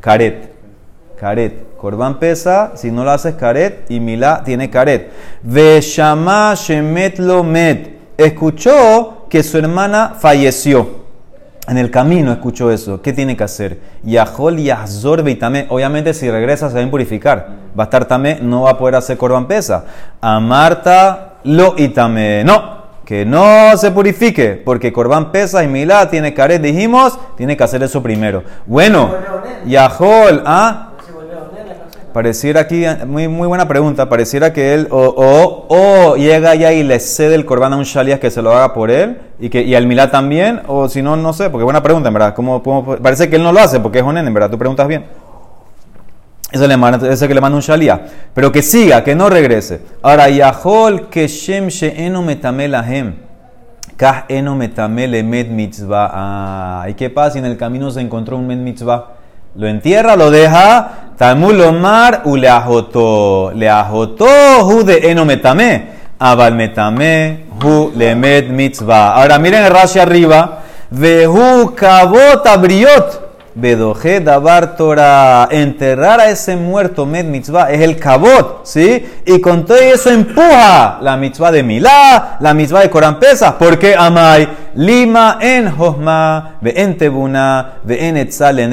karet. 0.00 0.52
Karet. 1.20 1.76
Korban 1.76 2.18
pesa, 2.18 2.72
si 2.74 2.90
no 2.90 3.04
lo 3.04 3.12
haces 3.12 3.36
karet, 3.36 3.88
y 3.88 4.00
milá 4.00 4.42
tiene 4.44 4.68
karet. 4.68 5.12
Veshama 5.42 6.54
shemet 6.56 7.20
lo 7.20 7.44
met. 7.44 7.96
Escuchó 8.16 9.26
que 9.28 9.44
su 9.44 9.58
hermana 9.58 10.16
falleció. 10.18 10.97
En 11.68 11.76
el 11.76 11.90
camino 11.90 12.32
escucho 12.32 12.70
eso. 12.70 13.02
¿Qué 13.02 13.12
tiene 13.12 13.36
que 13.36 13.44
hacer? 13.44 13.78
Yahol 14.02 14.56
Yahzor 14.56 15.22
Beitame. 15.22 15.66
Obviamente, 15.68 16.14
si 16.14 16.30
regresa, 16.30 16.68
se 16.68 16.74
va 16.74 16.80
a 16.80 16.82
impurificar. 16.82 17.48
Va 17.78 17.84
a 17.84 17.86
estar 17.86 18.06
tamé, 18.06 18.38
no 18.40 18.62
va 18.62 18.70
a 18.70 18.78
poder 18.78 18.94
hacer 18.94 19.18
corban 19.18 19.46
pesa. 19.46 19.84
A 20.20 20.40
Marta 20.40 21.34
lo 21.44 21.74
itame. 21.76 22.42
No, 22.42 22.78
que 23.04 23.24
no 23.24 23.76
se 23.76 23.90
purifique, 23.90 24.60
porque 24.64 24.92
corban 24.92 25.30
pesa 25.30 25.62
y 25.62 25.68
milá 25.68 26.08
tiene 26.10 26.34
caret, 26.34 26.60
dijimos, 26.60 27.18
tiene 27.36 27.56
que 27.56 27.64
hacer 27.64 27.82
eso 27.82 28.02
primero. 28.02 28.42
Bueno, 28.66 29.14
Yahol, 29.66 30.42
¿ah? 30.46 30.87
Pareciera 32.18 32.62
aquí, 32.62 32.84
muy, 33.06 33.28
muy 33.28 33.46
buena 33.46 33.68
pregunta, 33.68 34.08
pareciera 34.08 34.52
que 34.52 34.74
él 34.74 34.88
o, 34.90 35.66
o, 35.68 36.16
llega 36.16 36.52
ya 36.56 36.72
y 36.72 36.82
le 36.82 36.98
cede 36.98 37.36
el 37.36 37.44
corbán 37.44 37.74
a 37.74 37.76
un 37.76 37.84
shalias 37.84 38.18
que 38.18 38.28
se 38.28 38.42
lo 38.42 38.50
haga 38.50 38.74
por 38.74 38.90
él 38.90 39.18
y 39.38 39.48
que 39.48 39.62
y 39.62 39.76
al 39.76 39.86
milá 39.86 40.10
también, 40.10 40.62
o 40.66 40.88
si 40.88 41.00
no, 41.00 41.14
no 41.14 41.32
sé, 41.32 41.48
porque 41.48 41.62
buena 41.62 41.80
pregunta, 41.80 42.08
en 42.08 42.14
verdad. 42.14 42.34
¿Cómo, 42.34 42.60
parece 43.00 43.30
que 43.30 43.36
él 43.36 43.44
no 43.44 43.52
lo 43.52 43.60
hace 43.60 43.78
porque 43.78 44.00
es 44.00 44.04
onen, 44.04 44.26
en 44.26 44.34
verdad, 44.34 44.50
tú 44.50 44.58
preguntas 44.58 44.88
bien. 44.88 45.06
Eso 46.50 46.66
le 46.66 46.76
manda, 46.76 47.08
ese 47.08 47.28
que 47.28 47.34
le 47.34 47.40
manda 47.40 47.54
un 47.54 47.62
shalia. 47.62 48.06
Pero 48.34 48.50
que 48.50 48.62
siga, 48.62 49.04
que 49.04 49.14
no 49.14 49.30
regrese. 49.30 49.80
Ahora, 50.02 50.28
Yahol 50.28 51.08
que 51.10 51.28
shem 51.28 51.68
she'enu 51.68 52.20
metame 52.22 52.66
lahem. 52.66 53.14
Kah 53.96 54.24
eno 54.28 54.56
metame 54.56 55.06
le 55.06 55.22
med 55.22 55.50
mitzvah. 55.50 56.10
Ah, 56.12 56.86
¿y 56.88 56.94
qué 56.94 57.10
pasa 57.10 57.34
si 57.34 57.38
en 57.38 57.44
el 57.44 57.56
camino 57.56 57.92
se 57.92 58.00
encontró 58.00 58.36
un 58.36 58.48
med 58.48 58.58
mitzvah? 58.58 59.12
Lo 59.54 59.68
entierra, 59.68 60.16
lo 60.16 60.32
deja. 60.32 61.07
Talmud 61.18 61.60
Omar 61.60 62.22
u 62.24 62.36
leajoto. 62.36 63.50
Leajoto 63.54 64.62
hu 64.62 64.82
de 64.82 65.10
enometame. 65.10 65.82
Abal 66.18 66.54
metame 66.54 67.38
hu 67.60 67.90
lemet 67.96 68.48
mitzvah. 68.50 69.18
Ahora 69.18 69.38
miren 69.38 69.64
el 69.64 69.72
rashi 69.72 69.98
arriba. 69.98 70.62
Vehu 70.90 71.74
kabot 71.74 72.46
abriot. 72.46 73.27
Bedoje 73.60 74.20
davar 74.20 74.76
Torah. 74.76 75.48
Enterrar 75.50 76.20
a 76.20 76.30
ese 76.30 76.54
muerto 76.54 77.04
med 77.04 77.24
mitzvah 77.24 77.72
es 77.72 77.80
el 77.80 77.96
kabot, 77.98 78.64
¿sí? 78.64 79.04
Y 79.26 79.40
con 79.40 79.64
todo 79.64 79.78
eso 79.78 80.10
empuja 80.10 80.98
la 81.00 81.16
mitzvah 81.16 81.50
de 81.50 81.64
Milá, 81.64 82.36
la 82.38 82.54
mitzvah 82.54 82.82
de 82.82 82.90
Corán 82.90 83.18
Pesa. 83.18 83.58
porque 83.58 83.96
amai? 83.96 84.48
Lima 84.76 85.38
en 85.40 85.72
Josma, 85.72 86.58
ve 86.60 86.72
en 86.76 86.96
Tebuna, 86.96 87.78
ve 87.82 88.06
en 88.06 88.16
Etzal. 88.18 88.70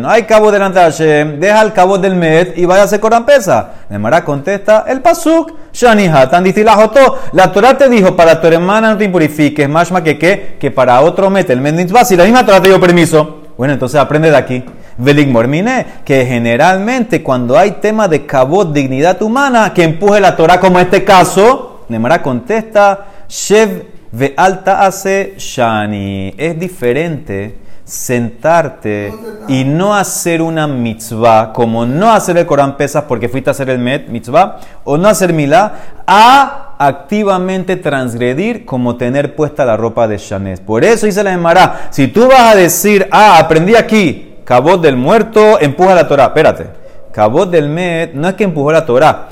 No 0.00 0.08
hay 0.08 0.22
cabo 0.22 0.50
delante 0.50 0.78
de 0.78 0.84
Hashem, 0.86 1.38
deja 1.38 1.60
el 1.60 1.74
cabo 1.74 1.98
del 1.98 2.14
med 2.14 2.56
y 2.56 2.64
vaya 2.64 2.82
a 2.82 2.84
hacer 2.86 3.00
Corán 3.00 3.26
Pesa. 3.26 3.72
Nemara 3.90 4.24
contesta 4.24 4.86
el 4.88 5.02
pasuk. 5.02 5.52
Shani 5.70 6.06
Hatan 6.06 6.44
distilajoto. 6.44 7.18
La 7.32 7.52
Torah 7.52 7.76
te 7.76 7.90
dijo, 7.90 8.16
para 8.16 8.40
tu 8.40 8.46
hermana 8.46 8.92
no 8.92 8.96
te 8.96 9.04
impurifiques, 9.04 9.68
más 9.68 9.92
que 10.02 10.18
que, 10.18 10.56
que 10.58 10.70
para 10.70 10.98
otro 11.02 11.28
mete 11.28 11.52
el 11.52 11.60
med 11.60 11.74
mitzvah. 11.74 12.06
Si 12.06 12.16
la 12.16 12.24
misma 12.24 12.46
Torah 12.46 12.62
te 12.62 12.68
dio 12.68 12.80
permiso. 12.80 13.37
Bueno, 13.58 13.74
entonces 13.74 14.00
aprende 14.00 14.30
de 14.30 14.36
aquí. 14.36 14.64
Velik 14.98 15.28
Mormine, 15.28 15.84
que 16.04 16.24
generalmente 16.24 17.24
cuando 17.24 17.58
hay 17.58 17.72
tema 17.72 18.06
de 18.06 18.24
cabot, 18.24 18.72
dignidad 18.72 19.20
humana, 19.20 19.74
que 19.74 19.82
empuje 19.82 20.20
la 20.20 20.36
Torah, 20.36 20.60
como 20.60 20.78
este 20.78 21.02
caso, 21.02 21.84
Nemara 21.88 22.22
contesta, 22.22 23.06
Shev 23.28 23.84
ve 24.12 24.32
alta 24.36 24.86
hace 24.86 25.34
shani. 25.38 26.34
Es 26.38 26.56
diferente 26.56 27.58
sentarte 27.82 29.12
y 29.48 29.64
no 29.64 29.92
hacer 29.92 30.40
una 30.40 30.68
mitzvah, 30.68 31.52
como 31.52 31.84
no 31.84 32.12
hacer 32.12 32.38
el 32.38 32.46
Corán 32.46 32.76
pesas 32.76 33.04
porque 33.08 33.28
fuiste 33.28 33.50
a 33.50 33.52
hacer 33.52 33.70
el 33.70 33.80
met, 33.80 34.08
mitzvah, 34.08 34.60
o 34.84 34.96
no 34.96 35.08
hacer 35.08 35.32
milá, 35.32 35.72
a 36.06 36.67
activamente 36.78 37.76
transgredir 37.76 38.64
como 38.64 38.96
tener 38.96 39.34
puesta 39.34 39.64
la 39.64 39.76
ropa 39.76 40.08
de 40.08 40.18
Shanés. 40.18 40.60
Por 40.60 40.84
eso 40.84 41.06
dice 41.06 41.22
la 41.22 41.32
Emara, 41.32 41.88
si 41.90 42.08
tú 42.08 42.28
vas 42.28 42.52
a 42.52 42.56
decir, 42.56 43.08
ah, 43.10 43.38
aprendí 43.38 43.74
aquí, 43.74 44.36
cabot 44.44 44.80
del 44.80 44.96
muerto, 44.96 45.60
empuja 45.60 45.94
la 45.94 46.08
Torah. 46.08 46.26
Espérate, 46.26 46.66
cabot 47.12 47.50
del 47.50 47.68
met 47.68 48.14
no 48.14 48.28
es 48.28 48.34
que 48.34 48.44
empujó 48.44 48.72
la 48.72 48.86
Torah 48.86 49.28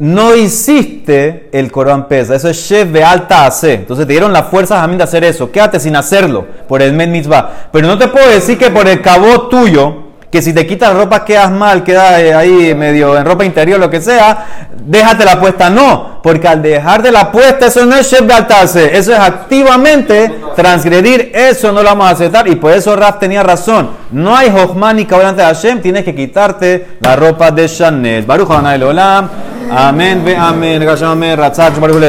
no 0.00 0.34
hiciste 0.34 1.50
el 1.52 1.70
Corán 1.70 2.08
pesa. 2.08 2.34
Eso 2.34 2.48
es 2.48 2.66
chef 2.66 2.88
de 2.88 3.04
alta 3.04 3.46
hace. 3.46 3.74
Entonces 3.74 4.06
te 4.06 4.12
dieron 4.12 4.32
la 4.32 4.44
fuerza 4.44 4.82
a 4.82 4.86
mí 4.88 4.96
de 4.96 5.04
hacer 5.04 5.22
eso. 5.24 5.52
Quédate 5.52 5.78
sin 5.78 5.94
hacerlo 5.94 6.46
por 6.66 6.82
el 6.82 6.94
med 6.94 7.08
mitzvah. 7.08 7.68
Pero 7.70 7.86
no 7.86 7.98
te 7.98 8.08
puedo 8.08 8.28
decir 8.28 8.58
que 8.58 8.70
por 8.70 8.88
el 8.88 9.02
cabo 9.02 9.48
tuyo, 9.48 10.09
que 10.30 10.40
si 10.42 10.52
te 10.52 10.66
quitas 10.66 10.94
ropa 10.94 11.24
quedas 11.24 11.50
mal, 11.50 11.82
quedas 11.82 12.20
eh, 12.20 12.32
ahí 12.32 12.74
medio 12.74 13.16
en 13.18 13.24
ropa 13.24 13.44
interior, 13.44 13.80
lo 13.80 13.90
que 13.90 14.00
sea, 14.00 14.68
déjate 14.84 15.24
la 15.24 15.40
puesta. 15.40 15.70
No, 15.70 16.20
porque 16.22 16.46
al 16.46 16.62
dejar 16.62 17.02
de 17.02 17.10
la 17.10 17.32
puesta, 17.32 17.66
eso 17.66 17.84
no 17.86 17.96
es 17.96 18.12
hace. 18.12 18.96
Eso 18.96 19.12
es 19.12 19.18
activamente 19.18 20.40
transgredir. 20.54 21.32
Eso 21.34 21.72
no 21.72 21.82
lo 21.82 21.88
vamos 21.88 22.06
a 22.06 22.10
aceptar. 22.10 22.46
Y 22.48 22.56
por 22.56 22.72
eso 22.72 22.94
Raf 22.94 23.18
tenía 23.18 23.42
razón. 23.42 23.90
No 24.12 24.36
hay 24.36 24.50
Jochman 24.50 24.96
ni 24.96 25.04
de 25.04 25.42
Hashem. 25.42 25.80
Tienes 25.80 26.04
que 26.04 26.14
quitarte 26.14 26.98
la 27.00 27.16
ropa 27.16 27.50
de 27.50 27.68
Chanel. 27.68 28.24
Baruch 28.24 28.50
Olam. 28.50 29.28
Amén, 29.72 30.22
ve 30.24 30.36
amén. 30.36 30.82
Amén. 30.88 31.38
Ratzak, 31.38 31.78
Baruch. 31.78 32.00